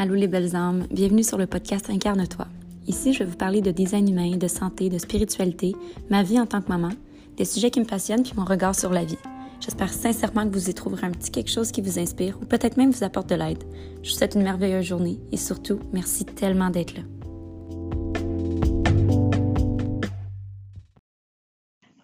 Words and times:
Allô 0.00 0.14
les 0.14 0.28
belles 0.28 0.54
âmes, 0.54 0.86
bienvenue 0.92 1.24
sur 1.24 1.38
le 1.38 1.48
podcast 1.48 1.90
Incarne-toi. 1.90 2.46
Ici, 2.86 3.12
je 3.12 3.18
vais 3.18 3.24
vous 3.24 3.36
parler 3.36 3.60
de 3.62 3.72
design 3.72 4.08
humain, 4.08 4.36
de 4.36 4.46
santé, 4.46 4.88
de 4.90 4.96
spiritualité, 4.96 5.74
ma 6.08 6.22
vie 6.22 6.38
en 6.38 6.46
tant 6.46 6.62
que 6.62 6.68
maman, 6.68 6.90
des 7.36 7.44
sujets 7.44 7.72
qui 7.72 7.80
me 7.80 7.84
passionnent 7.84 8.22
puis 8.22 8.34
mon 8.36 8.44
regard 8.44 8.76
sur 8.76 8.92
la 8.92 9.02
vie. 9.02 9.18
J'espère 9.58 9.92
sincèrement 9.92 10.44
que 10.48 10.52
vous 10.52 10.70
y 10.70 10.74
trouverez 10.74 11.08
un 11.08 11.10
petit 11.10 11.32
quelque 11.32 11.50
chose 11.50 11.72
qui 11.72 11.82
vous 11.82 11.98
inspire 11.98 12.38
ou 12.40 12.44
peut-être 12.44 12.76
même 12.76 12.92
vous 12.92 13.02
apporte 13.02 13.28
de 13.28 13.34
l'aide. 13.34 13.64
Je 14.04 14.10
vous 14.10 14.16
souhaite 14.16 14.36
une 14.36 14.44
merveilleuse 14.44 14.84
journée 14.84 15.18
et 15.32 15.36
surtout, 15.36 15.80
merci 15.92 16.24
tellement 16.24 16.70
d'être 16.70 16.94
là. 16.94 17.02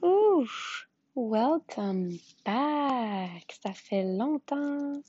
Ouf! 0.03 0.89
Welcome 1.15 2.09
back! 2.45 3.57
Ça 3.63 3.73
fait 3.73 4.03
longtemps 4.03 5.00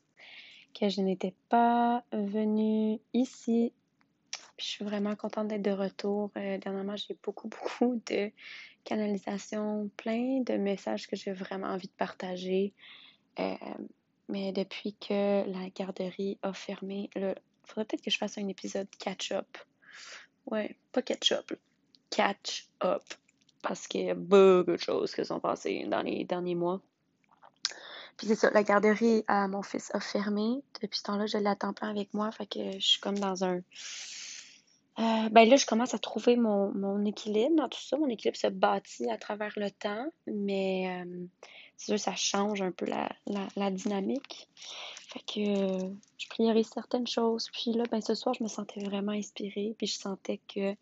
que 0.76 0.90
je 0.90 1.02
n'étais 1.02 1.34
pas 1.50 2.04
venue 2.12 3.00
ici. 3.14 3.74
je 4.58 4.66
suis 4.66 4.86
vraiment 4.86 5.16
contente 5.16 5.48
d'être 5.48 5.62
de 5.62 5.72
retour. 5.72 6.32
Euh, 6.38 6.58
dernièrement, 6.58 6.96
j'ai 6.96 7.18
beaucoup, 7.24 7.48
beaucoup 7.62 8.02
de 8.06 8.32
canalisation, 8.84 9.90
plein 9.98 10.42
de 10.42 10.58
messages 10.58 11.08
que 11.08 11.16
j'ai 11.16 11.32
vraiment 11.32 11.68
envie 11.68 11.88
de 11.88 11.94
partager. 11.98 12.74
Euh, 13.40 13.56
mais 14.30 14.52
depuis 14.52 14.96
que 14.96 15.50
la 15.50 15.70
garderie 15.70 16.38
a 16.42 16.54
fermé, 16.54 17.10
il 17.16 17.36
faudrait 17.64 17.86
peut-être 17.86 18.04
que 18.04 18.12
je 18.12 18.18
fasse 18.18 18.38
un 18.38 18.48
épisode 18.48 18.88
catch-up. 19.00 19.58
Ouais, 20.46 20.76
pas 20.92 21.02
catch-up, 21.02 21.54
catch-up. 22.10 23.04
Parce 23.62 23.88
qu'il 23.88 24.02
y 24.02 24.10
a 24.10 24.16
beaucoup 24.16 24.72
de 24.72 24.78
choses 24.78 25.16
qui 25.16 25.26
sont 25.26 25.40
passées 25.40 25.86
dans 25.88 26.02
les 26.02 26.24
derniers 26.24 26.56
mois. 26.56 26.82
Puis 28.18 28.28
c'est 28.28 28.36
ça, 28.36 28.50
la 28.52 28.64
garderie 28.64 29.24
à 29.28 29.48
mon 29.48 29.62
fils 29.62 29.94
a 29.94 30.00
fermé. 30.00 30.64
Depuis 30.82 31.00
ce 31.00 31.04
temps-là, 31.04 31.26
je 31.26 31.38
l'attends 31.38 31.74
plein 31.74 31.90
avec 31.90 32.14
moi. 32.14 32.32
Fait 32.32 32.46
que 32.46 32.72
je 32.74 32.86
suis 32.86 33.00
comme 33.02 33.20
dans 33.20 33.44
un. 33.44 33.62
Euh, 34.98 35.30
ben 35.30 35.50
là, 35.50 35.58
je 35.58 35.66
commence 35.66 35.94
à 35.94 36.00
trouver 36.00 36.38
mon, 36.38 36.74
mon, 36.74 37.04
équilibre 37.04 37.56
dans 37.58 37.68
tout 37.68 37.82
ça. 37.82 37.98
Mon 37.98 38.08
équilibre 38.08 38.38
se 38.38 38.48
bâtit 38.48 39.10
à 39.10 39.18
travers 39.18 39.52
le 39.58 39.70
temps, 39.70 40.08
mais 40.26 41.04
euh, 41.04 41.26
c'est 41.76 41.88
sûr, 41.88 42.00
ça 42.00 42.16
change 42.16 42.62
un 42.62 42.72
peu 42.72 42.86
la, 42.86 43.10
la, 43.58 43.72
dynamique. 43.72 44.48
Fait 45.10 45.20
que 45.20 45.84
euh, 45.86 45.90
je 46.18 46.28
priorise 46.30 46.70
certaines 46.74 47.08
choses. 47.08 47.50
Puis 47.52 47.74
là, 47.74 47.84
ben 47.92 48.00
ce 48.00 48.16
soir, 48.16 48.34
je 48.36 48.44
me 48.44 48.48
sentais 48.48 48.80
vraiment 48.80 49.12
inspirée. 49.12 49.76
Puis 49.78 49.88
je 49.88 49.98
sentais 49.98 50.40
que 50.54 50.76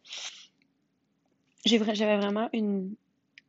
j'avais 1.66 2.17
vraiment 2.17 2.50
une, 2.53 2.95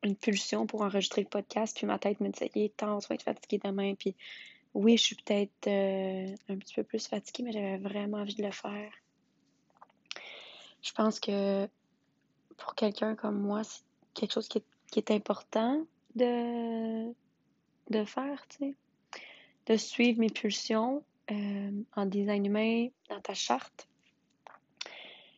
une 0.04 0.16
pulsion 0.16 0.66
pour 0.66 0.82
enregistrer 0.82 1.22
le 1.22 1.28
podcast, 1.28 1.76
puis 1.76 1.86
ma 1.86 1.98
tête 1.98 2.20
me 2.20 2.28
disait, 2.28 2.50
il 2.54 2.62
est 2.62 2.76
temps, 2.76 2.98
tu 2.98 3.12
être 3.12 3.22
fatigué 3.22 3.60
demain, 3.64 3.94
puis 3.94 4.14
oui, 4.74 4.96
je 4.96 5.04
suis 5.04 5.16
peut-être 5.16 5.66
euh, 5.66 6.34
un 6.48 6.56
petit 6.56 6.74
peu 6.74 6.82
plus 6.82 7.06
fatiguée, 7.06 7.44
mais 7.44 7.52
j'avais 7.52 7.78
vraiment 7.78 8.18
envie 8.18 8.34
de 8.34 8.42
le 8.42 8.50
faire. 8.50 8.92
Je 10.82 10.92
pense 10.92 11.18
que 11.18 11.66
pour 12.56 12.74
quelqu'un 12.74 13.14
comme 13.14 13.40
moi, 13.40 13.64
c'est 13.64 13.82
quelque 14.12 14.32
chose 14.32 14.48
qui 14.48 14.58
est, 14.96 15.10
important 15.10 15.84
de, 16.14 17.12
de 17.90 18.04
faire, 18.04 18.46
tu 18.48 18.58
sais, 18.58 18.74
de 19.66 19.76
suivre 19.76 20.20
mes 20.20 20.30
pulsions 20.30 21.02
euh, 21.30 21.70
en 21.96 22.06
design 22.06 22.44
humain, 22.44 22.88
dans 23.08 23.20
ta 23.20 23.34
charte 23.34 23.88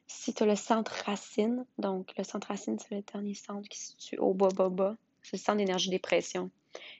si 0.06 0.32
tu 0.32 0.42
as 0.42 0.46
le 0.46 0.56
centre 0.56 0.92
racine, 1.04 1.64
donc 1.78 2.12
le 2.16 2.24
centre 2.24 2.48
racine, 2.48 2.78
c'est 2.78 2.94
le 2.94 3.02
dernier 3.02 3.34
centre 3.34 3.68
qui 3.68 3.78
se 3.78 3.92
situe 3.92 4.18
au 4.18 4.34
bas, 4.34 4.48
bas, 4.54 4.68
bas. 4.68 4.96
C'est 5.22 5.36
le 5.36 5.42
centre 5.42 5.58
d'énergie 5.58 5.90
des 5.90 5.98
pressions. 5.98 6.50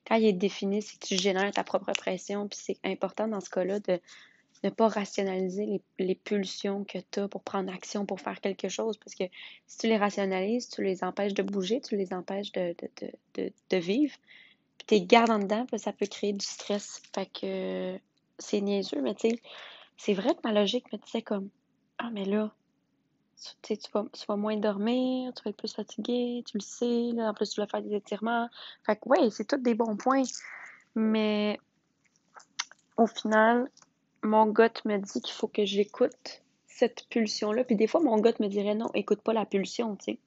Quand 0.07 0.17
il 0.17 0.27
est 0.27 0.33
défini, 0.33 0.83
c'est 0.83 0.99
que 0.99 1.07
tu 1.07 1.17
génères 1.17 1.53
ta 1.53 1.65
propre 1.65 1.93
pression, 1.93 2.49
puis 2.49 2.59
c'est 2.61 2.79
important 2.85 3.29
dans 3.29 3.41
ce 3.41 3.51
cas-là 3.51 3.81
de 3.81 4.01
ne 4.65 4.71
pas 4.71 4.89
rationaliser 4.89 5.81
les, 5.99 6.15
pulsions 6.15 6.85
que 6.85 6.99
tu 7.11 7.21
as 7.21 7.29
pour 7.29 7.43
prendre 7.43 7.73
action, 7.73 8.07
pour 8.07 8.21
faire 8.21 8.41
quelque 8.41 8.69
chose, 8.69 8.97
parce 8.97 9.15
que 9.15 9.25
si 9.67 9.79
tu 9.79 9.87
les 9.87 9.97
rationalises, 9.97 10.69
tu 10.69 10.83
les 10.83 11.05
empêches 11.05 11.35
de 11.35 11.43
bouger, 11.43 11.81
tu 11.81 11.97
les 11.97 12.13
empêches 12.13 12.53
de, 12.53 13.77
vivre, 13.77 14.15
puis 14.79 14.87
tu 14.87 14.95
les 14.95 15.03
gardes 15.03 15.31
en 15.31 15.39
dedans, 15.39 15.67
puis 15.67 15.79
ça 15.79 15.93
peut 15.93 16.07
créer 16.07 16.33
du 16.33 16.45
stress. 16.45 17.03
Fait 17.15 17.27
que 17.27 17.99
c'est 18.39 18.61
niaiseux, 18.61 19.03
mais 19.03 19.15
tu 19.15 19.31
sais, 19.31 19.41
c'est 19.97 20.15
vrai 20.15 20.35
que 20.35 20.41
ma 20.43 20.53
logique 20.53 20.91
me 20.93 20.99
disait 20.99 21.23
comme, 21.23 21.49
ah, 21.99 22.11
mais 22.13 22.25
là, 22.25 22.53
tu, 23.63 23.75
vas 24.29 24.37
moins 24.37 24.57
dormir, 24.57 25.33
tu 25.35 25.43
vas 25.43 25.51
être 25.51 25.57
plus 25.57 25.75
fatigué, 25.75 26.43
tu 26.47 26.59
le 26.59 26.63
sais, 26.63 27.13
là, 27.15 27.31
en 27.31 27.35
plus 27.35 27.51
tu 27.51 27.61
vas 27.61 27.67
faire 27.67 27.83
des 27.83 27.95
étirements. 27.95 28.49
Fait 28.85 28.97
que 28.97 29.09
ouais, 29.09 29.31
c'est 29.31 29.47
tous 29.47 29.59
des 29.59 29.75
bons 29.75 29.97
points. 29.97 30.23
Mais 30.95 31.59
au 32.97 33.07
final, 33.07 33.71
mon 34.23 34.47
gut 34.47 34.85
me 34.85 34.99
dit 34.99 35.21
qu'il 35.21 35.35
faut 35.35 35.49
que 35.49 35.65
j'écoute 35.65 36.43
cette 36.67 37.07
pulsion-là. 37.09 37.65
Puis 37.65 37.77
des 37.77 37.87
fois, 37.87 38.01
mon 38.01 38.19
gut 38.19 38.35
me 38.41 38.49
dirait 38.49 38.75
non, 38.75 38.91
écoute 38.95 39.21
pas 39.23 39.33
la 39.33 39.47
pulsion, 39.47 39.97
tu 39.97 40.05
sais. 40.05 40.19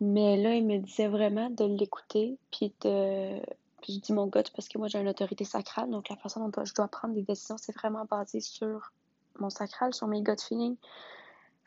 Mais 0.00 0.36
là, 0.36 0.54
il 0.54 0.64
me 0.64 0.78
disait 0.78 1.08
vraiment 1.08 1.50
de 1.50 1.64
l'écouter, 1.64 2.38
puis 2.52 2.72
de... 2.82 3.40
Puis 3.82 3.94
je 3.94 4.00
dis 4.00 4.12
mon 4.12 4.26
gut 4.26 4.44
parce 4.54 4.68
que 4.68 4.78
moi, 4.78 4.88
j'ai 4.88 4.98
une 4.98 5.08
autorité 5.08 5.44
sacrale, 5.44 5.90
donc 5.90 6.08
la 6.08 6.16
façon 6.16 6.48
dont 6.48 6.64
je 6.64 6.74
dois 6.74 6.88
prendre 6.88 7.14
des 7.14 7.22
décisions, 7.22 7.56
c'est 7.58 7.74
vraiment 7.74 8.04
basé 8.04 8.40
sur 8.40 8.92
mon 9.38 9.50
sacral, 9.50 9.94
sur 9.94 10.06
mes 10.08 10.22
gut 10.22 10.40
feelings. 10.40 10.76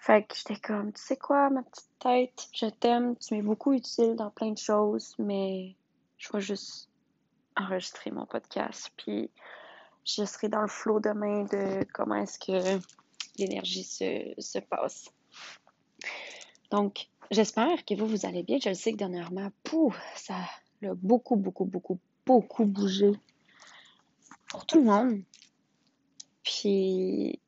Fait 0.02 0.24
que 0.24 0.36
j'étais 0.36 0.56
comme, 0.56 0.92
tu 0.94 1.00
sais 1.00 1.16
quoi, 1.16 1.52
ma 1.52 1.62
petite 1.62 2.00
tête, 2.00 2.50
je 2.54 2.66
t'aime, 2.66 3.16
tu 3.18 3.36
m'es 3.36 3.44
beaucoup 3.44 3.72
utile 3.72 4.16
dans 4.16 4.32
plein 4.32 4.50
de 4.50 4.58
choses, 4.58 5.14
mais 5.20 5.76
je 6.18 6.28
vais 6.34 6.42
juste 6.42 6.90
enregistrer 7.56 8.10
mon 8.10 8.26
podcast, 8.26 8.92
puis 8.98 9.30
je 10.04 10.26
serai 10.26 10.50
dans 10.50 10.62
le 10.62 10.68
flot 10.68 11.02
demain 11.02 11.44
de 11.44 11.86
comment 11.94 12.16
est-ce 12.16 12.40
que 12.40 12.82
l'énergie 13.38 13.84
se, 13.84 14.34
se 14.40 14.58
passe. 14.58 15.12
Donc, 16.72 17.08
j'espère 17.30 17.86
que 17.86 17.94
vous, 17.94 18.08
vous 18.08 18.26
allez 18.26 18.42
bien. 18.42 18.58
Je 18.60 18.70
le 18.70 18.76
sais 18.76 18.94
que 18.94 18.98
dernièrement, 18.98 19.52
pouf, 19.64 19.96
ça 20.16 20.34
a 20.34 20.96
beaucoup, 20.96 21.36
beaucoup, 21.36 21.66
beaucoup, 21.66 22.00
beaucoup 22.26 22.66
bougé 22.66 23.12
pour 24.50 24.66
tout 24.66 24.80
le 24.80 24.86
monde. 24.86 25.22
Puis, 26.42 27.40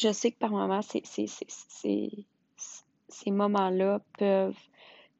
je 0.00 0.12
sais 0.12 0.32
que 0.32 0.38
par 0.38 0.50
moments, 0.50 0.80
ces 0.82 1.30
moments-là 3.30 4.00
peuvent 4.18 4.58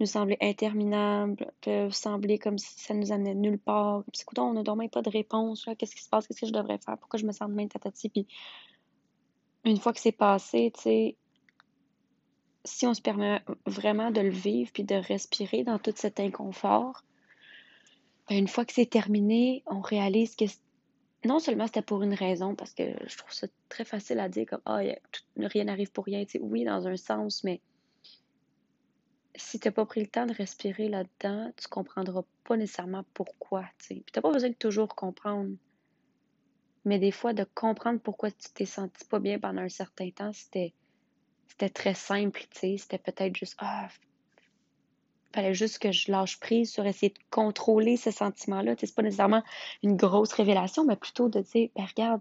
nous 0.00 0.06
sembler 0.06 0.36
interminables, 0.40 1.50
peuvent 1.60 1.92
sembler 1.92 2.38
comme 2.38 2.58
si 2.58 2.78
ça 2.78 2.94
nous 2.94 3.10
amenait 3.12 3.34
nulle 3.34 3.58
part. 3.58 4.04
Puis, 4.12 4.22
écoute, 4.22 4.38
on 4.38 4.52
n'a 4.52 4.74
même 4.74 4.90
pas 4.90 5.02
de 5.02 5.10
réponse. 5.10 5.66
Qu'est-ce 5.76 5.94
qui 5.96 6.02
se 6.02 6.08
passe? 6.08 6.26
Qu'est-ce 6.26 6.40
que 6.40 6.46
je 6.46 6.52
devrais 6.52 6.78
faire? 6.78 6.96
Pourquoi 6.98 7.18
je 7.18 7.26
me 7.26 7.32
sens 7.32 7.48
de 7.48 7.54
même 7.54 7.68
tatati? 7.68 8.08
Puis, 8.08 8.26
une 9.64 9.78
fois 9.78 9.92
que 9.92 10.00
c'est 10.00 10.12
passé, 10.12 10.70
tu 10.74 10.82
sais, 10.82 11.16
si 12.64 12.86
on 12.86 12.94
se 12.94 13.00
permet 13.00 13.42
vraiment 13.66 14.10
de 14.10 14.20
le 14.20 14.30
vivre 14.30 14.70
puis 14.72 14.84
de 14.84 14.94
respirer 14.94 15.64
dans 15.64 15.78
tout 15.78 15.92
cet 15.96 16.20
inconfort, 16.20 17.02
ben, 18.28 18.38
une 18.38 18.48
fois 18.48 18.64
que 18.64 18.72
c'est 18.72 18.90
terminé, 18.90 19.62
on 19.66 19.80
réalise 19.80 20.36
que 20.36 20.44
non 21.24 21.38
seulement 21.40 21.66
c'était 21.66 21.82
pour 21.82 22.02
une 22.02 22.14
raison, 22.14 22.54
parce 22.54 22.74
que 22.74 22.84
je 23.06 23.16
trouve 23.16 23.32
ça 23.32 23.46
très 23.68 23.84
facile 23.84 24.20
à 24.20 24.28
dire 24.28 24.46
comme 24.46 24.62
Ah, 24.64 24.80
rien 25.36 25.64
n'arrive 25.64 25.90
pour 25.90 26.04
rien. 26.04 26.24
oui, 26.40 26.64
dans 26.64 26.86
un 26.86 26.96
sens, 26.96 27.42
mais 27.44 27.60
si 29.34 29.60
tu 29.60 29.68
n'as 29.68 29.72
pas 29.72 29.86
pris 29.86 30.00
le 30.00 30.08
temps 30.08 30.26
de 30.26 30.32
respirer 30.32 30.88
là-dedans, 30.88 31.52
tu 31.56 31.68
comprendras 31.68 32.22
pas 32.44 32.56
nécessairement 32.56 33.04
pourquoi. 33.14 33.64
Tu 33.78 34.02
n'as 34.14 34.22
pas 34.22 34.32
besoin 34.32 34.50
de 34.50 34.54
toujours 34.54 34.94
comprendre. 34.94 35.50
Mais 36.84 36.98
des 36.98 37.12
fois, 37.12 37.32
de 37.34 37.44
comprendre 37.54 38.00
pourquoi 38.00 38.30
tu 38.30 38.48
t'es 38.54 38.64
senti 38.64 39.04
pas 39.04 39.18
bien 39.18 39.38
pendant 39.38 39.62
un 39.62 39.68
certain 39.68 40.10
temps, 40.10 40.32
c'était 40.32 40.74
c'était 41.48 41.70
très 41.70 41.94
simple, 41.94 42.46
C'était 42.52 42.98
peut-être 42.98 43.36
juste 43.36 43.56
Ah, 43.58 43.88
fallait 45.38 45.54
juste 45.54 45.78
que 45.78 45.92
je 45.92 46.10
lâche 46.10 46.40
prise 46.40 46.72
sur 46.72 46.84
essayer 46.84 47.10
de 47.10 47.18
contrôler 47.30 47.96
ce 47.96 48.10
sentiment-là. 48.10 48.74
C'est 48.76 48.92
pas 48.92 49.02
nécessairement 49.02 49.44
une 49.84 49.96
grosse 49.96 50.32
révélation, 50.32 50.84
mais 50.84 50.96
plutôt 50.96 51.28
de 51.28 51.40
dire, 51.40 51.68
ben 51.76 51.84
regarde, 51.84 52.20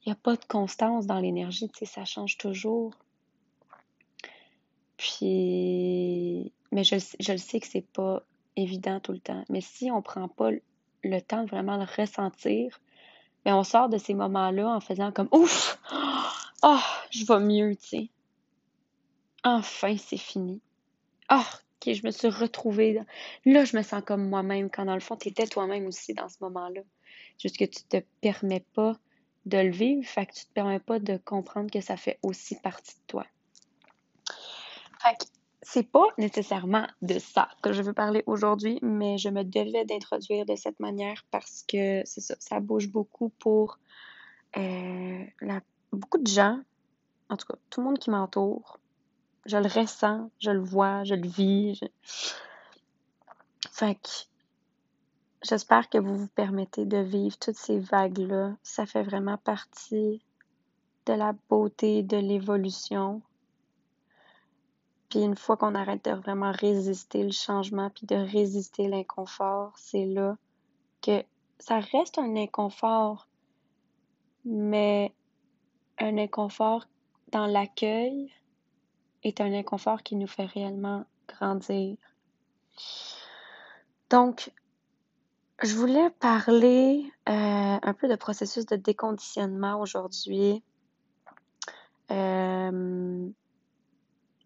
il 0.00 0.08
n'y 0.08 0.12
a 0.12 0.16
pas 0.16 0.36
de 0.36 0.44
constance 0.46 1.06
dans 1.06 1.20
l'énergie, 1.20 1.70
ça 1.84 2.06
change 2.06 2.38
toujours. 2.38 2.94
Puis, 4.96 6.50
mais 6.70 6.82
je, 6.82 6.96
je 7.20 7.32
le 7.32 7.38
sais 7.38 7.60
que 7.60 7.66
c'est 7.66 7.86
pas 7.86 8.22
évident 8.56 8.98
tout 8.98 9.12
le 9.12 9.20
temps. 9.20 9.44
Mais 9.50 9.60
si 9.60 9.90
on 9.90 10.00
prend 10.00 10.28
pas 10.28 10.50
le 11.04 11.20
temps 11.20 11.44
de 11.44 11.50
vraiment 11.50 11.76
le 11.76 11.86
ressentir, 11.96 12.80
ben 13.44 13.54
on 13.54 13.64
sort 13.64 13.90
de 13.90 13.98
ces 13.98 14.14
moments-là 14.14 14.66
en 14.66 14.80
faisant 14.80 15.12
comme 15.12 15.28
ouf, 15.30 15.78
oh, 16.62 16.78
je 17.10 17.26
vais 17.26 17.40
mieux, 17.40 17.76
tu 17.76 17.86
sais. 17.86 18.10
Enfin, 19.44 19.96
c'est 19.98 20.16
fini. 20.16 20.62
Oh, 21.30 21.42
je 21.84 22.06
me 22.06 22.10
suis 22.10 22.28
retrouvée. 22.28 23.00
Là, 23.44 23.64
je 23.64 23.76
me 23.76 23.82
sens 23.82 24.02
comme 24.04 24.28
moi-même, 24.28 24.70
quand 24.70 24.84
dans 24.84 24.94
le 24.94 25.00
fond, 25.00 25.16
tu 25.16 25.28
étais 25.28 25.46
toi-même 25.46 25.86
aussi 25.86 26.14
dans 26.14 26.28
ce 26.28 26.36
moment-là. 26.40 26.82
Juste 27.38 27.58
que 27.58 27.64
tu 27.64 27.82
te 27.84 27.98
permets 28.20 28.64
pas 28.74 28.96
de 29.46 29.58
le 29.58 29.70
vivre, 29.70 30.06
fait 30.06 30.26
que 30.26 30.34
tu 30.34 30.44
te 30.44 30.52
permets 30.52 30.80
pas 30.80 30.98
de 30.98 31.16
comprendre 31.16 31.70
que 31.70 31.80
ça 31.80 31.96
fait 31.96 32.18
aussi 32.22 32.56
partie 32.60 32.94
de 32.94 33.02
toi. 33.08 33.26
Fait 35.00 35.16
que 35.18 35.24
c'est 35.62 35.88
pas 35.88 36.06
nécessairement 36.18 36.86
de 37.02 37.18
ça 37.18 37.48
que 37.62 37.72
je 37.72 37.82
veux 37.82 37.92
parler 37.92 38.22
aujourd'hui, 38.26 38.78
mais 38.82 39.18
je 39.18 39.28
me 39.28 39.42
devais 39.42 39.84
d'introduire 39.84 40.44
de 40.44 40.56
cette 40.56 40.78
manière 40.80 41.24
parce 41.30 41.64
que 41.66 42.02
c'est 42.04 42.20
ça, 42.20 42.34
ça 42.38 42.60
bouge 42.60 42.88
beaucoup 42.88 43.30
pour 43.38 43.78
euh, 44.56 45.24
beaucoup 45.92 46.18
de 46.18 46.26
gens, 46.26 46.60
en 47.28 47.36
tout 47.36 47.46
cas, 47.46 47.58
tout 47.70 47.80
le 47.80 47.86
monde 47.86 47.98
qui 47.98 48.10
m'entoure, 48.10 48.78
je 49.46 49.56
le 49.56 49.68
ressens, 49.68 50.30
je 50.38 50.50
le 50.50 50.60
vois, 50.60 51.04
je 51.04 51.14
le 51.14 51.28
vis. 51.28 51.80
Fait 53.70 53.94
que 53.96 54.08
j'espère 55.42 55.88
que 55.88 55.98
vous 55.98 56.16
vous 56.16 56.28
permettez 56.28 56.84
de 56.84 56.98
vivre 56.98 57.36
toutes 57.38 57.56
ces 57.56 57.78
vagues-là. 57.78 58.56
Ça 58.62 58.86
fait 58.86 59.02
vraiment 59.02 59.38
partie 59.38 60.22
de 61.06 61.12
la 61.12 61.34
beauté, 61.48 62.02
de 62.02 62.16
l'évolution. 62.16 63.22
Puis 65.08 65.20
une 65.20 65.36
fois 65.36 65.56
qu'on 65.56 65.74
arrête 65.74 66.04
de 66.04 66.12
vraiment 66.12 66.52
résister 66.52 67.22
le 67.22 67.32
changement, 67.32 67.90
puis 67.90 68.06
de 68.06 68.14
résister 68.14 68.88
l'inconfort, 68.88 69.72
c'est 69.76 70.06
là 70.06 70.36
que 71.02 71.22
ça 71.58 71.80
reste 71.80 72.18
un 72.18 72.36
inconfort, 72.36 73.28
mais 74.44 75.12
un 75.98 76.16
inconfort 76.16 76.86
dans 77.30 77.46
l'accueil 77.46 78.32
est 79.22 79.40
un 79.40 79.52
inconfort 79.52 80.02
qui 80.02 80.16
nous 80.16 80.26
fait 80.26 80.46
réellement 80.46 81.04
grandir. 81.28 81.96
Donc, 84.10 84.52
je 85.62 85.74
voulais 85.74 86.10
parler 86.10 87.10
euh, 87.28 87.78
un 87.82 87.94
peu 87.94 88.08
de 88.08 88.16
processus 88.16 88.66
de 88.66 88.76
déconditionnement 88.76 89.80
aujourd'hui. 89.80 90.62
Euh, 92.10 93.28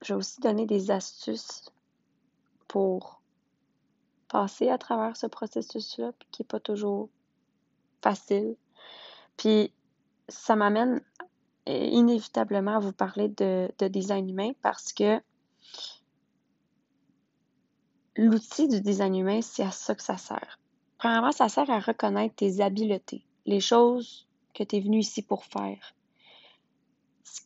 je 0.03 0.13
vais 0.13 0.19
aussi 0.19 0.41
donner 0.41 0.67
des 0.67 0.91
astuces 0.91 1.73
pour 2.69 3.23
passer 4.29 4.69
à 4.69 4.79
travers 4.79 5.17
ce 5.17 5.27
processus-là, 5.27 6.13
qui 6.31 6.43
n'est 6.43 6.47
pas 6.47 6.61
toujours 6.61 7.09
facile. 8.03 8.57
Puis 9.37 9.73
ça 10.29 10.57
m'amène 10.57 11.01
inévitablement 11.67 12.79
vous 12.79 12.93
parler 12.93 13.29
de, 13.29 13.69
design 13.89 14.29
humain 14.29 14.53
parce 14.63 14.93
que 14.93 15.21
l'outil 18.17 18.69
du 18.69 18.81
design 18.81 19.17
humain, 19.17 19.41
c'est 19.43 19.63
à 19.63 19.71
ça 19.71 19.95
que 19.95 20.03
ça 20.03 20.17
sert. 20.17 20.59
Premièrement, 20.99 21.33
ça 21.33 21.49
sert 21.49 21.69
à 21.71 21.81
reconnaître 21.81 22.37
tes 22.37 22.61
habiletés, 22.61 23.25
les 23.45 23.61
choses 23.61 24.29
que 24.55 24.65
tu 24.65 24.77
es 24.77 24.81
venu 24.81 25.01
ici 25.01 25.23
pour 25.23 25.45
faire, 25.45 25.95
ce 27.25 27.41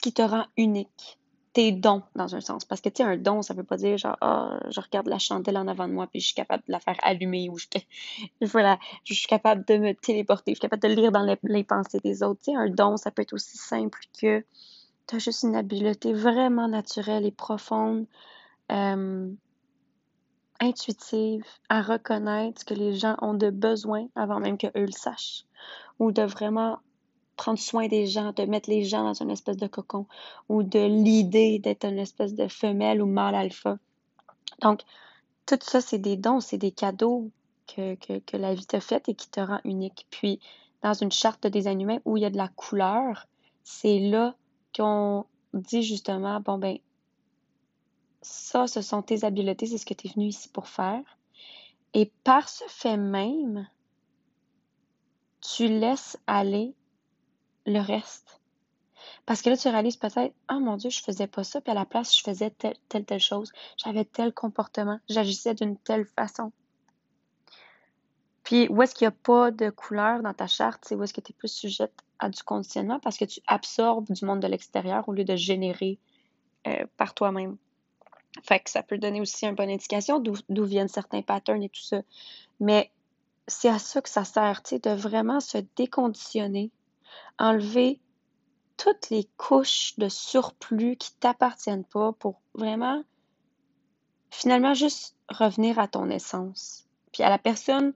qui 0.00 0.12
te 0.12 0.22
rend 0.22 0.46
unique, 0.56 1.18
tes 1.52 1.72
dons 1.72 2.02
dans 2.14 2.34
un 2.34 2.40
sens. 2.40 2.64
Parce 2.64 2.80
que, 2.80 2.88
tu 2.88 3.02
sais, 3.02 3.08
un 3.08 3.16
don, 3.16 3.42
ça 3.42 3.54
veut 3.54 3.64
pas 3.64 3.76
dire 3.76 3.96
genre, 3.96 4.16
ah, 4.20 4.58
je 4.70 4.80
regarde 4.80 5.08
la 5.08 5.18
chandelle 5.18 5.56
en 5.56 5.68
avant 5.68 5.88
de 5.88 5.92
moi 5.92 6.06
puis 6.06 6.20
je 6.20 6.26
suis 6.26 6.34
capable 6.34 6.62
de 6.66 6.72
la 6.72 6.80
faire 6.80 6.96
allumer 7.02 7.48
ou 7.48 7.58
je, 7.58 7.66
je 8.40 9.14
suis 9.14 9.26
capable 9.26 9.64
de 9.64 9.76
me 9.76 9.92
téléporter, 9.92 10.52
je 10.52 10.56
suis 10.56 10.60
capable 10.60 10.82
de 10.82 10.88
lire 10.88 11.12
dans 11.12 11.36
les, 11.42 11.64
pensées 11.64 12.00
des 12.00 12.22
autres. 12.22 12.40
Tu 12.44 12.52
sais, 12.52 12.56
un 12.56 12.68
don, 12.68 12.96
ça 12.96 13.10
peut 13.10 13.22
être 13.22 13.32
aussi 13.32 13.56
simple 13.56 14.00
que 14.20 14.44
tu 15.06 15.16
as 15.16 15.18
juste 15.18 15.42
une 15.42 15.56
habileté 15.56 16.12
vraiment 16.12 16.68
naturelle 16.68 17.24
et 17.24 17.32
profonde, 17.32 18.06
euh, 18.70 19.30
intuitive, 20.60 21.44
à 21.68 21.82
reconnaître 21.82 22.60
ce 22.60 22.64
que 22.64 22.74
les 22.74 22.94
gens 22.94 23.16
ont 23.22 23.34
de 23.34 23.50
besoin 23.50 24.08
avant 24.16 24.40
même 24.40 24.58
qu'eux 24.58 24.70
le 24.74 24.92
sachent. 24.92 25.44
Ou 25.98 26.12
de 26.12 26.22
vraiment 26.22 26.78
prendre 27.38 27.58
soin 27.58 27.86
des 27.86 28.06
gens, 28.06 28.32
de 28.32 28.42
mettre 28.42 28.68
les 28.68 28.84
gens 28.84 29.04
dans 29.04 29.22
une 29.22 29.30
espèce 29.30 29.56
de 29.56 29.66
cocon 29.66 30.06
ou 30.50 30.62
de 30.62 30.84
l'idée 30.84 31.58
d'être 31.58 31.84
une 31.84 31.98
espèce 31.98 32.34
de 32.34 32.48
femelle 32.48 33.00
ou 33.00 33.06
mâle 33.06 33.34
alpha. 33.34 33.78
Donc, 34.60 34.82
tout 35.46 35.58
ça, 35.62 35.80
c'est 35.80 35.98
des 35.98 36.16
dons, 36.16 36.40
c'est 36.40 36.58
des 36.58 36.72
cadeaux 36.72 37.30
que, 37.66 37.94
que, 37.94 38.36
la 38.36 38.54
vie 38.54 38.66
t'a 38.66 38.80
fait 38.80 39.08
et 39.08 39.14
qui 39.14 39.30
te 39.30 39.40
rend 39.40 39.60
unique. 39.64 40.06
Puis, 40.10 40.40
dans 40.82 40.94
une 40.94 41.12
charte 41.12 41.44
de 41.44 41.48
design 41.48 41.80
humain 41.80 41.98
où 42.04 42.16
il 42.16 42.22
y 42.22 42.26
a 42.26 42.30
de 42.30 42.36
la 42.36 42.48
couleur, 42.48 43.26
c'est 43.62 44.00
là 44.00 44.34
qu'on 44.76 45.24
dit 45.54 45.82
justement, 45.82 46.40
bon 46.40 46.58
ben, 46.58 46.78
ça, 48.20 48.66
ce 48.66 48.82
sont 48.82 49.02
tes 49.02 49.24
habiletés, 49.24 49.66
c'est 49.66 49.78
ce 49.78 49.86
que 49.86 49.94
tu 49.94 50.08
es 50.08 50.10
venu 50.10 50.26
ici 50.26 50.48
pour 50.48 50.68
faire. 50.68 51.02
Et 51.94 52.10
par 52.24 52.48
ce 52.48 52.64
fait 52.68 52.96
même, 52.96 53.66
tu 55.40 55.68
laisses 55.68 56.18
aller 56.26 56.74
le 57.68 57.80
reste. 57.80 58.40
Parce 59.26 59.42
que 59.42 59.50
là, 59.50 59.56
tu 59.56 59.68
réalises 59.68 59.96
peut-être, 59.96 60.34
oh 60.50 60.58
mon 60.58 60.76
Dieu, 60.76 60.90
je 60.90 61.02
faisais 61.02 61.26
pas 61.26 61.44
ça, 61.44 61.60
puis 61.60 61.70
à 61.70 61.74
la 61.74 61.84
place, 61.84 62.16
je 62.16 62.22
faisais 62.22 62.50
telle, 62.50 62.76
telle, 62.88 63.04
telle 63.04 63.20
chose. 63.20 63.52
J'avais 63.76 64.04
tel 64.04 64.32
comportement, 64.32 64.98
j'agissais 65.08 65.54
d'une 65.54 65.76
telle 65.76 66.06
façon. 66.06 66.52
Puis, 68.42 68.66
où 68.70 68.82
est-ce 68.82 68.94
qu'il 68.94 69.04
n'y 69.04 69.12
a 69.12 69.16
pas 69.22 69.50
de 69.50 69.68
couleur 69.68 70.22
dans 70.22 70.32
ta 70.32 70.46
charte, 70.46 70.82
c'est 70.86 70.94
où 70.94 71.02
est-ce 71.02 71.12
que 71.12 71.20
tu 71.20 71.32
es 71.32 71.34
plus 71.34 71.52
sujette 71.52 71.92
à 72.18 72.30
du 72.30 72.42
conditionnement? 72.42 72.98
Parce 72.98 73.18
que 73.18 73.26
tu 73.26 73.40
absorbes 73.46 74.10
du 74.10 74.24
monde 74.24 74.40
de 74.40 74.46
l'extérieur 74.46 75.06
au 75.06 75.12
lieu 75.12 75.24
de 75.24 75.36
générer 75.36 75.98
euh, 76.66 76.86
par 76.96 77.12
toi-même. 77.12 77.58
Fait 78.42 78.60
que 78.60 78.70
ça 78.70 78.82
peut 78.82 78.96
donner 78.96 79.20
aussi 79.20 79.46
une 79.46 79.54
bonne 79.54 79.68
indication 79.68 80.20
d'où 80.20 80.64
viennent 80.64 80.88
certains 80.88 81.20
patterns 81.20 81.62
et 81.62 81.68
tout 81.68 81.82
ça. 81.82 82.00
Mais 82.60 82.90
c'est 83.46 83.68
à 83.68 83.78
ça 83.78 84.00
que 84.00 84.08
ça 84.08 84.24
sert, 84.24 84.62
tu 84.62 84.70
sais, 84.70 84.78
de 84.78 84.90
vraiment 84.90 85.40
se 85.40 85.58
déconditionner 85.76 86.70
enlever 87.38 88.00
toutes 88.76 89.10
les 89.10 89.28
couches 89.36 89.94
de 89.98 90.08
surplus 90.08 90.96
qui 90.96 91.12
t'appartiennent 91.14 91.84
pas 91.84 92.12
pour 92.12 92.40
vraiment, 92.54 93.02
finalement, 94.30 94.74
juste 94.74 95.16
revenir 95.28 95.78
à 95.78 95.88
ton 95.88 96.08
essence. 96.10 96.86
Puis 97.12 97.22
à 97.22 97.30
la 97.30 97.38
personne 97.38 97.92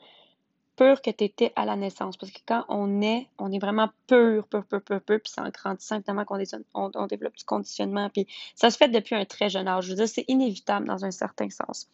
pure 0.77 1.03
que 1.03 1.11
tu 1.11 1.25
étais 1.25 1.53
à 1.57 1.65
la 1.65 1.77
naissance. 1.77 2.17
Parce 2.17 2.33
que 2.33 2.41
quand 2.47 2.65
on 2.69 3.03
est, 3.03 3.29
on 3.39 3.53
est 3.53 3.59
vraiment 3.59 3.91
pur, 4.07 4.47
pur, 4.49 4.65
pur, 4.65 4.83
pur, 4.83 5.01
pur. 5.01 5.21
Puis 5.21 5.33
c'est 5.35 5.41
en 5.41 5.51
grandissant, 5.51 5.97
évidemment, 5.97 6.25
qu'on 6.25 6.43
on, 6.75 7.07
développe 7.07 7.37
du 7.37 7.45
conditionnement. 7.45 8.11
Puis 8.11 8.27
ça 8.55 8.71
se 8.71 8.77
fait 8.77 8.89
depuis 8.89 9.15
un 9.15 9.25
très 9.25 9.49
jeune 9.49 9.69
âge. 9.69 9.85
Je 9.85 9.91
veux 9.91 9.97
dire, 9.97 10.09
c'est 10.09 10.25
inévitable 10.29 10.87
dans 10.87 11.05
un 11.05 11.11
certain 11.11 11.49
sens. 11.51 11.89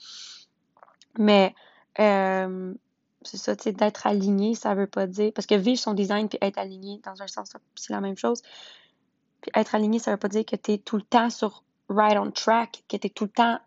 Mais 1.18 1.54
euh, 1.98 2.74
c'est 3.22 3.36
ça, 3.36 3.56
tu 3.56 3.64
sais, 3.64 3.72
d'être 3.72 4.06
aligné, 4.06 4.54
ça 4.54 4.74
veut 4.74 4.86
pas 4.86 5.06
dire. 5.06 5.32
Parce 5.34 5.46
que 5.46 5.54
vivre 5.54 5.78
son 5.78 5.94
design 5.94 6.28
puis 6.28 6.38
être 6.40 6.58
aligné, 6.58 7.00
dans 7.04 7.20
un 7.20 7.26
sens, 7.26 7.52
c'est 7.74 7.92
la 7.92 8.00
même 8.00 8.16
chose. 8.16 8.42
Puis 9.40 9.50
être 9.54 9.74
aligné, 9.74 9.98
ça 9.98 10.10
veut 10.10 10.16
pas 10.16 10.28
dire 10.28 10.44
que 10.44 10.56
tu 10.56 10.72
es 10.72 10.78
tout 10.78 10.96
le 10.96 11.02
temps 11.02 11.30
sur 11.30 11.64
right 11.88 12.18
on 12.18 12.30
track, 12.30 12.82
que 12.88 12.96
tu 12.96 13.06
es 13.06 13.10
tout 13.10 13.24
le 13.24 13.30
temps 13.30 13.58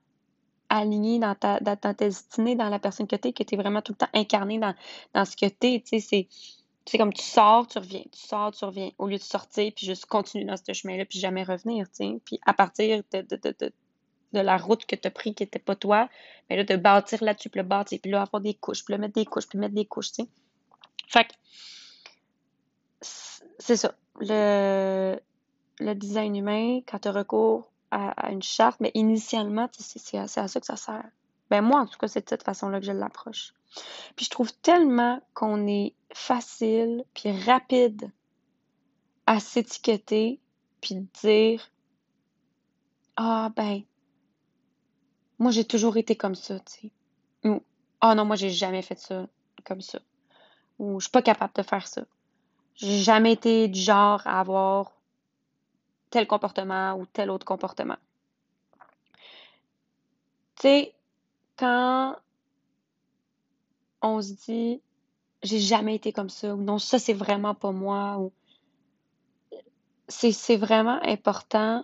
aligné 0.69 1.19
dans 1.19 1.35
ta, 1.35 1.59
dans 1.59 1.75
ta 1.75 1.93
destinée, 1.93 2.55
dans 2.55 2.69
la 2.69 2.79
personne 2.79 3.07
que 3.07 3.15
tu 3.15 3.27
es, 3.29 3.33
que 3.33 3.43
tu 3.43 3.55
es 3.55 3.57
vraiment 3.57 3.81
tout 3.81 3.91
le 3.93 3.97
temps 3.97 4.11
incarné 4.13 4.57
dans, 4.57 4.73
dans 5.13 5.25
ce 5.25 5.35
que 5.35 5.47
tu 5.47 5.67
es. 5.67 5.81
Tu 5.81 5.99
sais, 5.99 6.27
c'est. 6.87 6.97
Comme 6.97 7.13
tu 7.13 7.23
sors, 7.23 7.67
tu 7.67 7.77
reviens, 7.77 8.01
tu 8.11 8.19
sors, 8.19 8.51
tu 8.51 8.65
reviens, 8.65 8.89
au 8.97 9.07
lieu 9.07 9.17
de 9.17 9.21
sortir 9.21 9.71
puis 9.75 9.85
juste 9.85 10.07
continuer 10.07 10.45
dans 10.45 10.57
ce 10.57 10.73
chemin-là 10.73 11.05
puis 11.05 11.19
jamais 11.19 11.43
revenir, 11.43 11.87
tu 11.87 11.97
sais. 11.97 12.21
Puis 12.25 12.39
à 12.45 12.53
partir 12.53 13.03
de, 13.13 13.21
de 13.21 13.73
la 14.33 14.57
route 14.57 14.85
que 14.85 14.95
tu 14.95 15.07
as 15.07 15.11
pris 15.11 15.33
qui 15.33 15.43
n'était 15.43 15.59
pas 15.59 15.75
toi, 15.75 16.09
mais 16.49 16.57
là, 16.57 16.63
de 16.63 16.75
bâtir 16.75 17.23
là-dessus, 17.23 17.49
puis 17.49 17.59
le 17.59 17.67
bâtir, 17.67 17.99
puis 18.01 18.11
là, 18.11 18.21
avoir 18.21 18.41
des 18.41 18.53
couches, 18.53 18.83
puis 18.83 18.93
là, 18.93 18.97
mettre 18.97 19.15
des 19.15 19.25
couches, 19.25 19.47
puis 19.47 19.59
mettre 19.59 19.75
des 19.75 19.85
couches, 19.85 20.11
tu 20.11 20.23
sais. 20.23 20.29
Fait 21.07 21.25
que, 21.25 21.33
c'est 23.59 23.75
ça. 23.77 23.93
Le, 24.19 25.19
le 25.79 25.93
design 25.95 26.35
humain, 26.35 26.79
quand 26.85 26.99
tu 26.99 27.09
recours 27.09 27.69
à, 27.91 28.31
une 28.31 28.41
charte, 28.41 28.79
mais 28.79 28.91
initialement, 28.93 29.69
c'est 29.77 30.17
à, 30.17 30.23
à 30.23 30.47
ça 30.47 30.59
que 30.59 30.65
ça 30.65 30.77
sert. 30.77 31.03
Ben 31.49 31.61
moi, 31.61 31.81
en 31.81 31.85
tout 31.85 31.97
cas, 31.97 32.07
c'est 32.07 32.23
de 32.23 32.29
cette 32.29 32.43
façon-là 32.43 32.79
que 32.79 32.85
je 32.85 32.93
l'approche. 32.93 33.53
Puis 34.15 34.25
je 34.25 34.29
trouve 34.29 34.53
tellement 34.53 35.21
qu'on 35.33 35.67
est 35.67 35.93
facile 36.13 37.03
puis 37.13 37.31
rapide 37.43 38.11
à 39.25 39.39
s'étiqueter 39.39 40.39
puis 40.81 41.07
dire 41.21 41.69
ah 43.17 43.51
ben 43.55 43.81
moi, 45.41 45.49
j'ai 45.51 45.65
toujours 45.65 45.97
été 45.97 46.15
comme 46.15 46.35
ça, 46.35 46.59
tu 46.59 46.73
sais. 46.73 46.91
Ou, 47.45 47.63
oh 48.03 48.13
non, 48.15 48.25
moi, 48.25 48.35
j'ai 48.35 48.51
jamais 48.51 48.83
fait 48.83 48.99
ça 48.99 49.27
comme 49.65 49.81
ça. 49.81 49.99
Ou, 50.77 50.99
je 50.99 51.05
suis 51.05 51.11
pas 51.11 51.23
capable 51.23 51.53
de 51.55 51.63
faire 51.63 51.87
ça. 51.87 52.03
J'ai 52.75 52.99
jamais 52.99 53.33
été 53.33 53.67
du 53.67 53.79
genre 53.79 54.21
à 54.25 54.39
avoir 54.39 54.91
tel 56.11 56.27
comportement 56.27 56.93
ou 56.93 57.07
tel 57.07 57.31
autre 57.31 57.45
comportement. 57.45 57.97
Tu 60.57 60.61
sais, 60.61 60.93
quand 61.57 62.15
on 64.03 64.21
se 64.21 64.33
dit 64.33 64.81
j'ai 65.41 65.59
jamais 65.59 65.95
été 65.95 66.13
comme 66.13 66.29
ça 66.29 66.53
ou 66.53 66.61
non, 66.61 66.77
ça 66.77 66.99
c'est 66.99 67.13
vraiment 67.13 67.55
pas 67.55 67.71
moi 67.71 68.17
ou 68.19 68.31
c'est 70.07 70.57
vraiment 70.57 70.99
important 71.03 71.83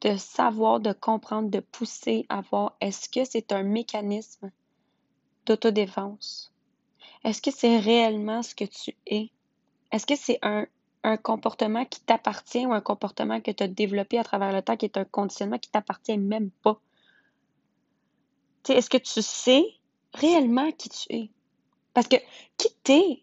de 0.00 0.16
savoir, 0.16 0.80
de 0.80 0.92
comprendre, 0.92 1.50
de 1.50 1.60
pousser 1.60 2.26
à 2.28 2.40
voir 2.40 2.76
est-ce 2.80 3.08
que 3.08 3.24
c'est 3.24 3.52
un 3.52 3.62
mécanisme 3.62 4.50
d'autodéfense? 5.46 6.52
Est-ce 7.24 7.42
que 7.42 7.50
c'est 7.50 7.78
réellement 7.78 8.42
ce 8.42 8.54
que 8.54 8.64
tu 8.64 8.94
es? 9.06 9.30
Est-ce 9.92 10.06
que 10.06 10.16
c'est 10.16 10.38
un, 10.42 10.66
comportement 11.22 11.84
qui 11.84 12.00
t'appartient 12.00 12.66
ou 12.66 12.72
un 12.72 12.80
comportement 12.80 13.40
que 13.40 13.52
tu 13.52 13.62
as 13.62 13.68
développé 13.68 14.18
à 14.18 14.24
travers 14.24 14.52
le 14.52 14.60
temps 14.60 14.76
qui 14.76 14.86
est 14.86 14.96
un 14.96 15.04
conditionnement 15.04 15.58
qui 15.58 15.70
t'appartient 15.70 16.18
même 16.18 16.50
pas? 16.62 16.80
Est-ce 18.68 18.90
que 18.90 18.96
tu 18.96 19.22
sais 19.22 19.64
réellement 20.14 20.72
qui 20.72 20.88
tu 20.88 21.12
es? 21.14 21.30
Parce 21.94 22.08
que 22.08 22.16
qui 22.56 22.68
t'es 22.82 23.22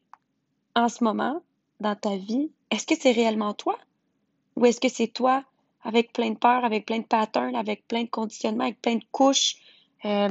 en 0.75 0.87
ce 0.87 1.03
moment, 1.03 1.41
dans 1.81 1.95
ta 1.95 2.15
vie, 2.15 2.51
est-ce 2.71 2.87
que 2.87 2.95
c'est 2.97 3.11
réellement 3.11 3.53
toi? 3.53 3.77
Ou 4.55 4.65
est-ce 4.65 4.79
que 4.79 4.89
c'est 4.89 5.07
toi 5.07 5.43
avec 5.83 6.13
plein 6.13 6.31
de 6.31 6.37
peurs, 6.37 6.65
avec 6.65 6.85
plein 6.85 6.99
de 6.99 7.05
patterns, 7.05 7.55
avec 7.55 7.87
plein 7.87 8.03
de 8.03 8.09
conditionnements, 8.09 8.65
avec 8.65 8.81
plein 8.81 8.95
de 8.95 9.03
couches, 9.11 9.57
euh, 10.05 10.29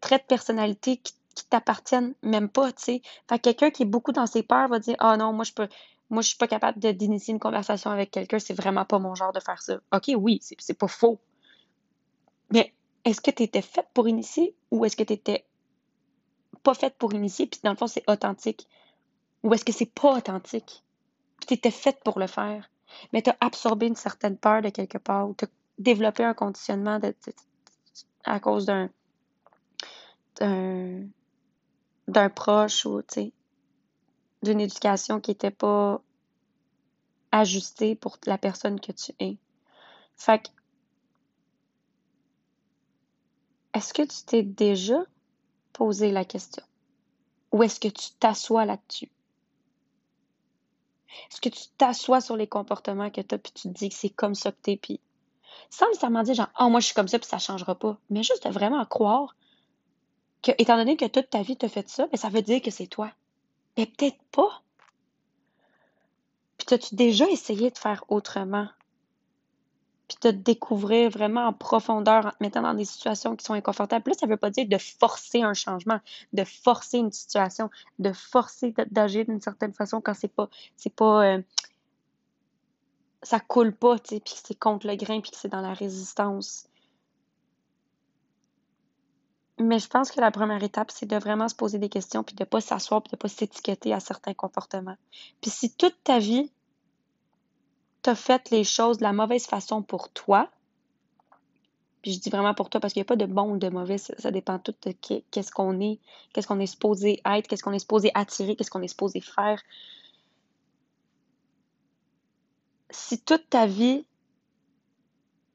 traits 0.00 0.22
de 0.22 0.26
personnalité 0.26 0.98
qui, 0.98 1.12
t'appartiennent 1.50 2.14
même 2.22 2.48
pas, 2.48 2.72
tu 2.72 2.82
sais. 2.82 3.02
Fait 3.28 3.38
quelqu'un 3.38 3.70
qui 3.70 3.82
est 3.82 3.86
beaucoup 3.86 4.10
dans 4.10 4.26
ses 4.26 4.42
peurs 4.42 4.68
va 4.68 4.78
dire, 4.78 4.96
ah 5.00 5.12
oh 5.12 5.18
non, 5.18 5.34
moi 5.34 5.44
je 5.44 5.52
peux, 5.52 5.68
moi 6.08 6.22
je 6.22 6.28
suis 6.28 6.38
pas 6.38 6.46
capable 6.46 6.78
d'initier 6.78 7.34
une 7.34 7.38
conversation 7.38 7.90
avec 7.90 8.10
quelqu'un, 8.10 8.38
c'est 8.38 8.54
vraiment 8.54 8.86
pas 8.86 8.98
mon 8.98 9.14
genre 9.14 9.32
de 9.32 9.40
faire 9.40 9.60
ça. 9.60 9.78
Ok, 9.92 10.10
oui, 10.16 10.40
c'est 10.40 10.78
pas 10.78 10.88
faux. 10.88 11.18
Mais 12.50 12.72
est-ce 13.04 13.20
que 13.20 13.30
tu 13.30 13.42
étais 13.42 13.60
faite 13.60 13.88
pour 13.92 14.08
initier 14.08 14.54
ou 14.70 14.86
est-ce 14.86 14.96
que 14.96 15.02
tu 15.02 15.12
étais 15.12 15.44
pas 16.62 16.72
faite 16.72 16.96
pour 16.96 17.12
initier, 17.12 17.46
puis 17.46 17.60
dans 17.62 17.70
le 17.70 17.76
fond, 17.76 17.86
c'est 17.86 18.08
authentique? 18.08 18.66
Ou 19.42 19.52
est-ce 19.52 19.64
que 19.64 19.72
c'est 19.72 19.92
pas 19.92 20.16
authentique? 20.16 20.82
Puis 21.38 21.46
tu 21.48 21.54
étais 21.54 21.70
faite 21.70 22.00
pour 22.02 22.18
le 22.18 22.26
faire, 22.26 22.70
mais 23.12 23.22
tu 23.22 23.30
as 23.30 23.36
absorbé 23.40 23.86
une 23.86 23.96
certaine 23.96 24.36
peur 24.36 24.62
de 24.62 24.68
quelque 24.68 24.98
part, 24.98 25.28
ou 25.28 25.34
tu 25.34 25.44
as 25.44 25.48
développé 25.78 26.24
un 26.24 26.34
conditionnement 26.34 26.98
à 28.24 28.40
cause 28.40 28.66
d'un 28.66 28.90
d'un 32.08 32.28
proche 32.28 32.84
ou 32.84 33.02
d'une 34.42 34.60
éducation 34.60 35.20
qui 35.20 35.30
n'était 35.30 35.50
pas 35.50 36.02
ajustée 37.32 37.94
pour 37.94 38.18
la 38.26 38.38
personne 38.38 38.78
que 38.80 38.92
tu 38.92 39.12
es. 39.18 39.38
Fait 40.16 40.42
que 40.42 40.48
Est-ce 43.76 43.92
que 43.92 44.00
tu 44.00 44.24
t'es 44.24 44.42
déjà 44.42 45.04
posé 45.74 46.10
la 46.10 46.24
question? 46.24 46.62
Ou 47.52 47.62
est-ce 47.62 47.78
que 47.78 47.88
tu 47.88 48.08
t'assois 48.18 48.64
là-dessus? 48.64 49.10
Est-ce 51.30 51.40
que 51.40 51.48
tu 51.48 51.62
t'assois 51.78 52.20
sur 52.20 52.36
les 52.36 52.46
comportements 52.46 53.10
que 53.10 53.20
tu 53.20 53.34
as, 53.34 53.38
puis 53.38 53.52
tu 53.52 53.62
te 53.68 53.74
dis 53.74 53.88
que 53.88 53.94
c'est 53.94 54.10
comme 54.10 54.34
ça 54.34 54.52
que 54.52 54.58
tu 54.62 54.72
es, 54.72 54.76
puis 54.76 55.00
sans 55.70 55.86
nécessairement 55.88 56.22
dire 56.22 56.34
genre, 56.34 56.50
oh, 56.60 56.68
moi 56.68 56.80
je 56.80 56.86
suis 56.86 56.94
comme 56.94 57.08
ça, 57.08 57.18
puis 57.18 57.28
ça 57.28 57.38
changera 57.38 57.74
pas, 57.74 57.98
mais 58.10 58.22
juste 58.22 58.46
de 58.46 58.52
vraiment 58.52 58.84
croire 58.84 59.34
que, 60.42 60.52
étant 60.58 60.76
donné 60.76 60.96
que 60.96 61.06
toute 61.06 61.30
ta 61.30 61.42
vie 61.42 61.56
t'as 61.56 61.68
fait 61.68 61.88
ça, 61.88 62.06
ben, 62.06 62.16
ça 62.16 62.28
veut 62.28 62.42
dire 62.42 62.62
que 62.62 62.70
c'est 62.70 62.86
toi. 62.86 63.10
Mais 63.76 63.86
peut-être 63.86 64.22
pas. 64.30 64.62
Puis 66.58 66.74
as-tu 66.74 66.94
déjà 66.94 67.28
essayé 67.28 67.70
de 67.70 67.78
faire 67.78 68.04
autrement? 68.08 68.68
Puis 70.08 70.16
te 70.18 70.28
découvrir 70.28 71.10
vraiment 71.10 71.46
en 71.46 71.52
profondeur 71.52 72.26
en 72.26 72.30
te 72.30 72.36
mettant 72.40 72.62
dans 72.62 72.74
des 72.74 72.84
situations 72.84 73.34
qui 73.34 73.44
sont 73.44 73.54
inconfortables. 73.54 74.08
Là, 74.08 74.14
ça 74.18 74.26
ne 74.26 74.30
veut 74.30 74.36
pas 74.36 74.50
dire 74.50 74.66
de 74.68 74.78
forcer 74.78 75.42
un 75.42 75.54
changement, 75.54 76.00
de 76.32 76.44
forcer 76.44 76.98
une 76.98 77.12
situation, 77.12 77.70
de 77.98 78.12
forcer 78.12 78.74
d'agir 78.90 79.24
d'une 79.24 79.40
certaine 79.40 79.72
façon 79.72 80.00
quand 80.00 80.14
c'est 80.14 80.28
pas, 80.28 80.48
c'est 80.76 80.94
pas, 80.94 81.26
euh, 81.26 81.42
ça 83.22 83.40
coule 83.40 83.74
pas, 83.74 83.98
tu 83.98 84.14
sais, 84.16 84.20
puis 84.20 84.34
c'est 84.42 84.58
contre 84.58 84.86
le 84.86 84.94
grain, 84.94 85.20
puis 85.20 85.32
que 85.32 85.36
c'est 85.36 85.48
dans 85.48 85.60
la 85.60 85.74
résistance. 85.74 86.68
Mais 89.58 89.78
je 89.78 89.88
pense 89.88 90.10
que 90.10 90.20
la 90.20 90.30
première 90.30 90.62
étape, 90.62 90.90
c'est 90.90 91.06
de 91.06 91.16
vraiment 91.16 91.48
se 91.48 91.54
poser 91.54 91.78
des 91.78 91.88
questions, 91.88 92.22
puis 92.22 92.36
de 92.36 92.44
pas 92.44 92.60
s'asseoir, 92.60 93.02
puis 93.02 93.10
de 93.10 93.16
pas 93.16 93.28
s'étiqueter 93.28 93.92
à 93.92 94.00
certains 94.00 94.34
comportements. 94.34 94.96
Puis 95.40 95.50
si 95.50 95.74
toute 95.74 95.96
ta 96.04 96.18
vie, 96.18 96.52
tu 98.06 98.10
as 98.10 98.14
fait 98.14 98.50
les 98.50 98.62
choses 98.62 98.98
de 98.98 99.02
la 99.02 99.12
mauvaise 99.12 99.46
façon 99.46 99.82
pour 99.82 100.10
toi, 100.10 100.48
puis 102.02 102.12
je 102.12 102.20
dis 102.20 102.30
vraiment 102.30 102.54
pour 102.54 102.70
toi 102.70 102.80
parce 102.80 102.92
qu'il 102.92 103.00
n'y 103.00 103.06
a 103.06 103.08
pas 103.08 103.16
de 103.16 103.26
bon 103.26 103.54
ou 103.54 103.58
de 103.58 103.68
mauvais, 103.68 103.98
ça, 103.98 104.30
dépend 104.30 104.60
tout 104.60 104.74
de 104.82 104.92
qu'est-ce 104.92 105.50
qu'on 105.50 105.80
est, 105.80 105.98
qu'est-ce 106.32 106.46
qu'on 106.46 106.60
est 106.60 106.68
supposé 106.68 107.20
être, 107.26 107.48
qu'est-ce 107.48 107.64
qu'on 107.64 107.72
est 107.72 107.80
supposé 107.80 108.12
attirer, 108.14 108.54
qu'est-ce 108.54 108.70
qu'on 108.70 108.82
est 108.82 108.86
supposé 108.86 109.20
faire. 109.20 109.60
Si 112.90 113.20
toute 113.20 113.50
ta 113.50 113.66
vie, 113.66 114.06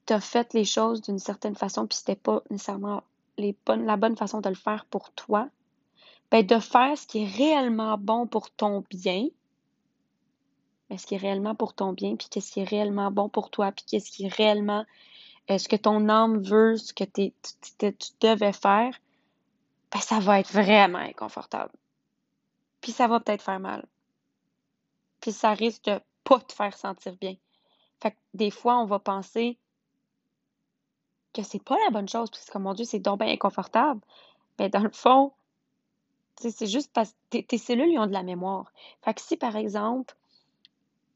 tu 0.06 0.12
as 0.12 0.20
fait 0.20 0.54
les 0.54 0.66
choses 0.66 1.02
d'une 1.02 1.20
certaine 1.20 1.56
façon, 1.56 1.88
puis 1.88 2.00
c'était 2.00 2.18
pas 2.18 2.44
nécessairement 2.50 3.02
la 3.38 3.96
bonne 3.96 4.18
façon 4.18 4.42
de 4.42 4.50
le 4.50 4.56
faire 4.56 4.84
pour 4.88 5.14
toi, 5.14 5.48
ben 6.32 6.46
de 6.46 6.60
faire 6.60 6.98
ce 6.98 7.08
qui 7.08 7.20
est 7.20 7.28
réellement 7.28 7.98
bon 7.98 8.28
pour 8.28 8.52
ton 8.52 8.84
bien, 8.90 9.28
ce 10.98 11.06
qui 11.06 11.16
est 11.16 11.20
réellement 11.20 11.56
pour 11.56 11.74
ton 11.74 11.94
bien, 11.94 12.16
puis 12.16 12.28
qu'est-ce 12.30 12.52
qui 12.52 12.62
est 12.62 12.66
réellement 12.66 13.12
bon 13.12 13.30
pour 13.30 13.50
toi, 13.50 13.72
puis 13.72 13.86
qu'est-ce 13.88 14.12
qui 14.12 14.26
est 14.26 14.34
réellement 14.34 14.86
est 15.48 15.58
ce 15.58 15.68
que 15.68 15.76
ton 15.76 16.08
âme 16.10 16.42
veut, 16.42 16.78
ce 16.78 16.94
que 16.94 17.04
tu, 17.04 17.34
devais 18.20 18.54
faire, 18.54 19.00
ben, 19.92 20.00
ça 20.00 20.20
va 20.20 20.40
être 20.40 20.52
vraiment 20.52 21.00
inconfortable. 21.00 21.74
Puis 22.80 22.92
ça 22.92 23.08
va 23.08 23.20
peut-être 23.20 23.42
faire 23.42 23.60
mal. 23.60 23.86
Puis 25.20 25.32
ça 25.32 25.54
risque 25.54 25.86
de 25.86 26.00
pas 26.24 26.40
te 26.40 26.54
faire 26.54 26.76
sentir 26.78 27.16
bien. 27.18 27.36
Fait 28.02 28.12
que 28.12 28.18
des 28.34 28.52
fois, 28.52 28.78
on 28.78 28.86
va 28.86 29.00
penser 29.00 29.58
que 31.34 31.44
c'est 31.44 31.64
pas 31.64 31.78
la 31.86 31.92
bonne 31.92 32.10
chose, 32.10 32.30
parce 32.30 32.46
que 32.46 32.58
mon 32.58 32.74
Dieu, 32.74 32.86
c'est 32.86 33.00
donc 33.00 33.20
bien 33.20 33.30
inconfortable. 33.30 34.02
Mais 34.60 34.70
dans 34.70 34.84
le 34.84 34.92
fond, 34.92 35.32
c'est 36.38 36.68
juste 36.68 36.92
parce 36.94 37.12
que 37.12 37.18
tes, 37.30 37.44
tes 37.44 37.58
cellules 37.58 37.98
ont 38.00 38.08
de 38.08 38.14
la 38.14 38.24
mémoire. 38.24 38.72
Fait 39.02 39.14
que 39.14 39.22
si, 39.22 39.38
par 39.38 39.56
exemple, 39.56 40.16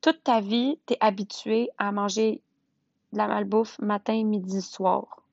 toute 0.06 0.24
ta 0.24 0.40
vie, 0.40 0.78
tu 0.86 0.94
es 0.94 0.98
habitué 1.00 1.72
à 1.80 1.92
manger 1.92 2.40
de 3.12 3.18
la 3.18 3.28
malbouffe 3.28 3.80
matin, 3.80 4.24
midi, 4.24 4.62
soir. 4.62 5.24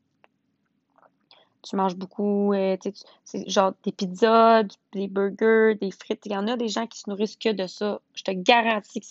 Tu 1.60 1.76
manges 1.76 1.94
beaucoup, 1.94 2.54
euh, 2.54 2.78
c'est 3.22 3.46
genre 3.50 3.74
des 3.82 3.92
pizzas, 3.92 4.62
des 4.92 5.08
burgers, 5.08 5.74
des 5.78 5.90
frites. 5.90 6.24
Il 6.24 6.32
y 6.32 6.36
en 6.38 6.48
a 6.48 6.56
des 6.56 6.68
gens 6.68 6.86
qui 6.86 7.00
se 7.00 7.10
nourrissent 7.10 7.36
que 7.36 7.50
de 7.50 7.66
ça. 7.66 8.00
Je 8.14 8.22
te 8.22 8.30
garantis 8.30 9.00
que 9.00 9.06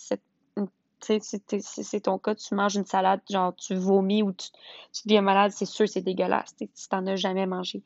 si 1.20 1.84
c'est 1.84 2.00
ton 2.00 2.18
cas, 2.18 2.34
tu 2.34 2.56
manges 2.56 2.74
une 2.74 2.84
salade, 2.84 3.20
genre 3.30 3.54
tu 3.54 3.76
vomis 3.76 4.24
ou 4.24 4.32
tu, 4.32 4.48
tu 4.92 5.02
deviens 5.06 5.22
malade, 5.22 5.52
c'est 5.54 5.64
sûr, 5.64 5.88
c'est 5.88 6.02
dégueulasse 6.02 6.54
si 6.58 6.66
tu 6.66 6.86
n'en 6.90 7.06
as 7.06 7.14
jamais 7.14 7.46
mangé. 7.46 7.84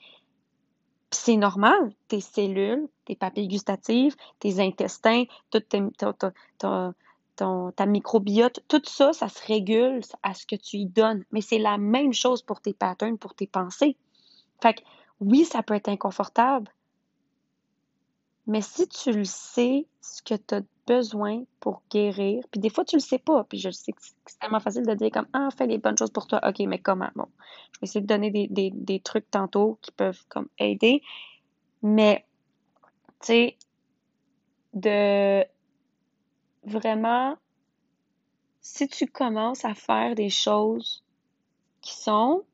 C'est 1.11 1.37
normal, 1.37 1.92
tes 2.09 2.23
cellules, 2.23 2.88
tes 3.04 3.16
papilles 3.16 3.49
gustatives, 3.49 4.16
tes 4.40 4.61
intestins, 4.61 5.25
tout 5.50 5.62
ta 7.37 7.87
microbiote, 7.87 8.61
tout 8.69 8.83
ça, 8.85 9.12
ça 9.12 9.28
se 9.28 9.45
régule 9.47 10.00
à 10.23 10.35
ce 10.35 10.47
que 10.47 10.57
tu 10.57 10.78
y 10.78 10.87
donnes. 10.87 11.25
Mais 11.33 11.40
c'est 11.40 11.59
la 11.59 11.78
même 11.78 12.12
chose 12.12 12.43
pour 12.43 12.61
tes 12.61 12.75
patterns, 12.75 13.19
pour 13.19 13.35
tes 13.35 13.47
pensées. 13.47 13.97
Fait 14.62 14.75
que 14.75 14.83
oui, 15.21 15.45
ça 15.45 15.62
peut 15.62 15.75
être 15.75 15.88
inconfortable, 15.88 16.71
mais 18.47 18.62
si 18.62 18.88
tu 18.88 19.12
le 19.12 19.25
sais, 19.25 19.87
ce 20.00 20.23
que 20.23 20.35
tu 20.35 20.55
as 20.55 20.62
besoin 20.87 21.43
pour 21.59 21.83
guérir, 21.90 22.45
puis 22.50 22.61
des 22.61 22.71
fois 22.71 22.85
tu 22.85 22.97
le 22.97 23.00
sais 23.00 23.19
pas, 23.19 23.43
puis 23.45 23.59
je 23.59 23.71
sais 23.71 23.93
que 23.93 24.00
c'est 24.00 24.38
tellement 24.38 24.61
facile 24.61 24.87
de 24.87 24.95
dire 24.95 25.11
comme 25.11 25.26
Ah, 25.33 25.49
fais 25.57 25.66
les 25.66 25.78
bonnes 25.78 25.99
choses 25.99 26.11
pour 26.11 26.28
toi. 26.28 26.40
OK, 26.49 26.61
mais 26.61 26.78
comment? 26.78 27.11
Bon, 27.16 27.26
je 27.73 27.81
vais 27.81 27.85
essayer 27.85 28.00
de 28.00 28.07
donner 28.07 28.31
des, 28.31 28.47
des, 28.47 28.71
des 28.71 29.00
trucs 29.00 29.28
tantôt 29.31 29.78
qui 29.83 29.90
peuvent 29.90 30.23
comme 30.28 30.49
aider. 30.59 31.02
Mais 31.83 32.25
tu 33.21 33.26
sais, 33.26 33.57
de 34.75 35.45
vraiment, 36.66 37.37
si 38.61 38.88
tu 38.88 39.06
commences 39.06 39.64
à 39.64 39.75
faire 39.75 40.14
des 40.14 40.30
choses 40.30 41.04
qui 41.80 41.94
sont 41.94 42.44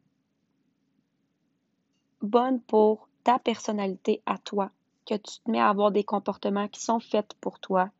bonnes 2.20 2.60
pour 2.60 3.08
ta 3.24 3.38
personnalité 3.38 4.22
à 4.26 4.38
toi, 4.38 4.70
que 5.06 5.14
tu 5.14 5.40
te 5.40 5.50
mets 5.50 5.60
à 5.60 5.68
avoir 5.68 5.90
des 5.90 6.04
comportements 6.04 6.68
qui 6.68 6.80
sont 6.80 7.00
faits 7.00 7.34
pour 7.40 7.58
toi, 7.58 7.90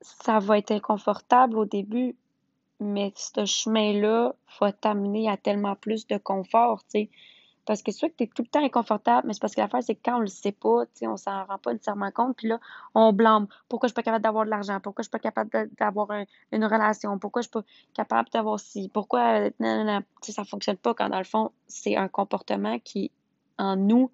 ça 0.00 0.38
va 0.38 0.58
être 0.58 0.72
inconfortable 0.72 1.58
au 1.58 1.64
début, 1.64 2.16
mais 2.80 3.12
ce 3.16 3.44
chemin-là 3.44 4.34
va 4.60 4.72
t'amener 4.72 5.28
à 5.28 5.36
tellement 5.36 5.76
plus 5.76 6.06
de 6.06 6.16
confort, 6.16 6.82
tu. 6.88 7.08
Parce 7.66 7.82
que 7.82 7.90
c'est 7.90 7.98
sûr 7.98 8.08
que 8.08 8.14
tu 8.14 8.24
es 8.24 8.26
tout 8.28 8.42
le 8.42 8.48
temps 8.48 8.64
inconfortable, 8.64 9.26
mais 9.26 9.34
c'est 9.34 9.40
parce 9.40 9.54
que 9.54 9.60
l'affaire, 9.60 9.82
c'est 9.82 9.96
que 9.96 10.00
quand 10.04 10.18
on 10.18 10.20
le 10.20 10.28
sait 10.28 10.52
pas, 10.52 10.84
on 11.02 11.16
s'en 11.16 11.44
rend 11.44 11.58
pas 11.58 11.72
nécessairement 11.72 12.12
compte, 12.12 12.36
puis 12.36 12.46
là, 12.46 12.60
on 12.94 13.12
blâme. 13.12 13.48
Pourquoi 13.68 13.88
je 13.88 13.90
suis 13.90 13.94
pas 13.94 14.04
capable 14.04 14.22
d'avoir 14.22 14.44
de 14.44 14.50
l'argent? 14.50 14.78
Pourquoi 14.80 15.02
je 15.02 15.06
suis 15.06 15.10
pas 15.10 15.18
capable 15.18 15.50
d'avoir 15.76 16.08
une 16.52 16.64
relation? 16.64 17.18
Pourquoi 17.18 17.42
je 17.42 17.48
suis 17.48 17.52
pas 17.52 17.64
capable 17.92 18.30
d'avoir 18.30 18.60
ci? 18.60 18.88
Pourquoi 18.88 19.50
non, 19.58 19.84
non, 19.84 20.00
ça 20.22 20.44
fonctionne 20.44 20.76
pas 20.76 20.94
quand 20.94 21.08
dans 21.08 21.18
le 21.18 21.24
fond, 21.24 21.50
c'est 21.66 21.96
un 21.96 22.06
comportement 22.06 22.78
qui, 22.78 23.10
en 23.58 23.74
nous, 23.74 24.12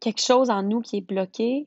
quelque 0.00 0.20
chose 0.20 0.50
en 0.50 0.62
nous 0.62 0.82
qui 0.82 0.98
est 0.98 1.06
bloqué, 1.06 1.66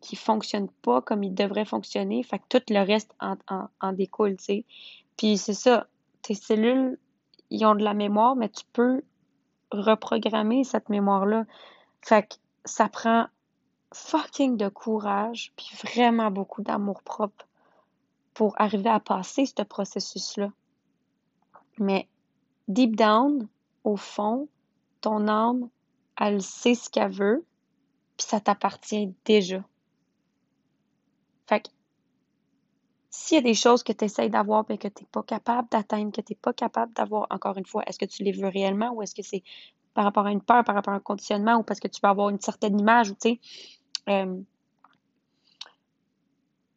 qui 0.00 0.14
fonctionne 0.14 0.68
pas 0.82 1.02
comme 1.02 1.24
il 1.24 1.34
devrait 1.34 1.64
fonctionner, 1.64 2.22
fait 2.22 2.38
que 2.38 2.44
tout 2.48 2.62
le 2.72 2.84
reste 2.86 3.12
en, 3.20 3.36
en, 3.48 3.68
en 3.80 3.92
découle, 3.92 4.36
tu 4.36 4.44
sais. 4.44 4.64
Puis 5.16 5.36
c'est 5.36 5.54
ça, 5.54 5.88
tes 6.22 6.34
cellules 6.34 6.96
ils 7.50 7.64
ont 7.66 7.74
de 7.74 7.84
la 7.84 7.94
mémoire, 7.94 8.36
mais 8.36 8.48
tu 8.48 8.64
peux 8.72 9.02
reprogrammer 9.72 10.64
cette 10.64 10.88
mémoire-là. 10.88 11.44
Fait 12.02 12.28
que 12.28 12.36
ça 12.64 12.88
prend 12.88 13.26
fucking 13.92 14.56
de 14.56 14.68
courage, 14.68 15.52
puis 15.56 15.70
vraiment 15.82 16.30
beaucoup 16.30 16.62
d'amour 16.62 17.02
propre 17.02 17.46
pour 18.34 18.54
arriver 18.60 18.90
à 18.90 19.00
passer 19.00 19.46
ce 19.46 19.62
processus-là. 19.62 20.52
Mais 21.78 22.08
deep 22.68 22.96
down, 22.96 23.48
au 23.84 23.96
fond, 23.96 24.48
ton 25.00 25.28
âme, 25.28 25.68
elle 26.18 26.42
sait 26.42 26.74
ce 26.74 26.88
qu'elle 26.88 27.10
veut, 27.10 27.44
puis 28.16 28.26
ça 28.26 28.40
t'appartient 28.40 29.14
déjà. 29.24 29.64
Fait 31.46 31.60
que 31.62 31.68
s'il 33.10 33.36
y 33.36 33.38
a 33.38 33.42
des 33.42 33.54
choses 33.54 33.82
que 33.82 33.92
tu 33.92 34.04
essaies 34.04 34.28
d'avoir 34.28 34.64
mais 34.68 34.78
que 34.78 34.88
tu 34.88 35.02
n'es 35.02 35.08
pas 35.10 35.22
capable 35.24 35.68
d'atteindre, 35.68 36.12
que 36.12 36.20
tu 36.20 36.32
n'es 36.32 36.38
pas 36.40 36.52
capable 36.52 36.92
d'avoir, 36.94 37.26
encore 37.30 37.58
une 37.58 37.66
fois, 37.66 37.82
est-ce 37.86 37.98
que 37.98 38.04
tu 38.04 38.22
les 38.22 38.32
veux 38.32 38.48
réellement 38.48 38.92
ou 38.92 39.02
est-ce 39.02 39.14
que 39.14 39.22
c'est 39.22 39.42
par 39.94 40.04
rapport 40.04 40.26
à 40.26 40.30
une 40.30 40.40
peur, 40.40 40.62
par 40.64 40.76
rapport 40.76 40.94
à 40.94 40.96
un 40.96 41.00
conditionnement 41.00 41.56
ou 41.56 41.62
parce 41.64 41.80
que 41.80 41.88
tu 41.88 42.00
veux 42.02 42.08
avoir 42.08 42.30
une 42.30 42.40
certaine 42.40 42.78
image 42.78 43.10
ou 43.10 43.14
tu 43.14 43.30
sais. 43.30 43.40
Euh, 44.08 44.40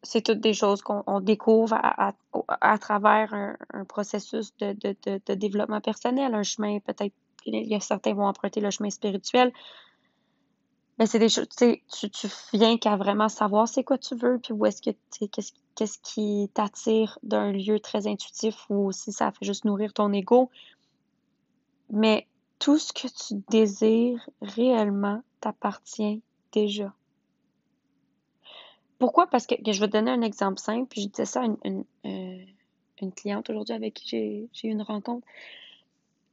c'est 0.02 0.22
toutes 0.22 0.42
des 0.42 0.54
choses 0.54 0.82
qu'on 0.82 1.22
découvre 1.22 1.78
à, 1.82 2.78
travers 2.78 3.34
un, 3.34 3.86
processus 3.86 4.54
de, 4.58 5.34
développement 5.36 5.80
personnel, 5.80 6.34
un 6.36 6.44
chemin 6.44 6.80
peut-être, 6.80 7.14
il 7.46 7.82
certains 7.82 8.14
vont 8.14 8.26
emprunter 8.28 8.60
le 8.60 8.70
chemin 8.70 8.90
spirituel, 8.90 9.54
mais 11.00 11.06
c'est 11.08 11.20
des 11.20 11.30
choses, 11.30 11.48
tu 11.50 12.10
tu 12.10 12.28
viens 12.54 12.78
qu'à 12.78 12.96
vraiment 12.96 13.30
savoir 13.30 13.68
c'est 13.68 13.84
quoi 13.84 13.98
tu 13.98 14.16
veux, 14.16 14.40
puis 14.40 14.54
où 14.54 14.66
est-ce 14.66 14.82
que, 14.82 14.92
tu 15.12 15.28
qu'est-ce 15.28 15.54
qu'est-ce 15.76 15.98
qui 16.00 16.50
t'attire 16.54 17.18
d'un 17.24 17.52
lieu 17.52 17.80
très 17.80 18.08
intuitif 18.08 18.66
ou 18.70 18.92
si 18.92 19.12
ça 19.12 19.32
fait 19.32 19.46
juste 19.46 19.66
nourrir 19.66 19.94
ton 19.94 20.12
ego. 20.14 20.50
Mais 21.90 22.28
tout 22.60 22.78
ce 22.78 22.94
que 22.94 23.08
tu 23.08 23.44
désires 23.50 24.30
réellement 24.42 25.22
t'appartient 25.42 26.22
déjà. 26.52 26.94
Pourquoi? 29.00 29.28
Parce 29.28 29.48
que, 29.48 29.56
je 29.66 29.80
vais 29.80 29.88
te 29.88 29.94
donner 29.94 30.12
un 30.12 30.22
exemple 30.22 30.60
simple, 30.60 30.88
puis 30.88 31.02
je 31.02 31.08
disais 31.10 31.26
ça 31.26 31.42
à 31.42 31.46
une, 31.46 31.58
une, 31.66 31.84
euh, 32.06 33.10
cliente 33.18 33.50
aujourd'hui 33.50 33.74
avec 33.74 33.96
qui 33.96 34.08
j'ai 34.54 34.68
eu 34.68 34.72
une 34.72 34.82
rencontre. 34.82 35.28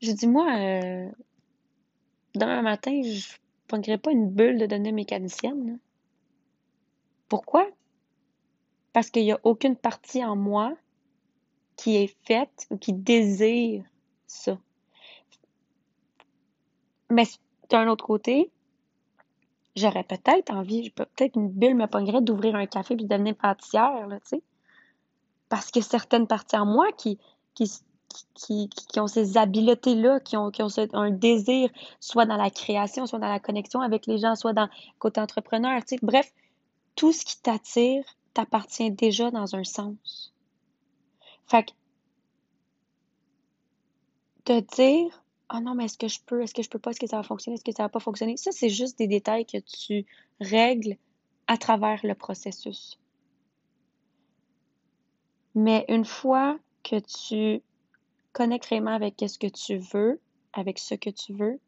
Je 0.00 0.12
dis, 0.12 0.29
moi, 0.29 0.47
euh, 0.57 1.09
demain 2.35 2.62
matin, 2.62 3.02
je 3.02 3.26
prendrais 3.71 3.99
pas 3.99 4.11
une 4.11 4.29
bulle 4.29 4.59
de 4.59 4.67
données 4.67 4.91
mécanicienne. 4.91 5.79
Pourquoi? 7.29 7.69
Parce 8.93 9.11
qu'il 9.11 9.23
n'y 9.23 9.31
a 9.31 9.39
aucune 9.45 9.77
partie 9.77 10.25
en 10.25 10.35
moi 10.35 10.77
qui 11.77 11.97
est 11.97 12.17
faite 12.27 12.67
ou 12.71 12.77
qui 12.77 12.93
désire 12.93 13.85
ça. 14.27 14.59
Mais 17.11 17.23
d'un 17.69 17.87
autre 17.89 18.05
côté, 18.05 18.50
j'aurais 19.77 20.03
peut-être 20.03 20.53
envie, 20.53 20.91
peut-être 20.91 21.37
une 21.37 21.50
bulle 21.50 21.77
me 21.77 21.87
pognerait 21.87 22.23
d'ouvrir 22.23 22.57
un 22.57 22.67
café 22.67 22.97
puis 22.97 23.05
de 23.05 23.09
devenir 23.09 23.37
pâtissière, 23.37 24.09
là, 24.09 24.19
tu 24.21 24.31
sais. 24.31 24.43
Parce 25.49 25.71
que 25.71 25.81
certaines 25.81 26.27
parties 26.27 26.57
en 26.57 26.67
moi 26.67 26.91
qui, 26.93 27.19
qui, 27.55 27.71
qui, 28.35 28.69
qui 28.69 29.00
ont 29.00 29.07
ces 29.07 29.37
habiletés-là, 29.37 30.21
qui 30.21 30.37
ont, 30.37 30.50
qui 30.50 30.62
ont 30.62 30.69
un 30.93 31.11
désir, 31.11 31.71
soit 32.00 32.26
dans 32.26 32.37
la 32.37 32.50
création, 32.50 33.07
soit 33.07 33.19
dans 33.19 33.29
la 33.29 33.40
connexion 33.40 33.81
avec 33.81 34.07
les 34.07 34.19
gens, 34.19 34.35
soit 34.35 34.52
dans 34.52 34.69
côté 34.99 35.21
entrepreneur, 35.21 35.85
tu. 35.85 35.97
Bref, 36.02 36.33
tout 36.97 37.12
ce 37.12 37.25
qui 37.25 37.40
t'attire 37.40 38.05
t'appartient 38.35 38.90
déjà 38.90 39.31
dans 39.31 39.55
un 39.55 39.64
sens. 39.64 40.33
Fait 41.47 41.64
que, 41.64 41.73
te 44.45 44.61
dire, 44.76 45.23
ah 45.49 45.61
non, 45.61 45.75
mais 45.75 45.87
est-ce 45.87 45.99
que 45.99 46.09
je 46.09 46.21
peux, 46.25 46.43
est-ce 46.43 46.55
que 46.55 46.62
je 46.62 46.71
peux 46.71 46.79
pas, 46.79 46.90
est-ce 46.90 47.00
que 47.00 47.07
ça 47.07 47.17
va 47.17 47.23
fonctionner, 47.23 47.55
est-ce 47.57 47.64
que 47.64 47.73
ça 47.73 47.83
va 47.83 47.88
pas 47.88 48.00
fonctionner, 48.00 48.37
ça, 48.37 48.52
c'est 48.52 48.69
juste 48.69 48.99
des 48.99 49.07
détails 49.07 49.47
que 49.47 49.59
tu 49.59 50.07
règles 50.40 50.97
à 51.47 51.57
travers 51.57 52.00
le 52.05 52.14
processus. 52.14 52.99
Mais 55.55 55.85
une 55.88 56.05
fois 56.05 56.59
que 56.85 57.00
tu 57.00 57.62
connectes 58.33 58.67
vraiment 58.67 58.93
avec 58.93 59.23
ce 59.27 59.39
que 59.39 59.47
tu 59.47 59.79
veux, 59.79 60.21
avec 60.53 60.79
ce 60.79 60.95
que 60.95 61.11
tu 61.11 61.33
veux, 61.33 61.61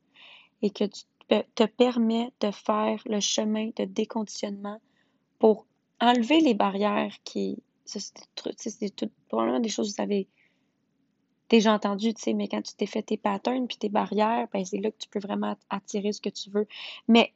et 0.63 0.71
que 0.71 0.85
tu 0.85 1.03
te 1.29 1.65
permets 1.65 2.33
de 2.41 2.51
faire 2.51 3.03
le 3.07 3.21
chemin 3.21 3.71
de 3.77 3.85
déconditionnement 3.85 4.81
pour 5.39 5.67
enlever 6.01 6.41
les 6.41 6.55
barrières 6.55 7.17
qui. 7.25 7.63
c'est 7.85 8.13
probablement 9.29 9.61
des 9.61 9.69
choses 9.69 9.91
que 9.91 9.97
vous 9.97 10.03
avez 10.03 10.29
déjà 11.49 11.75
entendues, 11.75 12.15
tu 12.15 12.23
sais, 12.23 12.33
mais 12.33 12.49
quand 12.49 12.63
tu 12.63 12.75
t'es 12.75 12.87
fait 12.87 13.03
tes 13.03 13.19
patterns 13.19 13.67
puis 13.67 13.77
tes 13.77 13.91
barrières, 13.91 14.49
ben 14.53 14.65
c'est 14.65 14.79
là 14.79 14.91
que 14.91 14.97
tu 14.99 15.09
peux 15.09 15.21
vraiment 15.21 15.55
attirer 15.69 16.13
ce 16.13 16.21
que 16.21 16.31
tu 16.31 16.51
veux. 16.51 16.67
Mais 17.09 17.33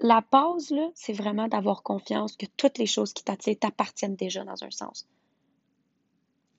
la 0.00 0.24
là, 0.32 0.90
c'est 0.94 1.12
vraiment 1.12 1.48
d'avoir 1.48 1.82
confiance 1.82 2.36
que 2.36 2.46
toutes 2.56 2.78
les 2.78 2.86
choses 2.86 3.12
qui 3.12 3.24
t'attirent 3.24 3.58
t'appartiennent 3.58 4.16
déjà 4.16 4.44
dans 4.44 4.62
un 4.62 4.70
sens. 4.70 5.06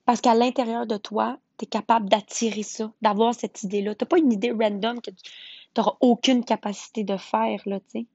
Parce 0.04 0.20
qu'à 0.20 0.34
l'intérieur 0.34 0.86
de 0.86 0.96
toi, 0.96 1.38
tu 1.64 1.70
capable 1.70 2.08
d'attirer 2.08 2.62
ça, 2.62 2.92
d'avoir 3.02 3.34
cette 3.34 3.62
idée-là. 3.62 3.94
Tu 3.94 4.04
n'as 4.04 4.08
pas 4.08 4.18
une 4.18 4.32
idée 4.32 4.50
random 4.50 5.00
que 5.00 5.10
tu 5.10 5.30
n'auras 5.76 5.96
aucune 6.00 6.44
capacité 6.44 7.04
de 7.04 7.16
faire, 7.16 7.60
là, 7.66 7.80
tu 7.80 7.86
sais. 7.90 8.06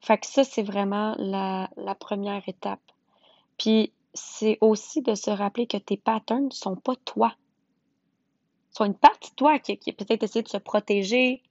Fait 0.00 0.18
que 0.18 0.26
ça, 0.26 0.44
c'est 0.44 0.62
vraiment 0.62 1.14
la, 1.18 1.68
première 1.98 2.48
étape. 2.48 2.80
Puis, 3.58 3.92
c'est 4.14 4.58
aussi 4.60 5.02
de 5.02 5.14
se 5.14 5.30
rappeler 5.30 5.66
que 5.66 5.76
tes 5.76 5.96
patterns 5.96 6.46
ne 6.46 6.50
sont 6.50 6.76
pas 6.76 6.96
toi. 7.04 7.34
Ils 8.72 8.76
sont 8.76 8.84
une 8.86 8.94
partie 8.94 9.30
de 9.30 9.36
toi 9.36 9.58
qui, 9.58 9.76
peut-être 9.92 10.22
essayer 10.22 10.42
de 10.42 10.48
se 10.48 10.56
protéger, 10.56 11.42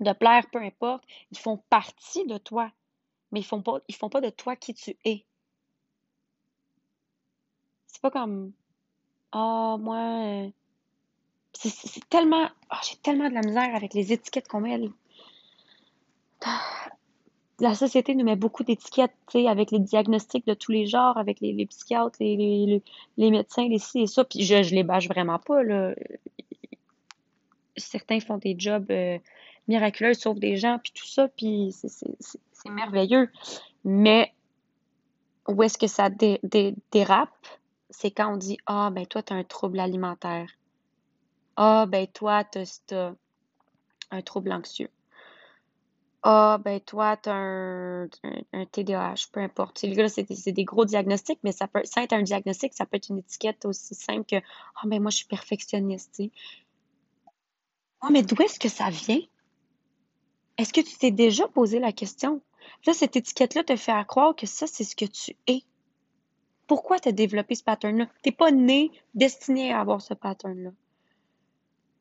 de 0.00 0.12
plaire, 0.12 0.48
peu 0.50 0.60
importe. 0.60 1.04
Ils 1.30 1.38
font 1.38 1.58
partie 1.68 2.24
de 2.26 2.38
toi, 2.38 2.70
mais 3.30 3.40
ils 3.40 3.44
font 3.44 3.62
font 3.62 4.08
pas 4.08 4.20
de 4.20 4.30
toi 4.30 4.56
qui 4.56 4.74
tu 4.74 4.96
es. 5.04 5.24
C'est 7.86 8.00
pas 8.00 8.10
comme, 8.10 8.52
ah, 9.32 9.76
moi, 9.80 9.96
euh, 9.96 10.48
c'est 11.54 12.08
tellement, 12.08 12.48
ah, 12.70 12.80
j'ai 12.88 12.96
tellement 12.96 13.28
de 13.28 13.34
la 13.34 13.40
misère 13.40 13.74
avec 13.74 13.94
les 13.94 14.12
étiquettes 14.12 14.48
qu'on 14.48 14.60
met 14.60 14.78
la 17.60 17.76
société 17.76 18.16
nous 18.16 18.24
met 18.24 18.34
beaucoup 18.34 18.64
d'étiquettes, 18.64 19.14
tu 19.30 19.40
sais, 19.40 19.48
avec 19.48 19.70
les 19.70 19.78
diagnostics 19.78 20.46
de 20.46 20.54
tous 20.54 20.72
les 20.72 20.86
genres, 20.86 21.16
avec 21.16 21.40
les, 21.40 21.64
psychiatres, 21.66 22.16
les, 22.18 22.82
les, 23.16 23.30
médecins, 23.30 23.68
les 23.68 23.78
ci 23.78 24.00
et 24.00 24.06
ça. 24.08 24.24
Puis 24.24 24.42
je, 24.42 24.64
je 24.64 24.74
les 24.74 24.82
bâche 24.82 25.08
vraiment 25.08 25.38
pas, 25.38 25.62
là. 25.62 25.94
Certains 27.76 28.18
font 28.18 28.36
des 28.36 28.56
jobs 28.58 28.90
euh, 28.90 29.16
miraculeux, 29.68 30.14
sauvent 30.14 30.40
des 30.40 30.56
gens, 30.56 30.78
puis 30.82 30.92
tout 30.92 31.06
ça, 31.06 31.28
puis 31.28 31.72
c'est 31.72 32.70
merveilleux. 32.70 33.30
Mais 33.84 34.32
où 35.46 35.62
est-ce 35.62 35.78
que 35.78 35.86
ça 35.86 36.10
dérape? 36.10 37.30
C'est 37.92 38.10
quand 38.10 38.32
on 38.32 38.36
dit 38.36 38.58
Ah, 38.66 38.90
ben 38.90 39.06
toi, 39.06 39.22
tu 39.22 39.32
as 39.32 39.36
un 39.36 39.44
trouble 39.44 39.78
alimentaire. 39.78 40.48
Ah, 41.56 41.86
ben 41.86 42.06
toi, 42.06 42.42
tu 42.44 42.58
as 42.94 43.14
un 44.10 44.22
trouble 44.22 44.52
anxieux. 44.52 44.90
Ah, 46.24 46.58
ben 46.64 46.80
toi, 46.80 47.16
tu 47.16 47.28
as 47.28 47.34
un, 47.34 48.04
un, 48.52 48.64
TDAH, 48.66 49.26
peu 49.32 49.40
importe. 49.40 49.78
C'est, 49.78 50.34
c'est 50.34 50.52
des 50.52 50.64
gros 50.64 50.84
diagnostics, 50.84 51.40
mais 51.42 51.52
ça 51.52 51.66
peut, 51.66 51.82
être 51.96 52.12
un 52.12 52.22
diagnostic, 52.22 52.74
ça 52.74 52.86
peut 52.86 52.96
être 52.96 53.08
une 53.08 53.18
étiquette 53.18 53.64
aussi 53.64 53.94
simple 53.94 54.24
que 54.24 54.36
Ah, 54.76 54.86
ben 54.86 55.02
moi, 55.02 55.10
je 55.10 55.16
suis 55.16 55.26
perfectionniste. 55.26 56.22
Ah, 58.00 58.08
mais 58.10 58.22
d'où 58.22 58.40
est-ce 58.42 58.58
que 58.58 58.68
ça 58.68 58.88
vient? 58.88 59.20
Est-ce 60.58 60.72
que 60.72 60.80
tu 60.80 60.96
t'es 60.96 61.10
déjà 61.10 61.48
posé 61.48 61.80
la 61.80 61.92
question? 61.92 62.40
Là, 62.86 62.94
cette 62.94 63.16
étiquette-là 63.16 63.64
te 63.64 63.76
fait 63.76 64.06
croire 64.06 64.36
que 64.36 64.46
ça, 64.46 64.66
c'est 64.66 64.84
ce 64.84 64.94
que 64.94 65.04
tu 65.04 65.36
es. 65.48 65.62
Pourquoi 66.72 66.98
tu 66.98 67.10
as 67.10 67.12
développé 67.12 67.54
ce 67.54 67.62
pattern-là? 67.62 68.06
Tu 68.22 68.30
n'es 68.30 68.32
pas 68.34 68.50
né 68.50 68.90
destiné 69.14 69.74
à 69.74 69.80
avoir 69.80 70.00
ce 70.00 70.14
pattern-là. 70.14 70.70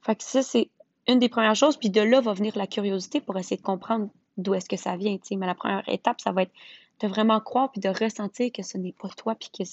Fait 0.01 0.21
ça, 0.21 0.43
c'est 0.43 0.69
une 1.09 1.19
des 1.19 1.27
premières 1.27 1.57
choses, 1.57 1.75
puis 1.75 1.89
de 1.89 1.99
là 1.99 2.21
va 2.21 2.31
venir 2.31 2.57
la 2.57 2.67
curiosité 2.67 3.19
pour 3.19 3.37
essayer 3.37 3.57
de 3.57 3.61
comprendre 3.63 4.07
d'où 4.37 4.53
est-ce 4.53 4.69
que 4.69 4.77
ça 4.77 4.95
vient. 4.95 5.17
Mais 5.31 5.45
la 5.45 5.55
première 5.55 5.83
étape, 5.89 6.21
ça 6.21 6.31
va 6.31 6.43
être 6.43 6.53
de 7.01 7.07
vraiment 7.09 7.41
croire 7.41 7.69
puis 7.69 7.81
de 7.81 7.89
ressentir 7.89 8.49
que 8.53 8.63
ce 8.63 8.77
n'est 8.77 8.93
pas 8.93 9.09
toi, 9.09 9.35
puis 9.35 9.49
que 9.49 9.65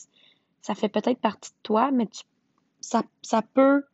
ça 0.63 0.75
fait 0.75 0.89
peut-être 0.89 1.21
partie 1.21 1.53
de 1.53 1.59
toi, 1.63 1.93
mais 1.93 2.09
ça, 2.81 3.05
ça 3.23 3.43
peut 3.43 3.85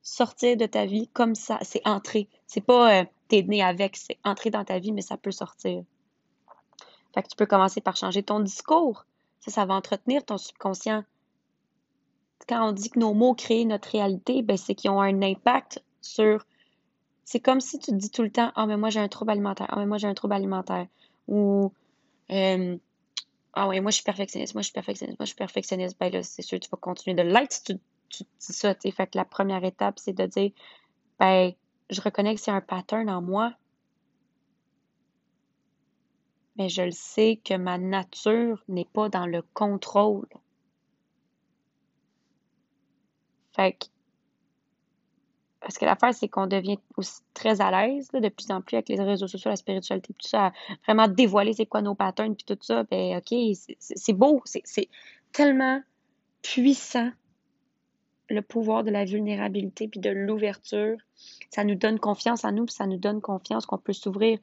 sortir 0.00 0.56
de 0.56 0.64
ta 0.64 0.86
vie 0.86 1.08
comme 1.08 1.34
ça, 1.34 1.58
c'est 1.60 1.86
entré. 1.86 2.30
C'est 2.46 2.62
pas 2.62 3.02
euh, 3.02 3.04
t'es 3.28 3.42
né 3.42 3.62
avec, 3.62 3.98
c'est 3.98 4.16
entré 4.24 4.48
dans 4.48 4.64
ta 4.64 4.78
vie, 4.78 4.92
mais 4.92 5.02
ça 5.02 5.18
peut 5.18 5.32
sortir. 5.32 5.84
Fait 7.12 7.22
tu 7.24 7.36
peux 7.36 7.44
commencer 7.44 7.82
par 7.82 7.96
changer 7.96 8.22
ton 8.22 8.40
discours. 8.40 9.04
Ça, 9.40 9.50
ça 9.50 9.64
va 9.64 9.74
entretenir 9.74 10.24
ton 10.24 10.38
subconscient 10.38 11.04
quand 12.50 12.68
on 12.68 12.72
dit 12.72 12.90
que 12.90 12.98
nos 12.98 13.14
mots 13.14 13.34
créent 13.34 13.64
notre 13.64 13.90
réalité, 13.90 14.42
ben, 14.42 14.56
c'est 14.56 14.74
qu'ils 14.74 14.90
ont 14.90 15.00
un 15.00 15.22
impact 15.22 15.82
sur. 16.00 16.44
C'est 17.24 17.40
comme 17.40 17.60
si 17.60 17.78
tu 17.78 17.92
te 17.92 17.96
dis 17.96 18.10
tout 18.10 18.22
le 18.22 18.30
temps 18.30 18.50
Ah, 18.56 18.66
mais 18.66 18.76
moi 18.76 18.90
j'ai 18.90 18.98
un 18.98 19.08
trouble 19.08 19.30
alimentaire. 19.30 19.68
Ah, 19.70 19.76
mais 19.78 19.86
moi 19.86 19.98
j'ai 19.98 20.08
un 20.08 20.14
trouble 20.14 20.34
alimentaire. 20.34 20.86
Ou 21.28 21.72
euh, 22.32 22.76
Ah, 23.54 23.68
oui, 23.68 23.80
moi 23.80 23.90
je 23.92 23.96
suis 23.96 24.04
perfectionniste. 24.04 24.54
Moi 24.54 24.62
je 24.62 24.66
suis 24.66 24.72
perfectionniste. 24.72 25.18
Moi 25.18 25.26
je 25.26 25.30
suis 25.30 25.36
perfectionniste. 25.36 25.96
Ben 26.00 26.12
là, 26.12 26.22
c'est 26.24 26.42
sûr, 26.42 26.58
tu 26.58 26.68
vas 26.70 26.78
continuer 26.78 27.14
de 27.14 27.22
l'être 27.22 27.52
si 27.52 27.62
tu, 27.62 27.74
tu, 28.08 28.24
dis 28.24 28.52
ça. 28.52 28.74
Fait 28.74 29.06
que 29.06 29.16
la 29.16 29.24
première 29.24 29.62
étape, 29.62 30.00
c'est 30.00 30.12
de 30.12 30.26
dire 30.26 30.50
Ben, 31.20 31.52
je 31.88 32.00
reconnais 32.00 32.34
que 32.34 32.40
c'est 32.40 32.50
un 32.50 32.60
pattern 32.60 33.08
en 33.08 33.22
moi. 33.22 33.52
Mais 36.60 36.68
je 36.68 36.82
le 36.82 36.90
sais 36.90 37.40
que 37.42 37.54
ma 37.54 37.78
nature 37.78 38.62
n'est 38.68 38.84
pas 38.84 39.08
dans 39.08 39.24
le 39.24 39.40
contrôle. 39.54 40.28
Fait 43.56 43.78
parce 45.62 45.78
que 45.78 45.86
l'affaire, 45.86 46.12
c'est 46.12 46.28
qu'on 46.28 46.46
devient 46.46 46.78
aussi 46.98 47.22
très 47.32 47.62
à 47.62 47.70
l'aise 47.70 48.10
de 48.12 48.28
plus 48.28 48.50
en 48.50 48.60
plus 48.60 48.76
avec 48.76 48.90
les 48.90 49.02
réseaux 49.02 49.26
sociaux, 49.26 49.48
la 49.48 49.56
spiritualité, 49.56 50.12
tout 50.12 50.28
ça, 50.28 50.52
vraiment 50.84 51.08
dévoiler 51.08 51.54
c'est 51.54 51.64
quoi 51.64 51.80
nos 51.80 51.94
patterns, 51.94 52.36
puis 52.36 52.44
tout 52.44 52.58
ça. 52.60 52.84
Ben, 52.84 53.16
OK, 53.16 53.34
c'est 53.78 54.12
beau, 54.12 54.42
c'est 54.44 54.88
tellement 55.32 55.80
puissant 56.42 57.10
le 58.28 58.42
pouvoir 58.42 58.84
de 58.84 58.90
la 58.90 59.06
vulnérabilité 59.06 59.88
puis 59.88 60.00
de 60.00 60.10
l'ouverture. 60.10 60.98
Ça 61.48 61.64
nous 61.64 61.74
donne 61.74 61.98
confiance 61.98 62.44
en 62.44 62.52
nous, 62.52 62.66
puis 62.66 62.74
ça 62.74 62.86
nous 62.86 62.98
donne 62.98 63.22
confiance 63.22 63.64
qu'on 63.64 63.78
peut 63.78 63.94
s'ouvrir. 63.94 64.38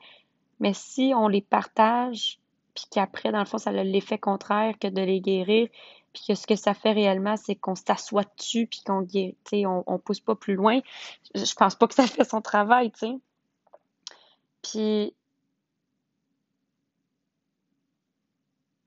Mais 0.59 0.73
si 0.73 1.13
on 1.15 1.27
les 1.27 1.41
partage, 1.41 2.39
puis 2.73 2.85
qu'après, 2.91 3.31
dans 3.31 3.39
le 3.39 3.45
fond, 3.45 3.57
ça 3.57 3.71
a 3.71 3.83
l'effet 3.83 4.17
contraire 4.17 4.77
que 4.79 4.87
de 4.87 5.01
les 5.01 5.21
guérir, 5.21 5.67
puis 6.13 6.23
que 6.27 6.35
ce 6.35 6.47
que 6.47 6.55
ça 6.55 6.73
fait 6.73 6.91
réellement, 6.91 7.37
c'est 7.37 7.55
qu'on 7.55 7.75
s'assoit 7.75 8.23
dessus, 8.37 8.67
puis 8.67 8.81
qu'on 8.85 9.05
on, 9.65 9.83
on 9.87 9.99
pousse 9.99 10.19
pas 10.19 10.35
plus 10.35 10.55
loin, 10.55 10.79
je 11.35 11.53
pense 11.53 11.75
pas 11.75 11.87
que 11.87 11.93
ça 11.93 12.07
fait 12.07 12.27
son 12.27 12.41
travail, 12.41 12.91
tu 12.91 12.99
sais. 12.99 13.15
Puis, 14.61 15.13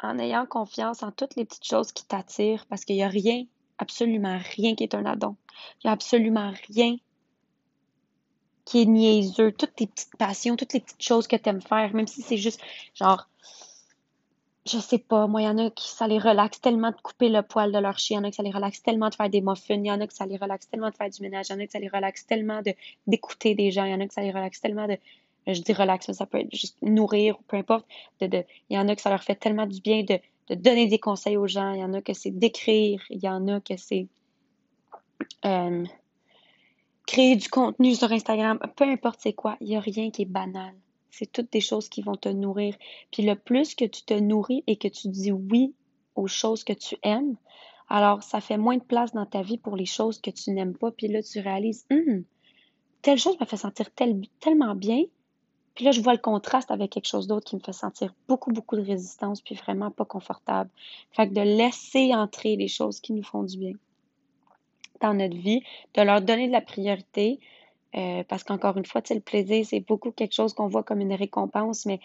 en 0.02 0.18
ayant 0.18 0.46
confiance 0.46 1.02
en 1.02 1.12
toutes 1.12 1.36
les 1.36 1.44
petites 1.44 1.66
choses 1.66 1.92
qui 1.92 2.04
t'attirent, 2.04 2.66
parce 2.66 2.84
qu'il 2.84 2.96
n'y 2.96 3.02
a 3.02 3.08
rien, 3.08 3.44
absolument 3.78 4.38
rien 4.56 4.74
qui 4.74 4.84
est 4.84 4.94
un 4.94 5.04
addon. 5.04 5.36
Il 5.76 5.86
n'y 5.86 5.90
a 5.90 5.92
absolument 5.92 6.52
rien 6.68 6.96
qui 8.64 8.82
est 8.82 8.86
niaiseux. 8.86 9.52
Toutes 9.52 9.74
tes 9.74 9.86
petites 9.86 10.16
passions, 10.18 10.56
toutes 10.56 10.72
les 10.72 10.80
petites 10.80 11.02
choses 11.02 11.26
que 11.26 11.36
tu 11.36 11.48
aimes 11.48 11.62
faire, 11.62 11.94
même 11.94 12.06
si 12.06 12.22
c'est 12.22 12.36
juste 12.36 12.60
genre 12.94 13.26
je 14.66 14.78
sais 14.78 14.98
pas, 14.98 15.26
moi, 15.26 15.40
il 15.40 15.44
y 15.46 15.48
en 15.48 15.58
a 15.58 15.70
qui 15.70 15.88
ça 15.88 16.06
les 16.06 16.18
relaxe 16.18 16.60
tellement 16.60 16.90
de 16.90 16.96
couper 17.02 17.28
le 17.30 17.42
poil 17.42 17.72
de 17.72 17.78
leur 17.78 17.98
chien, 17.98 18.18
il 18.18 18.22
y 18.22 18.26
en 18.26 18.28
a 18.28 18.30
qui 18.30 18.36
ça 18.36 18.42
les 18.42 18.50
relaxe 18.50 18.82
tellement 18.82 19.08
de 19.08 19.14
faire 19.14 19.30
des 19.30 19.40
muffins, 19.40 19.74
il 19.74 19.86
y 19.86 19.90
en 19.90 20.00
a 20.00 20.06
qui 20.06 20.14
ça 20.14 20.26
les 20.26 20.36
relaxe 20.36 20.68
tellement 20.68 20.90
de 20.90 20.94
faire 20.94 21.08
du 21.08 21.22
ménage, 21.22 21.46
il 21.48 21.52
y 21.52 21.56
en 21.56 21.60
a 21.60 21.66
qui 21.66 21.72
ça 21.72 21.78
les 21.78 21.88
relaxe 21.88 22.26
tellement 22.26 22.62
de 22.62 22.74
d'écouter 23.06 23.54
des 23.54 23.70
gens, 23.70 23.84
il 23.84 23.92
y 23.92 23.94
en 23.94 24.00
a 24.00 24.06
qui 24.06 24.14
ça 24.14 24.20
les 24.20 24.30
relaxe 24.30 24.60
tellement 24.60 24.86
de 24.86 24.98
je 25.46 25.62
dis 25.62 25.72
relax, 25.72 26.06
mais 26.08 26.14
ça 26.14 26.26
peut 26.26 26.40
être 26.40 26.54
juste 26.54 26.76
nourrir 26.82 27.38
ou 27.40 27.42
peu 27.44 27.56
importe. 27.56 27.86
De, 28.20 28.26
de, 28.26 28.44
il 28.68 28.76
y 28.76 28.78
en 28.78 28.88
a 28.88 28.94
que 28.94 29.00
ça 29.00 29.10
leur 29.10 29.22
fait 29.22 29.34
tellement 29.34 29.66
du 29.66 29.80
bien 29.80 30.02
de, 30.02 30.18
de 30.48 30.54
donner 30.54 30.86
des 30.86 30.98
conseils 30.98 31.36
aux 31.36 31.46
gens, 31.46 31.72
il 31.72 31.80
y 31.80 31.84
en 31.84 31.94
a 31.94 32.02
que 32.02 32.12
c'est 32.12 32.30
d'écrire, 32.30 33.02
il 33.08 33.22
y 33.22 33.28
en 33.28 33.48
a 33.48 33.60
que 33.60 33.76
c'est 33.76 34.06
euh, 35.46 35.84
créer 37.10 37.34
du 37.34 37.48
contenu 37.48 37.96
sur 37.96 38.12
Instagram, 38.12 38.60
peu 38.76 38.84
importe 38.84 39.18
c'est 39.20 39.32
quoi, 39.32 39.56
il 39.60 39.66
n'y 39.66 39.76
a 39.76 39.80
rien 39.80 40.12
qui 40.12 40.22
est 40.22 40.26
banal. 40.26 40.72
C'est 41.10 41.32
toutes 41.32 41.50
des 41.50 41.60
choses 41.60 41.88
qui 41.88 42.02
vont 42.02 42.14
te 42.14 42.28
nourrir. 42.28 42.76
Puis 43.10 43.24
le 43.24 43.34
plus 43.34 43.74
que 43.74 43.84
tu 43.84 44.04
te 44.04 44.14
nourris 44.14 44.62
et 44.68 44.76
que 44.76 44.86
tu 44.86 45.08
dis 45.08 45.32
oui 45.32 45.74
aux 46.14 46.28
choses 46.28 46.62
que 46.62 46.72
tu 46.72 46.96
aimes, 47.02 47.34
alors 47.88 48.22
ça 48.22 48.40
fait 48.40 48.58
moins 48.58 48.76
de 48.76 48.84
place 48.84 49.12
dans 49.12 49.26
ta 49.26 49.42
vie 49.42 49.58
pour 49.58 49.74
les 49.74 49.86
choses 49.86 50.20
que 50.20 50.30
tu 50.30 50.52
n'aimes 50.52 50.76
pas. 50.76 50.92
Puis 50.92 51.08
là, 51.08 51.20
tu 51.20 51.40
réalises, 51.40 51.84
hum, 51.90 52.22
telle 53.02 53.18
chose 53.18 53.40
me 53.40 53.44
fait 53.44 53.56
sentir 53.56 53.90
tellement 54.38 54.76
bien. 54.76 55.02
Puis 55.74 55.84
là, 55.84 55.90
je 55.90 56.00
vois 56.00 56.12
le 56.12 56.20
contraste 56.20 56.70
avec 56.70 56.92
quelque 56.92 57.08
chose 57.08 57.26
d'autre 57.26 57.50
qui 57.50 57.56
me 57.56 57.60
fait 57.60 57.72
sentir 57.72 58.14
beaucoup, 58.28 58.52
beaucoup 58.52 58.76
de 58.76 58.86
résistance, 58.86 59.40
puis 59.40 59.56
vraiment 59.56 59.90
pas 59.90 60.04
confortable. 60.04 60.70
Fait 61.10 61.28
que 61.28 61.34
de 61.34 61.40
laisser 61.40 62.14
entrer 62.14 62.54
les 62.54 62.68
choses 62.68 63.00
qui 63.00 63.12
nous 63.14 63.24
font 63.24 63.42
du 63.42 63.58
bien 63.58 63.72
dans 65.00 65.14
notre 65.14 65.36
vie, 65.36 65.62
de 65.94 66.02
leur 66.02 66.20
donner 66.20 66.46
de 66.46 66.52
la 66.52 66.60
priorité, 66.60 67.40
euh, 67.96 68.22
parce 68.28 68.44
qu'encore 68.44 68.76
une 68.76 68.86
fois, 68.86 69.02
le 69.10 69.20
plaisir, 69.20 69.64
c'est 69.66 69.80
beaucoup 69.80 70.12
quelque 70.12 70.34
chose 70.34 70.54
qu'on 70.54 70.68
voit 70.68 70.82
comme 70.82 71.00
une 71.00 71.14
récompense, 71.14 71.86
mais 71.86 72.00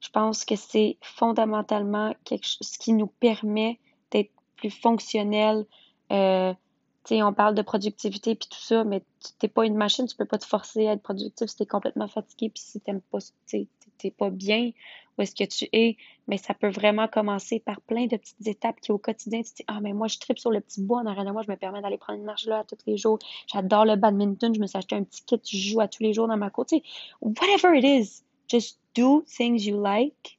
je 0.00 0.10
pense 0.10 0.44
que 0.44 0.56
c'est 0.56 0.96
fondamentalement 1.00 2.14
quelque 2.24 2.46
chose, 2.46 2.68
ce 2.68 2.78
qui 2.78 2.92
nous 2.92 3.06
permet 3.06 3.78
d'être 4.10 4.30
plus 4.56 4.70
fonctionnel. 4.70 5.66
Euh, 6.12 6.52
on 7.10 7.32
parle 7.32 7.54
de 7.54 7.62
productivité 7.62 8.34
puis 8.34 8.48
tout 8.50 8.60
ça, 8.60 8.84
mais 8.84 9.00
tu 9.00 9.30
n'es 9.42 9.48
pas 9.48 9.64
une 9.64 9.76
machine, 9.76 10.06
tu 10.06 10.14
peux 10.14 10.26
pas 10.26 10.38
te 10.38 10.44
forcer 10.44 10.88
à 10.88 10.92
être 10.92 11.02
productif 11.02 11.48
si 11.48 11.56
tu 11.56 11.62
es 11.62 11.66
complètement 11.66 12.08
fatigué 12.08 12.50
puis 12.50 12.62
si 12.62 12.80
tu 12.80 12.92
pas, 13.10 13.18
t'es 13.98 14.10
pas 14.10 14.30
bien 14.30 14.70
où 15.18 15.22
est-ce 15.22 15.34
que 15.34 15.44
tu 15.44 15.68
es, 15.72 15.96
mais 16.28 16.38
ça 16.38 16.54
peut 16.54 16.68
vraiment 16.68 17.08
commencer 17.08 17.58
par 17.58 17.80
plein 17.80 18.06
de 18.06 18.16
petites 18.16 18.46
étapes 18.46 18.80
qui 18.80 18.92
au 18.92 18.98
quotidien, 18.98 19.42
tu 19.42 19.50
te 19.50 19.56
dis, 19.56 19.64
ah, 19.66 19.80
mais 19.80 19.92
moi, 19.92 20.06
je 20.06 20.18
tripe 20.18 20.38
sur 20.38 20.50
le 20.50 20.60
petit 20.60 20.80
bois 20.80 21.00
en 21.00 21.06
arrière 21.06 21.24
de 21.24 21.32
moi, 21.32 21.42
je 21.42 21.50
me 21.50 21.56
permets 21.56 21.82
d'aller 21.82 21.98
prendre 21.98 22.20
une 22.20 22.24
marche 22.24 22.46
là 22.46 22.64
tous 22.68 22.78
les 22.86 22.96
jours. 22.96 23.18
J'adore 23.52 23.84
le 23.84 23.96
badminton, 23.96 24.54
je 24.54 24.60
me 24.60 24.66
suis 24.66 24.78
acheté 24.78 24.94
un 24.94 25.02
petit 25.02 25.24
kit, 25.24 25.40
je 25.44 25.70
joue 25.72 25.80
à 25.80 25.88
tous 25.88 26.02
les 26.02 26.12
jours 26.12 26.28
dans 26.28 26.36
ma 26.36 26.50
côte. 26.50 26.72
whatever 27.20 27.76
it 27.76 27.84
is, 27.84 28.22
just 28.48 28.78
do 28.94 29.24
things 29.26 29.66
you 29.66 29.80
like. 29.80 30.38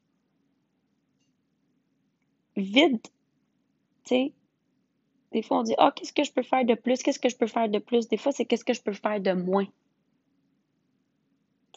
Vide. 2.56 3.02
Tu 4.06 4.16
sais, 4.16 4.34
des 5.32 5.42
fois, 5.42 5.60
on 5.60 5.64
dit, 5.64 5.76
ah, 5.78 5.92
qu'est-ce 5.96 6.14
que 6.14 6.24
je 6.24 6.32
peux 6.32 6.44
faire 6.44 6.66
de 6.66 6.74
plus? 6.74 7.04
Qu'est-ce 7.04 7.20
que 7.20 7.30
je 7.30 7.38
peux 7.38 7.48
faire 7.48 7.70
de 7.70 7.80
plus? 7.80 8.08
Des 8.08 8.18
fois, 8.18 8.32
c'est 8.32 8.46
qu'est-ce 8.46 8.66
que 8.66 8.74
je 8.74 8.82
peux 8.82 8.94
faire 8.94 9.20
de 9.20 9.32
moins? 9.34 9.68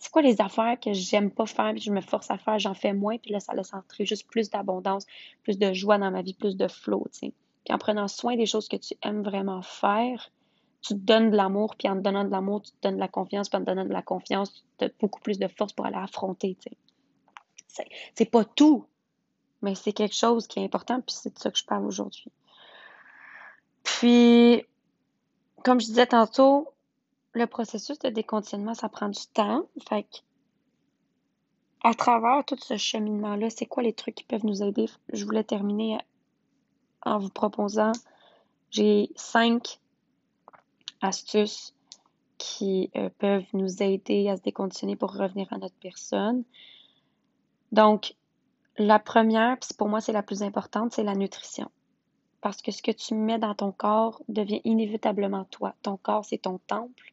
C'est 0.02 0.10
quoi 0.10 0.22
les 0.22 0.40
affaires 0.40 0.80
que 0.80 0.92
j'aime 0.92 1.30
pas 1.30 1.46
faire, 1.46 1.70
puis 1.70 1.80
je 1.80 1.92
me 1.92 2.00
force 2.00 2.28
à 2.32 2.36
faire, 2.36 2.58
j'en 2.58 2.74
fais 2.74 2.92
moins, 2.92 3.18
puis 3.18 3.30
là, 3.30 3.38
ça 3.38 3.54
laisse 3.54 3.72
entrer 3.72 4.04
juste 4.04 4.26
plus 4.26 4.50
d'abondance, 4.50 5.06
plus 5.44 5.60
de 5.60 5.72
joie 5.72 5.96
dans 5.96 6.10
ma 6.10 6.22
vie, 6.22 6.34
plus 6.34 6.56
de 6.56 6.66
flow, 6.66 7.06
tu 7.12 7.18
sais. 7.20 7.32
Puis 7.64 7.72
en 7.72 7.78
prenant 7.78 8.08
soin 8.08 8.34
des 8.34 8.44
choses 8.44 8.66
que 8.66 8.74
tu 8.74 8.94
aimes 9.02 9.22
vraiment 9.22 9.62
faire, 9.62 10.32
tu 10.80 10.94
te 10.94 10.98
donnes 10.98 11.30
de 11.30 11.36
l'amour, 11.36 11.76
puis 11.76 11.88
en 11.88 11.94
te 11.94 12.00
donnant 12.00 12.24
de 12.24 12.32
l'amour, 12.32 12.62
tu 12.62 12.72
te 12.72 12.76
donnes 12.82 12.96
de 12.96 13.00
la 13.00 13.06
confiance, 13.06 13.48
puis 13.48 13.58
en 13.58 13.60
te 13.60 13.66
donnant 13.66 13.84
de 13.84 13.92
la 13.92 14.02
confiance, 14.02 14.64
tu 14.76 14.86
as 14.86 14.90
beaucoup 14.98 15.20
plus 15.20 15.38
de 15.38 15.46
force 15.46 15.72
pour 15.72 15.86
aller 15.86 15.94
affronter, 15.94 16.56
tu 16.60 16.70
sais. 17.68 17.86
C'est 18.16 18.28
pas 18.28 18.44
tout, 18.44 18.84
mais 19.62 19.76
c'est 19.76 19.92
quelque 19.92 20.16
chose 20.16 20.48
qui 20.48 20.58
est 20.58 20.64
important, 20.64 21.00
puis 21.00 21.14
c'est 21.16 21.32
de 21.32 21.38
ça 21.38 21.52
que 21.52 21.58
je 21.58 21.64
parle 21.64 21.86
aujourd'hui. 21.86 22.26
Puis, 23.84 24.64
comme 25.62 25.80
je 25.80 25.86
disais 25.86 26.06
tantôt, 26.06 26.72
le 27.32 27.46
processus 27.46 27.98
de 27.98 28.08
déconditionnement, 28.08 28.74
ça 28.74 28.88
prend 28.88 29.08
du 29.08 29.26
temps. 29.32 29.66
Fait 29.88 30.04
que, 30.04 30.18
à 31.84 31.94
travers 31.94 32.44
tout 32.44 32.56
ce 32.58 32.76
cheminement-là, 32.76 33.50
c'est 33.50 33.66
quoi 33.66 33.82
les 33.82 33.92
trucs 33.92 34.14
qui 34.14 34.24
peuvent 34.24 34.44
nous 34.44 34.62
aider? 34.62 34.86
Je 35.12 35.24
voulais 35.24 35.44
terminer 35.44 35.98
en 37.04 37.18
vous 37.18 37.30
proposant, 37.30 37.92
j'ai 38.70 39.10
cinq 39.16 39.80
astuces 41.00 41.74
qui 42.38 42.90
euh, 42.96 43.10
peuvent 43.18 43.46
nous 43.52 43.82
aider 43.82 44.28
à 44.28 44.36
se 44.36 44.42
déconditionner 44.42 44.94
pour 44.94 45.12
revenir 45.12 45.52
à 45.52 45.58
notre 45.58 45.74
personne. 45.76 46.44
Donc, 47.72 48.14
la 48.78 48.98
première, 48.98 49.58
puis 49.58 49.70
pour 49.76 49.88
moi 49.88 50.00
c'est 50.00 50.12
la 50.12 50.22
plus 50.22 50.42
importante, 50.42 50.92
c'est 50.92 51.02
la 51.02 51.14
nutrition. 51.14 51.70
Parce 52.40 52.62
que 52.62 52.70
ce 52.72 52.82
que 52.82 52.90
tu 52.90 53.14
mets 53.14 53.38
dans 53.38 53.54
ton 53.54 53.72
corps 53.72 54.22
devient 54.28 54.60
inévitablement 54.64 55.44
toi. 55.44 55.74
Ton 55.82 55.96
corps, 55.96 56.24
c'est 56.24 56.38
ton 56.38 56.58
temple 56.66 57.12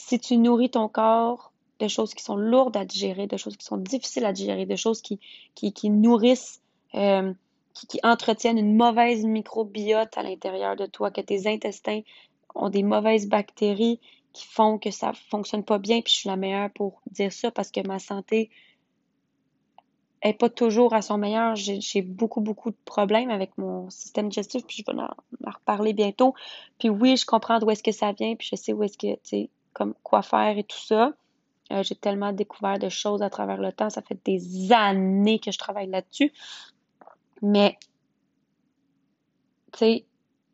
si 0.00 0.18
tu 0.18 0.36
nourris 0.36 0.70
ton 0.70 0.88
corps 0.88 1.52
de 1.78 1.88
choses 1.88 2.14
qui 2.14 2.22
sont 2.22 2.36
lourdes 2.36 2.76
à 2.76 2.84
digérer, 2.84 3.26
de 3.26 3.36
choses 3.36 3.56
qui 3.56 3.64
sont 3.64 3.76
difficiles 3.76 4.24
à 4.24 4.32
digérer, 4.32 4.66
de 4.66 4.76
choses 4.76 5.00
qui, 5.02 5.20
nourrissent, 5.84 6.60
euh, 6.94 7.32
qui, 7.74 8.00
entretiennent 8.02 8.58
une 8.58 8.76
mauvaise 8.76 9.24
microbiote 9.24 10.16
à 10.16 10.22
l'intérieur 10.22 10.76
de 10.76 10.86
toi, 10.86 11.10
que 11.10 11.20
tes 11.20 11.46
intestins 11.46 12.00
ont 12.54 12.68
des 12.68 12.82
mauvaises 12.82 13.28
bactéries 13.28 14.00
qui 14.32 14.46
font 14.46 14.78
que 14.78 14.90
ça 14.90 15.12
fonctionne 15.12 15.64
pas 15.64 15.78
bien, 15.78 16.02
puis 16.02 16.12
je 16.12 16.18
suis 16.18 16.28
la 16.28 16.36
meilleure 16.36 16.70
pour 16.70 17.00
dire 17.10 17.32
ça 17.32 17.50
parce 17.50 17.70
que 17.70 17.86
ma 17.86 17.98
santé 17.98 18.50
est 20.22 20.34
pas 20.34 20.50
toujours 20.50 20.92
à 20.92 21.02
son 21.02 21.16
meilleur. 21.16 21.56
J'ai 21.56 22.02
beaucoup, 22.02 22.42
beaucoup 22.42 22.70
de 22.70 22.76
problèmes 22.84 23.30
avec 23.30 23.56
mon 23.56 23.88
système 23.90 24.28
digestif, 24.28 24.66
puis 24.66 24.84
je 24.86 24.92
vais 24.92 24.98
en, 24.98 25.04
en 25.04 25.50
reparler 25.50 25.94
bientôt. 25.94 26.34
Puis 26.78 26.90
oui, 26.90 27.16
je 27.16 27.24
comprends 27.24 27.58
d'où 27.58 27.70
est-ce 27.70 27.82
que 27.82 27.92
ça 27.92 28.12
vient, 28.12 28.36
puis 28.36 28.48
je 28.50 28.56
sais 28.56 28.72
où 28.72 28.82
est-ce 28.82 28.98
que, 28.98 29.18
tu 29.22 29.48
comme 29.80 29.94
quoi 30.02 30.20
faire 30.20 30.58
et 30.58 30.64
tout 30.64 30.78
ça. 30.78 31.14
Euh, 31.72 31.82
j'ai 31.82 31.94
tellement 31.94 32.34
découvert 32.34 32.78
de 32.78 32.90
choses 32.90 33.22
à 33.22 33.30
travers 33.30 33.56
le 33.56 33.72
temps. 33.72 33.88
Ça 33.88 34.02
fait 34.02 34.18
des 34.26 34.72
années 34.72 35.38
que 35.38 35.50
je 35.50 35.58
travaille 35.58 35.88
là-dessus. 35.88 36.34
Mais, 37.40 37.78
tu 39.72 39.78
sais, 39.78 40.04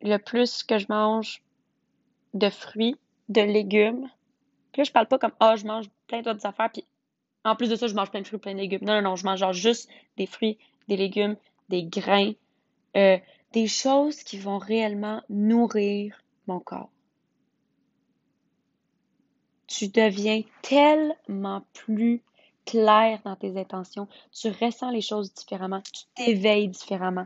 le 0.01 0.15
plus 0.15 0.63
que 0.63 0.77
je 0.77 0.85
mange 0.87 1.43
de 2.35 2.49
fruits, 2.49 2.95
de 3.27 3.41
légumes, 3.41 4.07
puis 4.71 4.79
là, 4.79 4.83
je 4.85 4.91
parle 4.93 5.07
pas 5.07 5.19
comme, 5.19 5.33
ah, 5.41 5.57
je 5.57 5.65
mange 5.65 5.87
plein 6.07 6.21
d'autres 6.21 6.45
affaires, 6.45 6.69
puis 6.71 6.85
en 7.43 7.57
plus 7.57 7.69
de 7.69 7.75
ça, 7.75 7.87
je 7.87 7.95
mange 7.95 8.09
plein 8.09 8.21
de 8.21 8.27
fruits, 8.27 8.39
plein 8.39 8.53
de 8.53 8.59
légumes. 8.59 8.85
Non, 8.85 8.93
non, 8.93 9.09
non, 9.09 9.15
je 9.17 9.25
mange 9.25 9.39
genre 9.39 9.51
juste 9.51 9.89
des 10.15 10.25
fruits, 10.25 10.57
des 10.87 10.95
légumes, 10.95 11.35
des 11.67 11.83
grains, 11.83 12.31
euh, 12.95 13.17
des 13.51 13.67
choses 13.67 14.23
qui 14.23 14.37
vont 14.37 14.57
réellement 14.57 15.21
nourrir 15.27 16.23
mon 16.47 16.61
corps 16.61 16.91
tu 19.67 19.89
deviens 19.89 20.41
tellement 20.61 21.63
plus 21.73 22.21
clair 22.65 23.19
dans 23.23 23.35
tes 23.35 23.57
intentions, 23.57 24.07
tu 24.31 24.49
ressens 24.49 24.91
les 24.91 25.01
choses 25.01 25.33
différemment, 25.33 25.81
tu 25.81 26.03
t'éveilles 26.15 26.67
différemment. 26.67 27.25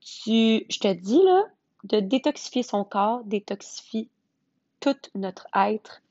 Tu, 0.00 0.66
je 0.68 0.78
te 0.78 0.92
dis 0.92 1.22
là, 1.22 1.44
de 1.84 2.00
détoxifier 2.00 2.62
son 2.62 2.84
corps, 2.84 3.22
détoxifie 3.24 4.08
tout 4.80 4.96
notre 5.14 5.46
être 5.54 6.02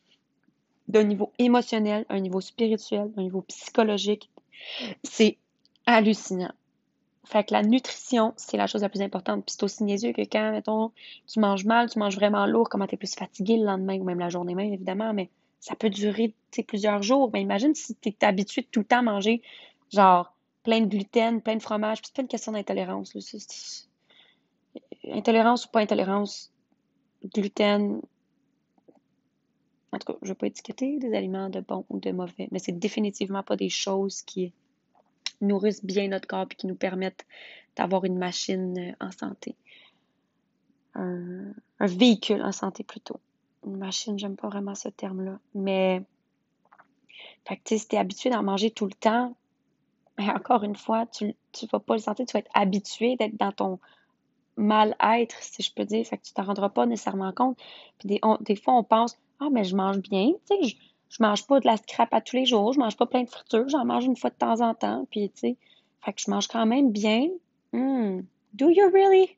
d'un 0.87 1.03
niveau 1.03 1.31
émotionnel, 1.39 2.05
un 2.09 2.19
niveau 2.19 2.41
spirituel, 2.41 3.11
un 3.17 3.23
niveau 3.23 3.41
psychologique. 3.41 4.29
C'est 5.03 5.37
hallucinant. 5.85 6.51
Fait 7.25 7.45
que 7.45 7.53
la 7.53 7.61
nutrition, 7.61 8.33
c'est 8.35 8.57
la 8.57 8.67
chose 8.67 8.81
la 8.81 8.89
plus 8.89 9.01
importante. 9.01 9.45
Puis 9.45 9.55
c'est 9.57 9.63
aussi 9.63 9.83
niaiseux 9.83 10.11
que 10.11 10.21
quand, 10.21 10.51
mettons, 10.51 10.91
tu 11.27 11.39
manges 11.39 11.65
mal, 11.65 11.89
tu 11.89 11.99
manges 11.99 12.15
vraiment 12.15 12.45
lourd, 12.45 12.67
comment 12.69 12.87
tu 12.87 12.95
es 12.95 12.97
plus 12.97 13.15
fatigué 13.15 13.57
le 13.57 13.65
lendemain 13.65 13.97
ou 13.99 14.03
même 14.03 14.19
la 14.19 14.29
journée 14.29 14.55
même, 14.55 14.73
évidemment, 14.73 15.13
mais 15.13 15.29
ça 15.61 15.75
peut 15.75 15.89
durer 15.89 16.35
plusieurs 16.67 17.01
jours. 17.01 17.29
Mais 17.31 17.41
imagine 17.41 17.73
si 17.73 17.95
tu 17.95 18.09
es 18.09 18.25
habitué 18.25 18.63
tout 18.63 18.81
le 18.81 18.85
temps 18.85 19.03
manger, 19.03 19.41
genre, 19.93 20.35
plein 20.63 20.81
de 20.81 20.87
gluten, 20.87 21.41
plein 21.41 21.55
de 21.55 21.61
fromage. 21.61 21.99
C'est 22.03 22.13
pas 22.13 22.21
une 22.23 22.27
question 22.27 22.51
d'intolérance. 22.51 23.15
Intolérance 25.05 25.65
ou 25.65 25.69
pas 25.69 25.79
intolérance, 25.79 26.51
gluten. 27.33 28.01
En 29.93 29.99
tout 29.99 30.13
cas, 30.13 30.19
je 30.21 30.27
ne 30.27 30.33
vais 30.33 30.37
pas 30.37 30.47
étiqueter 30.47 30.97
des 30.99 31.13
aliments 31.13 31.49
de 31.49 31.59
bons 31.61 31.85
ou 31.89 31.99
de 31.99 32.11
mauvais, 32.11 32.47
mais 32.51 32.59
c'est 32.59 32.77
définitivement 32.77 33.43
pas 33.43 33.55
des 33.55 33.69
choses 33.69 34.21
qui 34.21 34.53
nourrissent 35.41 35.83
bien 35.83 36.07
notre 36.07 36.27
corps 36.27 36.47
et 36.49 36.55
qui 36.55 36.67
nous 36.67 36.75
permettent 36.75 37.25
d'avoir 37.75 38.05
une 38.05 38.17
machine 38.17 38.77
euh, 38.77 39.05
en 39.05 39.11
santé. 39.11 39.55
Un, 40.93 41.53
véhicule 41.79 42.41
en 42.41 42.51
santé 42.51 42.83
plutôt. 42.83 43.19
Une 43.65 43.77
machine, 43.77 44.17
j'aime 44.17 44.35
pas 44.35 44.47
vraiment 44.47 44.75
ce 44.75 44.89
terme-là. 44.89 45.39
Mais, 45.53 46.03
fait 47.47 47.57
que, 47.57 47.77
si 47.77 47.87
tu 47.87 47.95
es 47.95 47.99
habitué 47.99 48.29
d'en 48.29 48.43
manger 48.43 48.71
tout 48.71 48.85
le 48.85 48.93
temps, 48.93 49.35
encore 50.17 50.63
une 50.63 50.75
fois, 50.75 51.05
tu 51.05 51.25
ne 51.25 51.67
vas 51.71 51.79
pas 51.79 51.93
le 51.93 52.01
sentir, 52.01 52.25
tu 52.25 52.33
vas 52.33 52.39
être 52.39 52.51
habitué 52.53 53.15
d'être 53.15 53.37
dans 53.37 53.51
ton 53.51 53.79
mal-être, 54.57 55.35
si 55.41 55.63
je 55.63 55.73
peux 55.73 55.85
dire. 55.85 56.05
Fait 56.05 56.17
que 56.17 56.23
tu 56.23 56.33
t'en 56.33 56.43
rendras 56.43 56.69
pas 56.69 56.85
nécessairement 56.85 57.31
compte. 57.31 57.57
Puis 57.99 58.07
des, 58.07 58.21
des 58.41 58.55
fois, 58.55 58.75
on 58.75 58.83
pense, 58.83 59.17
ah, 59.39 59.49
mais 59.51 59.63
je 59.63 59.75
mange 59.75 59.99
bien, 59.99 60.31
tu 60.49 60.55
sais, 60.55 60.63
je, 60.63 60.75
je 61.09 61.17
mange 61.21 61.45
pas 61.45 61.59
de 61.59 61.67
la 61.67 61.77
scrap 61.77 62.13
à 62.13 62.21
tous 62.21 62.35
les 62.35 62.45
jours, 62.45 62.73
je 62.73 62.79
mange 62.79 62.95
pas 62.95 63.05
plein 63.05 63.23
de 63.23 63.29
fritures, 63.29 63.67
j'en 63.69 63.85
mange 63.85 64.05
une 64.05 64.15
fois 64.15 64.29
de 64.29 64.35
temps 64.35 64.61
en 64.61 64.73
temps, 64.73 65.05
puis 65.11 65.29
tu 65.29 65.39
sais, 65.39 65.57
fait 66.03 66.13
que 66.13 66.21
je 66.21 66.31
mange 66.31 66.47
quand 66.47 66.65
même 66.65 66.91
bien. 66.91 67.27
Hmm. 67.73 68.21
Do 68.53 68.69
you 68.69 68.89
really? 68.91 69.37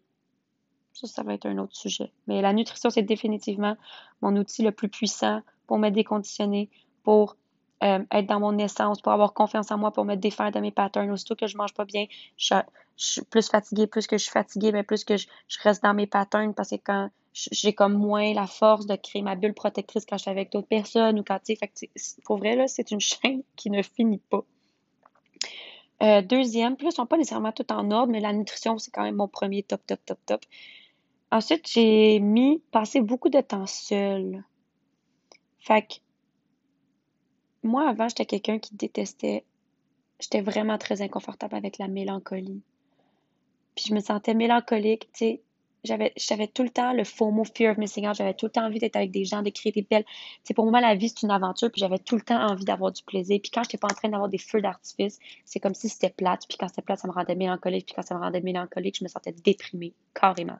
Ça, 1.03 1.23
va 1.23 1.33
être 1.33 1.45
un 1.45 1.57
autre 1.57 1.75
sujet. 1.75 2.11
Mais 2.27 2.41
la 2.41 2.53
nutrition, 2.53 2.89
c'est 2.89 3.01
définitivement 3.01 3.75
mon 4.21 4.35
outil 4.35 4.63
le 4.63 4.71
plus 4.71 4.89
puissant 4.89 5.41
pour 5.67 5.77
me 5.77 5.89
déconditionner, 5.89 6.69
pour 7.03 7.35
euh, 7.83 7.99
être 8.11 8.27
dans 8.27 8.39
mon 8.39 8.57
essence, 8.57 9.01
pour 9.01 9.11
avoir 9.11 9.33
confiance 9.33 9.69
en 9.71 9.77
moi, 9.77 9.91
pour 9.91 10.05
me 10.05 10.15
défaire 10.15 10.51
de 10.51 10.59
mes 10.59 10.71
patterns. 10.71 11.11
Aussitôt 11.11 11.35
que 11.35 11.47
je 11.47 11.57
mange 11.57 11.73
pas 11.73 11.83
bien, 11.83 12.05
je, 12.37 12.55
suis 12.95 13.23
plus 13.23 13.49
fatiguée, 13.49 13.87
plus 13.87 14.07
que 14.07 14.17
je 14.17 14.23
suis 14.23 14.31
fatiguée, 14.31 14.71
mais 14.71 14.83
plus 14.83 15.03
que 15.03 15.17
je, 15.17 15.27
reste 15.61 15.83
dans 15.83 15.93
mes 15.93 16.07
patterns 16.07 16.53
parce 16.53 16.69
que 16.69 16.75
quand 16.75 17.09
j'ai 17.33 17.73
comme 17.73 17.93
moins 17.93 18.33
la 18.33 18.47
force 18.47 18.85
de 18.85 18.95
créer 18.95 19.21
ma 19.23 19.35
bulle 19.35 19.53
protectrice 19.53 20.05
quand 20.05 20.17
je 20.17 20.21
suis 20.21 20.31
avec 20.31 20.51
d'autres 20.51 20.67
personnes 20.67 21.19
ou 21.19 21.23
quand, 21.23 21.39
tu 21.43 21.55
sais, 21.55 22.17
pour 22.23 22.37
vrai, 22.37 22.55
là, 22.55 22.67
c'est 22.67 22.91
une 22.91 22.99
chaîne 23.01 23.43
qui 23.55 23.69
ne 23.69 23.81
finit 23.81 24.21
pas. 24.29 24.45
Euh, 26.03 26.21
deuxième, 26.21 26.73
là, 26.79 26.89
ils 26.89 26.91
sont 26.91 27.05
pas 27.05 27.17
nécessairement 27.17 27.51
tout 27.51 27.71
en 27.71 27.89
ordre, 27.91 28.11
mais 28.11 28.19
la 28.19 28.33
nutrition, 28.33 28.77
c'est 28.77 28.91
quand 28.91 29.03
même 29.03 29.15
mon 29.15 29.27
premier 29.27 29.63
top, 29.63 29.81
top, 29.85 29.99
top, 30.05 30.19
top. 30.25 30.41
Ensuite, 31.33 31.67
j'ai 31.67 32.19
mis, 32.19 32.61
passer 32.69 33.01
beaucoup 33.01 33.29
de 33.29 33.41
temps 33.41 33.65
seule. 33.65 34.43
Fait 35.59 35.81
que 35.81 35.95
moi, 37.63 37.89
avant, 37.89 38.07
j'étais 38.07 38.27
quelqu'un 38.27 38.59
qui 38.59 38.75
détestait. 38.75 39.43
J'étais 40.19 40.41
vraiment 40.41 40.77
très 40.77 41.01
inconfortable 41.01 41.55
avec 41.55 41.79
la 41.79 41.87
mélancolie. 41.87 42.61
Puis 43.73 43.85
je 43.89 43.95
me 43.95 43.99
sentais 43.99 44.35
mélancolique, 44.35 45.11
tu 45.11 45.17
sais. 45.17 45.41
J'avais, 45.83 46.13
j'avais 46.17 46.45
tout 46.45 46.61
le 46.61 46.69
temps 46.69 46.93
le 46.93 47.03
faux 47.03 47.31
mot 47.31 47.45
fear 47.45 47.71
of 47.71 47.79
missing 47.79 48.07
out. 48.07 48.13
J'avais 48.13 48.35
tout 48.35 48.45
le 48.45 48.51
temps 48.51 48.67
envie 48.67 48.77
d'être 48.77 48.95
avec 48.95 49.09
des 49.09 49.25
gens, 49.25 49.41
de 49.41 49.49
créer 49.49 49.71
des 49.71 49.81
belles. 49.81 50.05
Tu 50.43 50.53
pour 50.53 50.69
moi, 50.69 50.81
la 50.81 50.93
vie, 50.93 51.09
c'est 51.09 51.23
une 51.23 51.31
aventure. 51.31 51.71
Puis 51.71 51.79
j'avais 51.79 51.97
tout 51.97 52.15
le 52.15 52.21
temps 52.21 52.45
envie 52.45 52.63
d'avoir 52.63 52.91
du 52.91 53.01
plaisir. 53.01 53.39
Puis 53.41 53.49
quand 53.51 53.63
j'étais 53.63 53.79
pas 53.79 53.87
en 53.87 53.95
train 53.95 54.09
d'avoir 54.09 54.29
des 54.29 54.37
feux 54.37 54.61
d'artifice, 54.61 55.17
c'est 55.45 55.59
comme 55.59 55.73
si 55.73 55.89
c'était 55.89 56.11
plate. 56.11 56.45
Puis 56.47 56.59
quand 56.59 56.67
c'était 56.67 56.83
plate, 56.83 56.99
ça 56.99 57.07
me 57.07 57.13
rendait 57.13 57.33
mélancolique. 57.33 57.87
Puis 57.87 57.95
quand 57.95 58.03
ça 58.03 58.13
me 58.13 58.19
rendait 58.19 58.41
mélancolique, 58.41 58.99
je 58.99 59.03
me 59.03 59.09
sentais 59.09 59.31
déprimée, 59.31 59.93
carrément. 60.13 60.59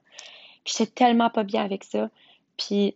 Puis 0.64 0.76
j'étais 0.78 0.92
tellement 0.92 1.30
pas 1.30 1.44
bien 1.44 1.64
avec 1.64 1.84
ça. 1.84 2.10
Puis 2.58 2.96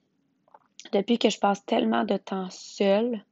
depuis 0.91 1.17
que 1.17 1.30
je 1.30 1.39
passe 1.39 1.65
tellement 1.65 2.03
de 2.03 2.17
temps 2.17 2.49
seule, 2.49 3.23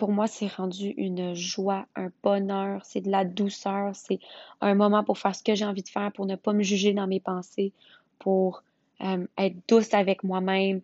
pour 0.00 0.12
moi, 0.12 0.26
c'est 0.26 0.48
rendu 0.48 0.94
une 0.96 1.34
joie, 1.34 1.86
un 1.94 2.08
bonheur, 2.22 2.82
c'est 2.86 3.02
de 3.02 3.10
la 3.10 3.26
douceur, 3.26 3.94
c'est 3.94 4.18
un 4.62 4.74
moment 4.74 5.04
pour 5.04 5.18
faire 5.18 5.34
ce 5.34 5.42
que 5.42 5.54
j'ai 5.54 5.66
envie 5.66 5.82
de 5.82 5.90
faire, 5.90 6.10
pour 6.12 6.24
ne 6.24 6.36
pas 6.36 6.54
me 6.54 6.62
juger 6.62 6.94
dans 6.94 7.06
mes 7.06 7.20
pensées, 7.20 7.72
pour 8.18 8.62
euh, 9.02 9.26
être 9.36 9.56
douce 9.68 9.92
avec 9.92 10.24
moi-même. 10.24 10.80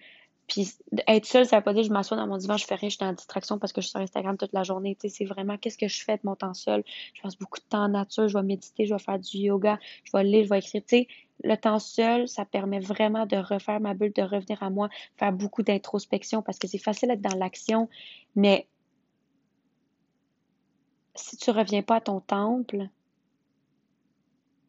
Puis 0.46 0.74
être 1.08 1.26
seule, 1.26 1.46
ça 1.46 1.56
veut 1.56 1.62
pas 1.62 1.74
dire 1.74 1.82
je 1.82 1.90
m'assois 1.92 2.16
dans 2.16 2.26
mon 2.26 2.36
divan, 2.36 2.56
je 2.56 2.64
fais 2.64 2.76
rien, 2.76 2.88
je 2.88 2.96
suis 2.96 3.04
la 3.04 3.12
distraction 3.12 3.58
parce 3.58 3.72
que 3.72 3.80
je 3.80 3.86
suis 3.86 3.90
sur 3.92 4.00
Instagram 4.00 4.36
toute 4.36 4.52
la 4.52 4.62
journée. 4.62 4.94
Tu 4.94 5.08
sais, 5.08 5.16
c'est 5.16 5.24
vraiment 5.24 5.56
qu'est-ce 5.58 5.78
que 5.78 5.88
je 5.88 6.04
fais 6.04 6.16
de 6.16 6.22
mon 6.24 6.36
temps 6.36 6.54
seul. 6.54 6.84
Je 7.14 7.22
passe 7.22 7.36
beaucoup 7.36 7.58
de 7.58 7.64
temps 7.64 7.84
en 7.84 7.88
nature, 7.88 8.28
je 8.28 8.38
vais 8.38 8.44
méditer, 8.44 8.86
je 8.86 8.94
vais 8.94 9.00
faire 9.00 9.18
du 9.18 9.38
yoga, 9.38 9.78
je 10.04 10.12
vais 10.12 10.24
lire, 10.24 10.44
je 10.44 10.50
vais 10.50 10.58
écrire. 10.58 10.82
Tu 10.82 10.98
sais, 10.98 11.08
le 11.42 11.56
temps 11.56 11.78
seul, 11.80 12.28
ça 12.28 12.44
permet 12.44 12.80
vraiment 12.80 13.26
de 13.26 13.36
refaire 13.36 13.80
ma 13.80 13.94
bulle, 13.94 14.12
de 14.12 14.22
revenir 14.22 14.62
à 14.62 14.70
moi, 14.70 14.88
faire 15.16 15.32
beaucoup 15.32 15.62
d'introspection 15.62 16.42
parce 16.42 16.58
que 16.58 16.68
c'est 16.68 16.78
facile 16.78 17.08
d'être 17.08 17.20
dans 17.22 17.36
l'action, 17.36 17.88
mais 18.36 18.68
si 21.16 21.36
tu 21.36 21.50
reviens 21.50 21.82
pas 21.82 21.96
à 21.96 22.00
ton 22.00 22.20
temple, 22.20 22.88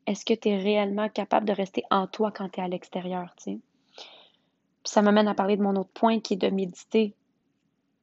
est-ce 0.07 0.25
que 0.25 0.33
tu 0.33 0.49
es 0.49 0.57
réellement 0.57 1.09
capable 1.09 1.45
de 1.45 1.53
rester 1.53 1.83
en 1.91 2.07
toi 2.07 2.31
quand 2.31 2.49
tu 2.49 2.59
es 2.59 2.63
à 2.63 2.67
l'extérieur, 2.67 3.33
tu 3.37 3.43
sais? 3.43 3.59
Ça 4.87 5.01
m'amène 5.01 5.27
à 5.27 5.35
parler 5.35 5.57
de 5.57 5.61
mon 5.61 5.75
autre 5.75 5.89
point 5.93 6.21
qui 6.21 6.35
est 6.35 6.37
de 6.37 6.47
méditer. 6.47 7.13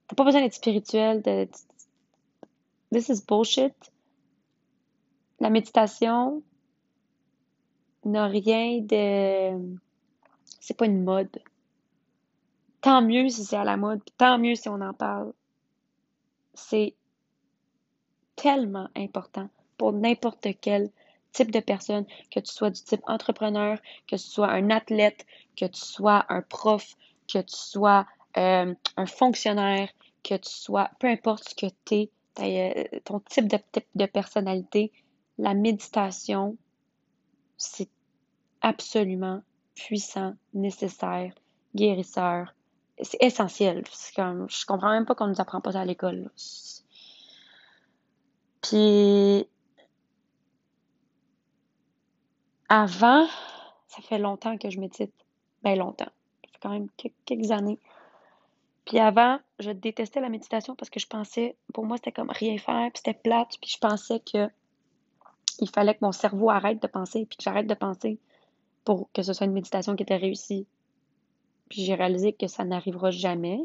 T'as 0.07 0.17
pas 0.17 0.25
besoin 0.25 0.43
d'être 0.43 0.53
spirituel, 0.53 1.23
de... 1.23 1.49
This 2.93 3.09
is 3.09 3.25
bullshit. 3.27 3.73
La 5.41 5.49
méditation 5.49 6.43
n'a 8.05 8.27
rien 8.27 8.83
de... 8.83 9.79
C'est 10.61 10.77
pas 10.77 10.85
une 10.85 11.03
mode. 11.03 11.41
Tant 12.83 13.01
mieux 13.01 13.31
si 13.31 13.47
c'est 13.47 13.57
à 13.57 13.65
la 13.65 13.79
mode, 13.79 14.03
tant 14.19 14.39
mieux 14.39 14.55
si 14.55 14.69
on 14.69 14.83
en 14.83 14.93
parle. 14.93 15.33
C'est 16.53 16.95
tellement 18.37 18.91
important 18.95 19.49
pour 19.79 19.95
n'importe 19.95 20.49
quel 20.61 20.91
type 21.35 21.51
de 21.51 21.61
personne, 21.61 22.07
que 22.31 22.41
tu 22.41 22.53
sois 22.53 22.71
du 22.71 22.81
type 22.83 23.03
entrepreneur, 23.07 23.79
que 24.07 24.17
tu 24.17 24.23
sois 24.23 24.49
un 24.49 24.71
athlète, 24.71 25.27
que 25.57 25.67
tu 25.67 25.81
sois 25.81 26.25
un 26.29 26.41
prof, 26.41 26.97
que 27.29 27.39
tu 27.39 27.57
sois 27.57 28.07
euh, 28.39 28.75
un 28.97 29.07
fonctionnaire, 29.07 29.89
que 30.23 30.35
tu 30.35 30.51
sois, 30.51 30.91
peu 30.99 31.09
importe 31.09 31.51
ce 31.51 31.55
que 31.55 31.67
tu 31.85 31.95
es, 31.95 32.11
euh, 32.41 32.99
ton 33.05 33.21
type 33.21 33.49
de, 33.49 33.59
type 33.73 33.87
de 33.95 34.07
personnalité, 34.07 34.93
la 35.39 35.55
méditation, 35.55 36.57
c'est 37.57 37.91
absolument 38.61 39.43
puissant, 39.75 40.35
nécessaire, 40.55 41.33
guérisseur. 41.75 42.55
C'est 43.03 43.23
essentiel. 43.23 43.85
Comme, 44.15 44.49
je 44.49 44.65
comprends 44.65 44.91
même 44.91 45.05
pas 45.05 45.15
qu'on 45.15 45.27
nous 45.27 45.41
apprend 45.41 45.61
pas 45.61 45.73
ça 45.73 45.81
à 45.81 45.85
l'école. 45.85 46.31
Puis 48.63 49.47
avant, 52.69 53.27
ça 53.89 54.03
fait 54.03 54.19
longtemps 54.19 54.57
que 54.57 54.71
je 54.71 54.81
médite. 54.81 55.13
Ben 55.63 55.79
longtemps. 55.79 56.05
Ça 56.45 56.51
fait 56.53 56.59
quand 56.61 56.71
même 56.71 56.89
quelques 57.25 57.51
années. 57.51 57.79
Puis 58.85 58.99
avant, 58.99 59.39
je 59.59 59.71
détestais 59.71 60.21
la 60.21 60.29
méditation 60.29 60.75
parce 60.75 60.91
que 60.91 61.01
je 61.01 61.07
pensais, 61.07 61.57
pour 61.73 61.87
moi, 61.87 61.97
c'était 61.97 62.13
comme 62.13 62.31
rien 62.31 62.59
faire, 62.59 62.91
puis 62.93 63.03
c'était 63.05 63.19
plate, 63.19 63.57
puis 63.61 63.71
je 63.71 63.79
pensais 63.79 64.21
que 64.21 64.49
il 65.61 65.71
fallait 65.71 65.95
que 65.95 66.01
mon 66.03 66.13
cerveau 66.13 66.51
arrête 66.51 66.83
de 66.83 66.87
penser, 66.87 67.27
puis 67.27 67.37
que 67.37 67.45
j'arrête 67.45 67.67
de 67.67 67.75
penser 67.75 68.19
pour 68.85 69.11
que 69.13 69.23
ce 69.23 69.33
soit 69.33 69.47
une 69.47 69.53
méditation 69.53 69.97
qui 69.97 70.03
était 70.03 70.17
réussie. 70.17 70.67
Puis 71.69 71.83
j'ai 71.83 71.95
réalisé 71.95 72.33
que 72.33 72.47
ça 72.47 72.65
n'arrivera 72.65 73.11
jamais. 73.11 73.61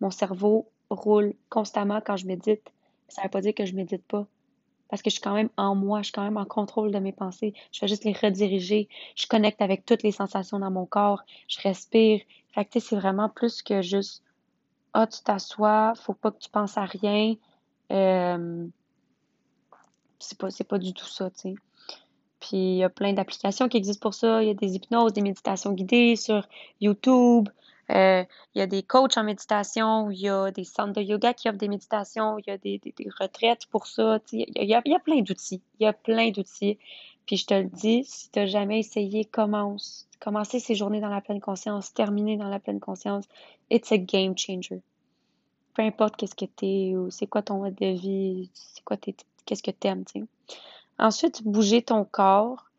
Mon 0.00 0.10
cerveau 0.10 0.68
roule 0.90 1.34
constamment 1.48 2.00
quand 2.00 2.16
je 2.16 2.26
médite. 2.26 2.72
Ça 3.08 3.22
veut 3.22 3.28
pas 3.28 3.40
dire 3.40 3.54
que 3.54 3.66
je 3.66 3.74
médite 3.74 4.04
pas. 4.04 4.26
Parce 4.88 5.02
que 5.02 5.10
je 5.10 5.14
suis 5.14 5.22
quand 5.22 5.34
même 5.34 5.50
en 5.56 5.74
moi, 5.74 6.00
je 6.00 6.04
suis 6.04 6.12
quand 6.12 6.22
même 6.22 6.36
en 6.36 6.44
contrôle 6.44 6.92
de 6.92 6.98
mes 6.98 7.12
pensées. 7.12 7.54
Je 7.72 7.80
fais 7.80 7.88
juste 7.88 8.04
les 8.04 8.12
rediriger. 8.12 8.88
Je 9.16 9.26
connecte 9.26 9.60
avec 9.60 9.84
toutes 9.84 10.02
les 10.02 10.12
sensations 10.12 10.58
dans 10.58 10.70
mon 10.70 10.86
corps. 10.86 11.22
Je 11.48 11.60
respire. 11.60 12.20
Fait 12.54 12.64
que, 12.64 12.80
c'est 12.80 12.96
vraiment 12.96 13.28
plus 13.28 13.62
que 13.62 13.82
juste, 13.82 14.22
ah, 14.94 15.06
tu 15.06 15.22
t'assois, 15.22 15.94
faut 15.96 16.14
pas 16.14 16.30
que 16.30 16.38
tu 16.38 16.50
penses 16.50 16.78
à 16.78 16.84
rien. 16.84 17.34
Euh, 17.92 18.66
c'est 20.18 20.38
pas, 20.38 20.48
pas 20.68 20.78
du 20.78 20.94
tout 20.94 21.06
ça, 21.06 21.30
tu 21.30 21.40
sais. 21.40 21.54
Puis 22.40 22.56
il 22.56 22.76
y 22.76 22.84
a 22.84 22.88
plein 22.88 23.12
d'applications 23.12 23.68
qui 23.68 23.76
existent 23.76 24.02
pour 24.02 24.14
ça. 24.14 24.42
Il 24.42 24.46
y 24.48 24.50
a 24.50 24.54
des 24.54 24.74
hypnoses, 24.74 25.12
des 25.12 25.22
méditations 25.22 25.72
guidées 25.72 26.16
sur 26.16 26.46
YouTube. 26.80 27.48
Euh, 27.90 28.24
il 28.54 28.58
y 28.58 28.62
a 28.62 28.66
des 28.66 28.82
coachs 28.82 29.16
en 29.16 29.22
méditation, 29.22 30.10
il 30.10 30.18
y 30.18 30.28
a 30.28 30.50
des 30.50 30.64
centres 30.64 30.94
de 30.94 31.02
yoga 31.02 31.34
qui 31.34 31.48
offrent 31.48 31.58
des 31.58 31.68
méditations, 31.68 32.38
il 32.38 32.44
y 32.48 32.50
a 32.50 32.58
des, 32.58 32.80
retraites 33.20 33.66
pour 33.66 33.86
ça. 33.86 34.18
Il 34.32 34.46
y, 34.56 34.74
a, 34.74 34.82
y 34.84 34.94
a 34.94 34.98
plein 34.98 35.20
d'outils. 35.20 35.62
Il 35.78 35.84
y 35.84 35.86
a 35.86 35.92
plein 35.92 36.30
d'outils. 36.30 36.78
Puis 37.26 37.36
je 37.36 37.46
te 37.46 37.54
le 37.54 37.64
dis, 37.64 38.04
si 38.04 38.30
tu 38.30 38.38
n'as 38.38 38.46
jamais 38.46 38.78
essayé, 38.78 39.24
commence. 39.24 40.08
Commencer 40.20 40.60
ces 40.60 40.74
journées 40.74 41.00
dans 41.00 41.08
la 41.08 41.20
pleine 41.20 41.40
conscience, 41.40 41.92
terminer 41.92 42.36
dans 42.36 42.48
la 42.48 42.58
pleine 42.58 42.80
conscience. 42.80 43.26
It's 43.70 43.92
a 43.92 43.98
game 43.98 44.36
changer. 44.36 44.80
Peu 45.74 45.82
importe 45.82 46.16
qu'est-ce 46.16 46.34
que 46.34 46.46
tu 46.46 46.66
es 46.66 46.96
ou 46.96 47.10
c'est 47.10 47.26
quoi 47.26 47.42
ton 47.42 47.58
mode 47.58 47.74
de 47.74 47.98
vie, 47.98 48.50
c'est 48.54 48.82
quoi 48.82 48.96
tes, 48.96 49.14
qu'est-ce 49.44 49.62
que 49.62 49.72
t'aimes, 49.72 50.04
tu 50.04 50.20
sais. 50.20 50.26
Ensuite, 50.98 51.42
bouger 51.44 51.82
ton 51.82 52.04
corps. 52.04 52.70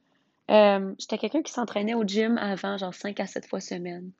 Euh, 0.49 0.95
j'étais 0.97 1.17
quelqu'un 1.17 1.43
qui 1.43 1.51
s'entraînait 1.51 1.93
au 1.93 2.03
gym 2.03 2.37
avant, 2.37 2.77
genre 2.77 2.93
5 2.93 3.19
à 3.19 3.27
7 3.27 3.45
fois 3.45 3.59
semaine. 3.59 4.11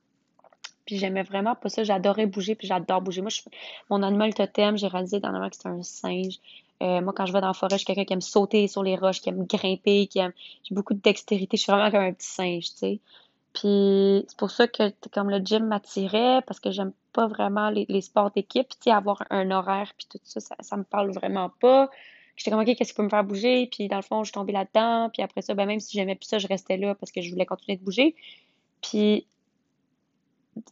Puis 0.88 0.96
j'aimais 0.96 1.22
vraiment 1.22 1.54
pas 1.54 1.68
ça. 1.68 1.84
J'adorais 1.84 2.24
bouger, 2.24 2.54
puis 2.54 2.66
j'adore 2.66 3.02
bouger. 3.02 3.20
Moi, 3.20 3.28
je, 3.28 3.42
mon 3.90 4.02
animal 4.02 4.32
totem, 4.32 4.78
j'ai 4.78 4.86
réalisé 4.86 5.20
dernièrement 5.20 5.50
que 5.50 5.56
c'était 5.56 5.68
un 5.68 5.82
singe. 5.82 6.40
Euh, 6.82 7.02
moi, 7.02 7.12
quand 7.14 7.26
je 7.26 7.32
vais 7.34 7.42
dans 7.42 7.48
la 7.48 7.52
forêt, 7.52 7.74
je 7.74 7.80
suis 7.80 7.84
quelqu'un 7.84 8.06
qui 8.06 8.14
aime 8.14 8.22
sauter 8.22 8.66
sur 8.68 8.82
les 8.82 8.96
roches, 8.96 9.20
qui 9.20 9.28
aime 9.28 9.44
grimper, 9.44 10.06
qui 10.06 10.18
aime. 10.18 10.32
J'ai 10.64 10.74
beaucoup 10.74 10.94
de 10.94 11.00
dextérité. 11.00 11.58
Je 11.58 11.62
suis 11.64 11.70
vraiment 11.70 11.90
comme 11.90 12.00
un 12.00 12.14
petit 12.14 12.26
singe, 12.26 12.70
tu 12.70 12.76
sais. 12.76 13.00
Puis 13.52 14.24
c'est 14.28 14.38
pour 14.38 14.50
ça 14.50 14.66
que 14.66 14.94
comme 15.12 15.28
le 15.28 15.40
gym 15.44 15.66
m'attirait, 15.66 16.40
parce 16.46 16.58
que 16.58 16.70
j'aime 16.70 16.92
pas 17.12 17.26
vraiment 17.26 17.68
les, 17.68 18.00
sports 18.00 18.30
d'équipe. 18.30 18.70
Tu 18.70 18.76
sais, 18.84 18.90
avoir 18.90 19.22
un 19.28 19.50
horaire, 19.50 19.92
puis 19.98 20.06
tout 20.10 20.18
ça, 20.24 20.40
ça, 20.40 20.56
ça 20.58 20.78
me 20.78 20.84
parle 20.84 21.10
vraiment 21.10 21.50
pas. 21.60 21.90
J'étais 22.36 22.50
comme, 22.50 22.60
OK, 22.60 22.74
qu'est-ce 22.76 22.94
qui 22.94 22.96
peut 22.96 23.02
me 23.02 23.10
faire 23.10 23.24
bouger? 23.24 23.68
Puis 23.70 23.88
dans 23.88 23.96
le 23.96 24.02
fond, 24.02 24.24
je 24.24 24.28
suis 24.28 24.32
tombée 24.32 24.54
là-dedans. 24.54 25.10
Puis 25.12 25.20
après 25.20 25.42
ça, 25.42 25.52
ben, 25.52 25.66
même 25.66 25.80
si 25.80 25.98
j'aimais 25.98 26.14
plus 26.14 26.28
ça, 26.28 26.38
je 26.38 26.46
restais 26.46 26.78
là 26.78 26.94
parce 26.94 27.12
que 27.12 27.20
je 27.20 27.30
voulais 27.30 27.44
continuer 27.44 27.76
de 27.76 27.84
bouger. 27.84 28.16
Puis 28.80 29.26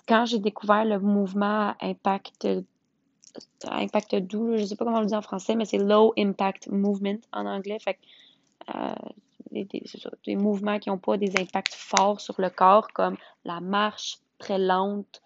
quand 0.09 0.27
j'ai 0.27 0.39
découvert 0.39 0.85
le 0.85 0.99
mouvement 0.99 1.75
impact 1.81 2.49
impact 3.65 4.15
doux, 4.17 4.57
je 4.57 4.65
sais 4.65 4.77
pas 4.77 4.85
comment 4.85 4.99
on 4.99 5.03
le 5.03 5.07
dit 5.07 5.15
en 5.15 5.23
français, 5.23 5.55
mais 5.55 5.65
c'est 5.65 5.79
low 5.79 6.13
impact 6.19 6.69
movement 6.69 7.19
en 7.33 7.47
anglais. 7.47 7.79
Fait 7.79 7.99
euh, 8.75 8.95
des, 9.53 10.37
mouvements 10.37 10.79
qui 10.79 10.89
n'ont 10.89 10.99
pas 10.99 11.17
des 11.17 11.39
impacts 11.39 11.75
forts 11.75 12.21
sur 12.21 12.35
le 12.39 12.51
corps, 12.51 12.89
comme 12.93 13.17
la 13.45 13.61
marche 13.61 14.19
très 14.39 14.59
lente, 14.59 15.23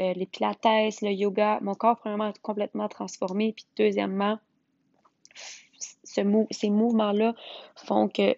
euh, 0.00 0.12
les 0.14 0.26
pilates, 0.26 0.64
le 0.64 1.10
yoga. 1.10 1.58
Mon 1.62 1.74
corps, 1.74 1.96
premièrement, 1.98 2.28
est 2.28 2.42
complètement 2.42 2.88
transformé. 2.88 3.52
Puis 3.52 3.66
deuxièmement, 3.76 4.38
ces 6.04 6.70
mouvements-là 6.70 7.34
font 7.74 8.08
que 8.08 8.36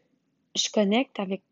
je 0.55 0.69
connecte 0.71 1.21
avec 1.21 1.43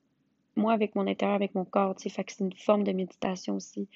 moi, 0.56 0.72
avec 0.72 0.94
mon 0.94 1.06
intérieur, 1.06 1.34
avec 1.34 1.54
mon 1.54 1.64
corps. 1.64 1.94
Fait 1.98 2.24
que 2.24 2.32
c'est 2.32 2.44
une 2.44 2.52
forme 2.52 2.84
de 2.84 2.92
méditation 2.92 3.56
aussi. 3.56 3.88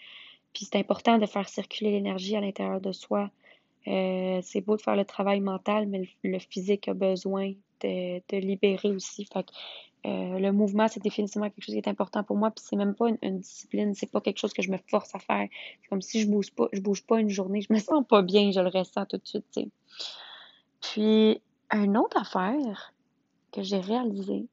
Puis 0.54 0.66
c'est 0.70 0.78
important 0.78 1.18
de 1.18 1.26
faire 1.26 1.48
circuler 1.48 1.90
l'énergie 1.90 2.36
à 2.36 2.40
l'intérieur 2.40 2.80
de 2.80 2.92
soi. 2.92 3.30
Euh, 3.86 4.40
c'est 4.42 4.60
beau 4.60 4.76
de 4.76 4.82
faire 4.82 4.96
le 4.96 5.04
travail 5.04 5.40
mental, 5.40 5.86
mais 5.86 6.08
le, 6.22 6.38
physique 6.38 6.88
a 6.88 6.94
besoin 6.94 7.52
de, 7.80 8.18
de 8.28 8.36
libérer 8.36 8.90
aussi. 8.90 9.24
Fait 9.24 9.44
que, 9.44 9.52
euh, 10.06 10.38
le 10.38 10.52
mouvement, 10.52 10.86
c'est 10.88 11.02
définitivement 11.02 11.50
quelque 11.50 11.64
chose 11.64 11.74
qui 11.74 11.78
est 11.78 11.88
important 11.88 12.22
pour 12.22 12.36
moi. 12.36 12.50
Puis 12.50 12.64
c'est 12.66 12.76
même 12.76 12.94
pas 12.94 13.08
une, 13.22 13.40
discipline, 13.40 13.94
c'est 13.94 14.10
pas 14.10 14.20
quelque 14.20 14.38
chose 14.38 14.52
que 14.52 14.62
je 14.62 14.70
me 14.70 14.78
force 14.88 15.14
à 15.14 15.18
faire. 15.18 15.48
C'est 15.82 15.88
comme 15.88 16.02
si 16.02 16.20
je 16.20 16.28
bouge 16.28 16.52
pas, 16.52 16.68
je 16.72 16.80
bouge 16.80 17.04
pas 17.04 17.20
une 17.20 17.30
journée, 17.30 17.60
je 17.60 17.72
me 17.72 17.78
sens 17.80 18.04
pas 18.06 18.22
bien, 18.22 18.50
je 18.52 18.60
le 18.60 18.68
ressens 18.68 19.06
tout 19.06 19.16
de 19.16 19.26
suite. 19.26 19.44
sais. 19.50 19.68
Puis 20.80 21.40
une 21.72 21.96
autre 21.96 22.16
affaire 22.16 22.94
que 23.52 23.62
j'ai 23.62 23.80
réalisée, 23.80 24.46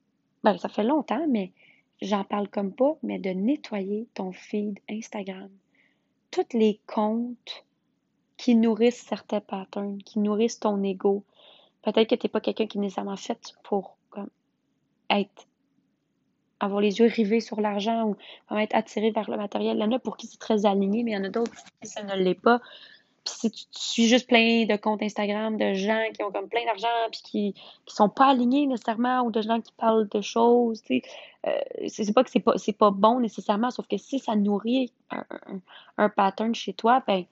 ben 0.43 0.57
ça 0.57 0.69
fait 0.69 0.83
longtemps, 0.83 1.25
mais 1.29 1.51
j'en 2.01 2.23
parle 2.23 2.47
comme 2.47 2.73
pas, 2.73 2.97
mais 3.03 3.19
de 3.19 3.29
nettoyer 3.29 4.08
ton 4.13 4.31
feed 4.31 4.79
Instagram. 4.89 5.49
Tous 6.31 6.45
les 6.53 6.79
comptes 6.88 7.65
qui 8.38 8.55
nourrissent 8.55 9.05
certains 9.08 9.41
patterns, 9.41 9.99
qui 10.03 10.19
nourrissent 10.19 10.60
ton 10.60 10.84
ego. 10.84 11.23
Peut-être 11.81 12.10
que 12.10 12.15
tu 12.15 12.25
n'es 12.25 12.29
pas 12.29 12.41
quelqu'un 12.41 12.67
qui 12.67 12.77
est 12.77 12.81
nécessairement 12.81 13.15
fait 13.15 13.53
pour 13.63 13.97
comme, 14.10 14.29
être 15.10 15.47
avoir 16.60 16.81
les 16.81 16.99
yeux 16.99 17.08
rivés 17.08 17.41
sur 17.41 17.62
l'argent 17.62 18.15
ou 18.51 18.55
être 18.55 18.75
attiré 18.75 19.12
vers 19.12 19.29
le 19.29 19.38
matériel. 19.38 19.77
Il 19.77 19.81
y 19.81 19.84
en 19.84 19.91
a 19.91 19.99
pour 19.99 20.17
qui 20.17 20.27
c'est 20.27 20.39
très 20.39 20.65
aligné, 20.65 21.03
mais 21.03 21.12
il 21.12 21.13
y 21.15 21.17
en 21.17 21.23
a 21.23 21.29
d'autres 21.29 21.53
qui 21.81 21.88
ça 21.88 22.03
ne 22.03 22.15
l'est 22.15 22.39
pas. 22.39 22.62
Puis 23.25 23.33
si 23.38 23.51
tu, 23.51 23.65
suis 23.71 24.07
juste 24.07 24.27
plein 24.27 24.65
de 24.65 24.75
comptes 24.75 25.01
Instagram 25.01 25.57
de 25.57 25.73
gens 25.73 26.03
qui 26.13 26.23
ont 26.23 26.31
comme 26.31 26.47
plein 26.47 26.63
d'argent 26.65 26.88
puis 27.11 27.21
qui 27.23 27.53
qui 27.85 27.95
sont 27.95 28.09
pas 28.09 28.27
alignés 28.27 28.67
nécessairement 28.67 29.21
ou 29.23 29.31
de 29.31 29.41
gens 29.41 29.59
qui 29.61 29.71
parlent 29.73 30.07
de 30.07 30.21
choses, 30.21 30.81
tu 30.83 31.01
sais, 31.01 31.09
euh, 31.47 31.88
c'est 31.88 32.13
pas 32.13 32.23
que 32.23 32.29
c'est 32.29 32.39
pas 32.39 32.57
c'est 32.57 32.77
pas 32.77 32.91
bon 32.91 33.19
nécessairement, 33.19 33.71
sauf 33.71 33.88
que 33.88 33.97
si 33.97 34.19
ça 34.19 34.35
nourrit 34.35 34.91
un, 35.09 35.25
un, 35.97 36.09
pattern 36.09 36.53
chez 36.53 36.73
toi, 36.73 37.03
ben 37.07 37.25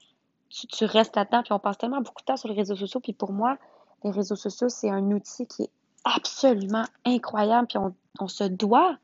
tu, 0.50 0.66
tu 0.66 0.84
restes 0.84 1.16
là-dedans. 1.16 1.42
Puis 1.42 1.52
on 1.52 1.58
passe 1.58 1.78
tellement 1.78 2.00
beaucoup 2.00 2.22
de 2.22 2.26
temps 2.26 2.36
sur 2.36 2.48
les 2.48 2.54
réseaux 2.54 2.76
sociaux. 2.76 3.00
Puis 3.00 3.12
pour 3.12 3.32
moi, 3.32 3.56
les 4.02 4.10
réseaux 4.10 4.36
sociaux, 4.36 4.68
c'est 4.68 4.90
un 4.90 5.10
outil 5.12 5.46
qui 5.46 5.62
est 5.62 5.70
absolument 6.04 6.84
incroyable. 7.04 7.68
Puis 7.68 7.78
on, 7.78 7.94
on 8.18 8.28
se 8.28 8.44
doit 8.44 8.96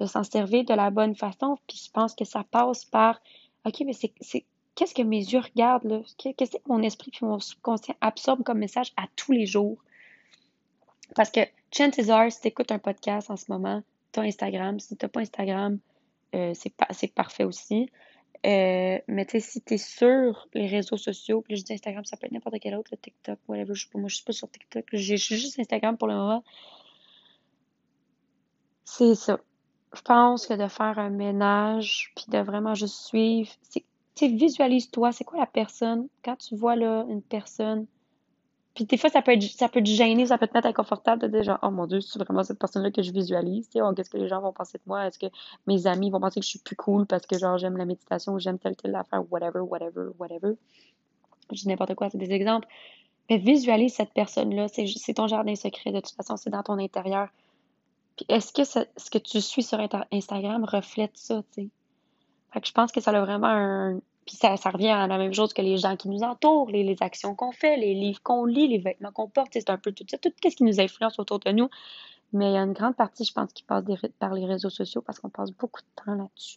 de 0.00 0.06
s'en 0.06 0.22
servir 0.22 0.64
de 0.64 0.74
la 0.74 0.90
bonne 0.90 1.14
façon. 1.14 1.58
Puis 1.66 1.82
je 1.86 1.90
pense 1.90 2.14
que 2.14 2.24
ça 2.24 2.44
passe 2.50 2.84
par 2.84 3.20
OK, 3.64 3.82
mais 3.84 3.92
c'est 3.92 4.44
qu'est-ce 4.76 4.94
que 4.94 5.02
mes 5.02 5.18
yeux 5.18 5.40
regardent, 5.40 5.84
là? 5.84 6.02
Qu'est-ce 6.18 6.52
que 6.52 6.62
mon 6.66 6.82
esprit 6.82 7.10
et 7.20 7.24
mon 7.24 7.40
subconscient 7.40 7.96
absorbe 8.00 8.44
comme 8.44 8.58
message 8.58 8.92
à 8.96 9.06
tous 9.16 9.32
les 9.32 9.46
jours? 9.46 9.78
Parce 11.16 11.30
que 11.30 11.40
chances 11.72 12.08
are, 12.08 12.30
si 12.30 12.40
tu 12.40 12.48
écoutes 12.48 12.70
un 12.70 12.78
podcast 12.78 13.30
en 13.30 13.36
ce 13.36 13.46
moment, 13.48 13.82
tu 14.12 14.20
as 14.20 14.22
Instagram. 14.24 14.78
Si 14.78 14.96
tu 14.96 15.04
n'as 15.04 15.08
pas 15.08 15.20
Instagram, 15.20 15.78
euh, 16.34 16.52
c'est 16.54 17.14
parfait 17.14 17.44
aussi. 17.44 17.90
Euh, 18.44 18.98
mais 19.08 19.24
tu 19.24 19.32
sais, 19.32 19.40
si 19.40 19.62
tu 19.62 19.74
es 19.74 19.78
sur 19.78 20.46
les 20.52 20.68
réseaux 20.68 20.98
sociaux, 20.98 21.40
puis 21.40 21.56
je 21.56 21.64
dis 21.64 21.72
Instagram, 21.72 22.04
ça 22.04 22.16
peut 22.16 22.26
être 22.26 22.32
n'importe 22.32 22.56
quel 22.60 22.74
autre, 22.76 22.90
le 22.92 22.98
TikTok, 22.98 23.38
whatever. 23.48 23.74
Je, 23.74 23.86
moi, 23.94 24.08
je 24.08 24.16
suis 24.16 24.24
pas 24.24 24.32
sur 24.32 24.50
TikTok. 24.50 24.84
J'ai 24.92 25.16
juste 25.16 25.58
Instagram 25.58 25.96
pour 25.96 26.06
le 26.08 26.14
moment. 26.14 26.44
C'est 28.84 29.14
ça. 29.14 29.40
Je 29.94 30.02
pense 30.02 30.46
que 30.46 30.54
de 30.54 30.68
faire 30.68 30.98
un 30.98 31.10
ménage, 31.10 32.12
puis 32.14 32.26
de 32.28 32.38
vraiment 32.38 32.74
juste 32.74 33.06
suivre, 33.06 33.50
c'est 33.62 33.84
tu 34.16 34.28
visualise-toi, 34.28 35.12
c'est 35.12 35.24
quoi 35.24 35.38
la 35.38 35.46
personne, 35.46 36.08
quand 36.24 36.36
tu 36.36 36.56
vois 36.56 36.74
là 36.74 37.06
une 37.08 37.22
personne, 37.22 37.86
puis 38.74 38.84
des 38.84 38.98
fois, 38.98 39.08
ça 39.08 39.22
peut 39.22 39.32
être, 39.32 39.42
ça 39.42 39.70
peut 39.70 39.80
te 39.80 39.88
gêner, 39.88 40.26
ça 40.26 40.36
peut 40.36 40.46
te 40.46 40.52
mettre 40.52 40.68
inconfortable 40.68 41.22
de 41.22 41.28
dire 41.28 41.42
genre, 41.42 41.58
oh 41.62 41.70
mon 41.70 41.86
Dieu, 41.86 42.02
c'est 42.02 42.18
vraiment 42.18 42.44
cette 42.44 42.58
personne-là 42.58 42.90
que 42.90 43.02
je 43.02 43.10
visualise, 43.10 43.66
tu 43.68 43.78
sais, 43.78 43.82
oh, 43.82 43.92
qu'est-ce 43.94 44.10
que 44.10 44.18
les 44.18 44.28
gens 44.28 44.42
vont 44.42 44.52
penser 44.52 44.76
de 44.76 44.82
moi, 44.86 45.06
est-ce 45.06 45.18
que 45.18 45.26
mes 45.66 45.86
amis 45.86 46.10
vont 46.10 46.20
penser 46.20 46.40
que 46.40 46.44
je 46.44 46.50
suis 46.50 46.58
plus 46.58 46.76
cool 46.76 47.06
parce 47.06 47.26
que 47.26 47.38
genre 47.38 47.56
j'aime 47.56 47.78
la 47.78 47.86
méditation 47.86 48.34
ou 48.34 48.38
j'aime 48.38 48.58
telle 48.58 48.76
telle 48.76 48.94
affaire, 48.94 49.24
whatever, 49.32 49.60
whatever, 49.60 50.10
whatever? 50.18 50.56
Je 51.52 51.62
dis 51.62 51.68
n'importe 51.68 51.94
quoi, 51.94 52.10
c'est 52.10 52.18
des 52.18 52.32
exemples. 52.32 52.68
Mais 53.30 53.38
visualise 53.38 53.94
cette 53.94 54.12
personne-là, 54.12 54.68
c'est 54.68 55.14
ton 55.14 55.26
jardin 55.26 55.54
secret, 55.54 55.90
de 55.92 56.00
toute 56.00 56.14
façon, 56.14 56.36
c'est 56.36 56.50
dans 56.50 56.62
ton 56.62 56.78
intérieur. 56.78 57.28
Puis 58.16 58.26
est-ce 58.28 58.52
que 58.52 58.64
ce 58.64 59.10
que 59.10 59.18
tu 59.18 59.40
suis 59.40 59.62
sur 59.62 59.78
Instagram 60.12 60.64
reflète 60.64 61.16
ça, 61.16 61.42
tu 61.54 61.62
sais? 61.62 61.68
Fait 62.56 62.62
que 62.62 62.68
je 62.68 62.72
pense 62.72 62.90
que 62.90 63.02
ça 63.02 63.10
a 63.10 63.20
vraiment 63.20 63.48
un. 63.48 64.00
Puis 64.24 64.36
ça, 64.36 64.56
ça 64.56 64.70
revient 64.70 64.88
à 64.88 65.06
la 65.06 65.18
même 65.18 65.34
chose 65.34 65.52
que 65.52 65.60
les 65.60 65.76
gens 65.76 65.94
qui 65.94 66.08
nous 66.08 66.22
entourent, 66.22 66.70
les, 66.70 66.84
les 66.84 66.96
actions 67.02 67.34
qu'on 67.34 67.52
fait, 67.52 67.76
les 67.76 67.92
livres 67.92 68.22
qu'on 68.22 68.46
lit, 68.46 68.66
les 68.66 68.78
vêtements 68.78 69.12
qu'on 69.12 69.28
porte. 69.28 69.48
C'est 69.52 69.68
un 69.68 69.76
peu 69.76 69.92
tout 69.92 70.06
ça, 70.10 70.16
tout 70.16 70.32
ce 70.42 70.56
qui 70.56 70.64
nous 70.64 70.80
influence 70.80 71.18
autour 71.18 71.38
de 71.38 71.50
nous. 71.50 71.68
Mais 72.32 72.52
il 72.52 72.54
y 72.54 72.56
a 72.56 72.62
une 72.62 72.72
grande 72.72 72.96
partie, 72.96 73.26
je 73.26 73.32
pense, 73.34 73.52
qui 73.52 73.62
passe 73.62 73.84
par 74.18 74.32
les 74.32 74.46
réseaux 74.46 74.70
sociaux 74.70 75.02
parce 75.02 75.18
qu'on 75.18 75.28
passe 75.28 75.50
beaucoup 75.50 75.82
de 75.82 76.02
temps 76.02 76.14
là-dessus. 76.14 76.56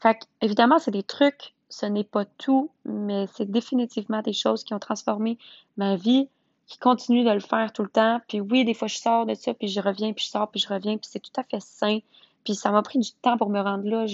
Fait 0.00 0.14
que, 0.14 0.24
évidemment, 0.40 0.78
c'est 0.78 0.92
des 0.92 1.02
trucs, 1.02 1.52
ce 1.68 1.84
n'est 1.84 2.02
pas 2.02 2.24
tout, 2.24 2.70
mais 2.86 3.26
c'est 3.34 3.50
définitivement 3.50 4.22
des 4.22 4.32
choses 4.32 4.64
qui 4.64 4.72
ont 4.72 4.78
transformé 4.78 5.36
ma 5.76 5.96
vie, 5.96 6.30
qui 6.68 6.78
continuent 6.78 7.26
de 7.26 7.32
le 7.32 7.40
faire 7.40 7.74
tout 7.74 7.82
le 7.82 7.90
temps. 7.90 8.22
Puis 8.28 8.40
oui, 8.40 8.64
des 8.64 8.72
fois, 8.72 8.88
je 8.88 8.96
sors 8.96 9.26
de 9.26 9.34
ça, 9.34 9.52
puis 9.52 9.68
je 9.68 9.78
reviens, 9.78 10.14
puis 10.14 10.24
je 10.24 10.30
sors, 10.30 10.50
puis 10.50 10.58
je 10.58 10.68
reviens, 10.68 10.96
puis 10.96 11.10
c'est 11.12 11.20
tout 11.20 11.38
à 11.38 11.42
fait 11.42 11.60
sain. 11.60 11.98
Puis 12.46 12.54
ça 12.54 12.70
m'a 12.70 12.80
pris 12.80 13.00
du 13.00 13.10
temps 13.12 13.36
pour 13.36 13.50
me 13.50 13.60
rendre 13.60 13.84
là. 13.88 14.06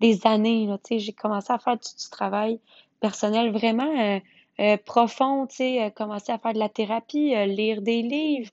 Des 0.00 0.26
années, 0.26 0.66
là, 0.66 0.78
j'ai 0.90 1.12
commencé 1.12 1.52
à 1.52 1.58
faire 1.58 1.76
du, 1.76 2.10
travail 2.10 2.60
personnel 3.00 3.52
vraiment 3.52 3.98
euh, 3.98 4.20
euh, 4.60 4.76
profond, 4.84 5.46
sais, 5.48 5.82
euh, 5.82 5.90
commencer 5.90 6.32
à 6.32 6.38
faire 6.38 6.52
de 6.52 6.58
la 6.58 6.68
thérapie, 6.68 7.34
lire 7.46 7.82
des 7.82 8.02
livres, 8.02 8.50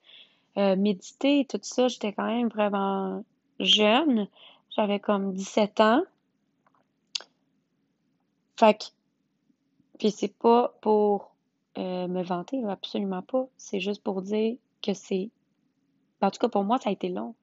méditer, 0.55 1.45
tout 1.49 1.59
ça. 1.61 1.87
J'étais 1.87 2.13
quand 2.13 2.27
même 2.27 2.47
vraiment 2.49 3.23
jeune. 3.59 4.27
J'avais 4.75 4.99
comme 4.99 5.33
17 5.33 5.79
ans. 5.81 6.03
Fait 8.57 8.75
que, 8.75 8.85
puis 9.97 10.11
c'est 10.11 10.33
pas 10.33 10.73
pour 10.81 11.31
me 11.77 12.21
vanter, 12.21 12.63
absolument 12.65 13.23
pas. 13.23 13.47
C'est 13.57 13.79
juste 13.79 14.03
pour 14.03 14.21
dire 14.21 14.57
que 14.83 14.93
c'est, 14.93 15.31
en 16.21 16.29
tout 16.29 16.39
cas 16.39 16.49
pour 16.49 16.63
moi, 16.63 16.77
ça 16.77 16.89
a 16.89 16.93
été 16.93 17.09
long. 17.09 17.33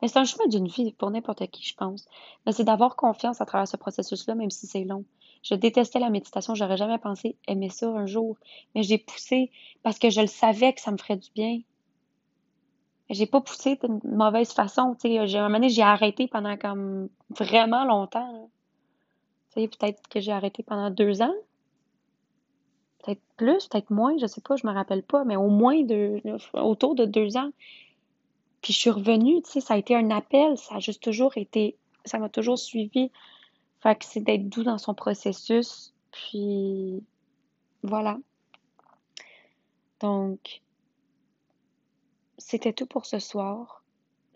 Mais 0.00 0.08
c'est 0.08 0.18
un 0.18 0.24
chemin 0.24 0.46
d'une 0.46 0.68
vie 0.68 0.92
pour 0.92 1.10
n'importe 1.10 1.46
qui, 1.48 1.62
je 1.62 1.74
pense. 1.74 2.06
Mais 2.46 2.52
c'est 2.52 2.64
d'avoir 2.64 2.96
confiance 2.96 3.40
à 3.40 3.46
travers 3.46 3.68
ce 3.68 3.76
processus-là, 3.76 4.34
même 4.34 4.50
si 4.50 4.66
c'est 4.66 4.84
long. 4.84 5.04
Je 5.42 5.54
détestais 5.54 5.98
la 5.98 6.10
méditation, 6.10 6.54
j'aurais 6.54 6.76
jamais 6.76 6.98
pensé 6.98 7.36
aimer 7.48 7.70
ça 7.70 7.88
un 7.88 8.06
jour. 8.06 8.36
Mais 8.74 8.82
j'ai 8.82 8.98
poussé 8.98 9.50
parce 9.82 9.98
que 9.98 10.10
je 10.10 10.20
le 10.20 10.26
savais 10.26 10.72
que 10.72 10.80
ça 10.80 10.90
me 10.90 10.98
ferait 10.98 11.16
du 11.16 11.30
bien. 11.34 11.60
J'ai 13.08 13.26
pas 13.26 13.40
poussé 13.40 13.76
d'une 13.82 14.00
mauvaise 14.04 14.52
façon. 14.52 14.96
Un 15.02 15.08
moment 15.08 15.50
donné, 15.50 15.68
j'ai 15.68 15.82
arrêté 15.82 16.28
pendant 16.28 16.56
comme 16.56 17.08
vraiment 17.30 17.84
longtemps. 17.84 18.48
Tu 19.52 19.62
sais, 19.62 19.68
peut-être 19.68 20.08
que 20.08 20.20
j'ai 20.20 20.30
arrêté 20.30 20.62
pendant 20.62 20.90
deux 20.90 21.22
ans. 21.22 21.34
Peut-être 23.02 23.22
plus, 23.36 23.66
peut-être 23.66 23.90
moins, 23.90 24.16
je 24.18 24.26
sais 24.26 24.42
pas, 24.42 24.56
je 24.56 24.66
me 24.66 24.72
rappelle 24.72 25.02
pas, 25.02 25.24
mais 25.24 25.36
au 25.36 25.48
moins 25.48 25.74
autour 26.54 26.94
de 26.94 27.04
deux 27.06 27.36
ans. 27.36 27.50
Puis 28.62 28.72
je 28.72 28.78
suis 28.78 28.90
revenue, 28.90 29.42
tu 29.42 29.50
sais, 29.50 29.60
ça 29.60 29.74
a 29.74 29.76
été 29.78 29.96
un 29.96 30.10
appel, 30.10 30.56
ça 30.58 30.76
a 30.76 30.78
juste 30.80 31.02
toujours 31.02 31.36
été, 31.36 31.76
ça 32.04 32.18
m'a 32.18 32.28
toujours 32.28 32.58
suivi. 32.58 33.10
Fait 33.82 33.98
que 33.98 34.04
c'est 34.04 34.20
d'être 34.20 34.48
doux 34.48 34.62
dans 34.62 34.78
son 34.78 34.94
processus. 34.94 35.94
Puis 36.12 37.02
voilà. 37.82 38.18
Donc, 40.00 40.60
c'était 42.38 42.72
tout 42.72 42.86
pour 42.86 43.06
ce 43.06 43.18
soir. 43.18 43.82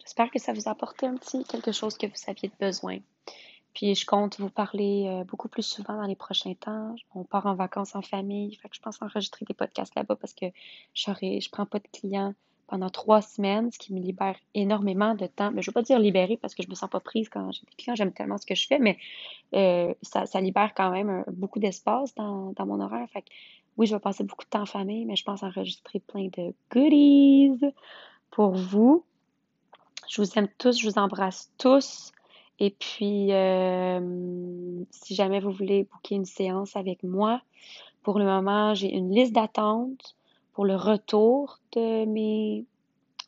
J'espère 0.00 0.30
que 0.30 0.38
ça 0.38 0.52
vous 0.52 0.68
a 0.68 0.72
apporté 0.72 1.06
un 1.06 1.16
petit 1.16 1.44
quelque 1.44 1.72
chose 1.72 1.96
que 1.96 2.06
vous 2.06 2.30
aviez 2.30 2.50
besoin. 2.60 2.98
Puis 3.74 3.94
je 3.94 4.06
compte 4.06 4.38
vous 4.38 4.50
parler 4.50 5.06
euh, 5.08 5.24
beaucoup 5.24 5.48
plus 5.48 5.62
souvent 5.62 5.96
dans 5.96 6.06
les 6.06 6.14
prochains 6.14 6.54
temps. 6.54 6.94
On 7.14 7.24
part 7.24 7.46
en 7.46 7.54
vacances 7.54 7.96
en 7.96 8.02
famille. 8.02 8.54
Fait 8.56 8.68
que 8.68 8.76
je 8.76 8.80
pense 8.80 9.02
enregistrer 9.02 9.44
des 9.44 9.54
podcasts 9.54 9.94
là-bas 9.96 10.16
parce 10.16 10.32
que 10.32 10.46
je 10.94 11.50
prends 11.50 11.66
pas 11.66 11.80
de 11.80 11.88
clients 11.92 12.34
pendant 12.66 12.90
trois 12.90 13.22
semaines, 13.22 13.70
ce 13.70 13.78
qui 13.78 13.92
me 13.92 14.00
libère 14.00 14.36
énormément 14.54 15.14
de 15.14 15.26
temps. 15.26 15.50
Mais 15.52 15.62
je 15.62 15.68
ne 15.68 15.72
veux 15.72 15.74
pas 15.74 15.82
dire 15.82 15.98
libérer 15.98 16.36
parce 16.36 16.54
que 16.54 16.62
je 16.62 16.68
me 16.68 16.74
sens 16.74 16.90
pas 16.90 17.00
prise 17.00 17.28
quand 17.28 17.52
j'ai 17.52 17.62
des 17.62 17.76
clients, 17.76 17.94
j'aime 17.94 18.12
tellement 18.12 18.38
ce 18.38 18.46
que 18.46 18.54
je 18.54 18.66
fais, 18.66 18.78
mais 18.78 18.98
euh, 19.54 19.92
ça, 20.02 20.40
libère 20.40 20.74
quand 20.74 20.90
même 20.90 21.24
beaucoup 21.32 21.58
d'espace 21.58 22.14
dans, 22.14 22.52
dans, 22.52 22.66
mon 22.66 22.80
horaire. 22.80 23.08
Fait 23.10 23.22
que, 23.22 23.28
oui, 23.76 23.86
je 23.86 23.94
vais 23.94 24.00
passer 24.00 24.24
beaucoup 24.24 24.44
de 24.44 24.50
temps 24.50 24.62
en 24.62 24.66
famille, 24.66 25.04
mais 25.04 25.16
je 25.16 25.24
pense 25.24 25.42
enregistrer 25.42 26.00
plein 26.00 26.28
de 26.36 26.54
goodies 26.72 27.60
pour 28.30 28.52
vous. 28.52 29.04
Je 30.08 30.22
vous 30.22 30.38
aime 30.38 30.48
tous, 30.58 30.78
je 30.80 30.88
vous 30.88 30.98
embrasse 30.98 31.52
tous. 31.58 32.12
Et 32.60 32.70
puis, 32.70 33.32
euh, 33.32 34.84
si 34.90 35.14
jamais 35.14 35.40
vous 35.40 35.50
voulez 35.50 35.84
booker 35.84 36.14
une 36.14 36.24
séance 36.24 36.76
avec 36.76 37.02
moi, 37.02 37.42
pour 38.02 38.18
le 38.18 38.24
moment, 38.24 38.74
j'ai 38.74 38.94
une 38.94 39.12
liste 39.12 39.32
d'attente 39.32 40.14
pour 40.54 40.64
le 40.64 40.76
retour 40.76 41.58
de 41.72 42.04
mes, 42.06 42.64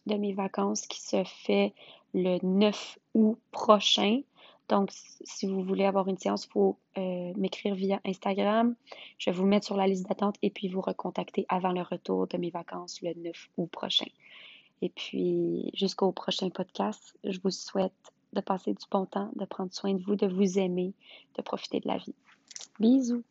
de 0.07 0.15
mes 0.15 0.33
vacances 0.33 0.87
qui 0.87 1.01
se 1.01 1.25
fait 1.25 1.75
le 2.15 2.39
9 2.43 2.99
août 3.15 3.39
prochain. 3.51 4.23
Donc, 4.69 4.91
si 4.93 5.47
vous 5.47 5.63
voulez 5.63 5.85
avoir 5.85 6.09
une 6.09 6.19
séance, 6.19 6.47
il 6.47 6.51
faut 6.51 6.79
euh, 6.99 7.33
m'écrire 7.37 7.75
via 7.75 8.01
Instagram. 8.05 8.75
Je 9.19 9.31
vais 9.31 9.37
vous 9.37 9.47
mettre 9.47 9.67
sur 9.67 9.77
la 9.77 9.87
liste 9.87 10.09
d'attente 10.09 10.37
et 10.43 10.51
puis 10.51 10.69
vous 10.69 10.81
recontacter 10.81 11.47
avant 11.49 11.73
le 11.73 11.83
retour 11.83 12.27
de 12.27 12.37
mes 12.39 12.51
vacances 12.51 13.03
le 13.03 13.13
9 13.15 13.49
août 13.59 13.71
prochain. 13.71 14.07
Et 14.83 14.89
puis, 14.89 15.71
jusqu'au 15.75 16.13
prochain 16.13 16.49
podcast, 16.51 17.17
je 17.25 17.39
vous 17.43 17.51
souhaite 17.51 17.93
de 18.33 18.41
passer 18.41 18.73
du 18.73 18.85
bon 18.91 19.07
temps, 19.07 19.31
de 19.35 19.45
prendre 19.45 19.73
soin 19.73 19.95
de 19.95 20.03
vous, 20.03 20.17
de 20.17 20.27
vous 20.27 20.59
aimer, 20.59 20.95
de 21.37 21.43
profiter 21.43 21.81
de 21.81 21.89
la 21.89 21.97
vie. 21.97 22.15
Bisous! 22.79 23.25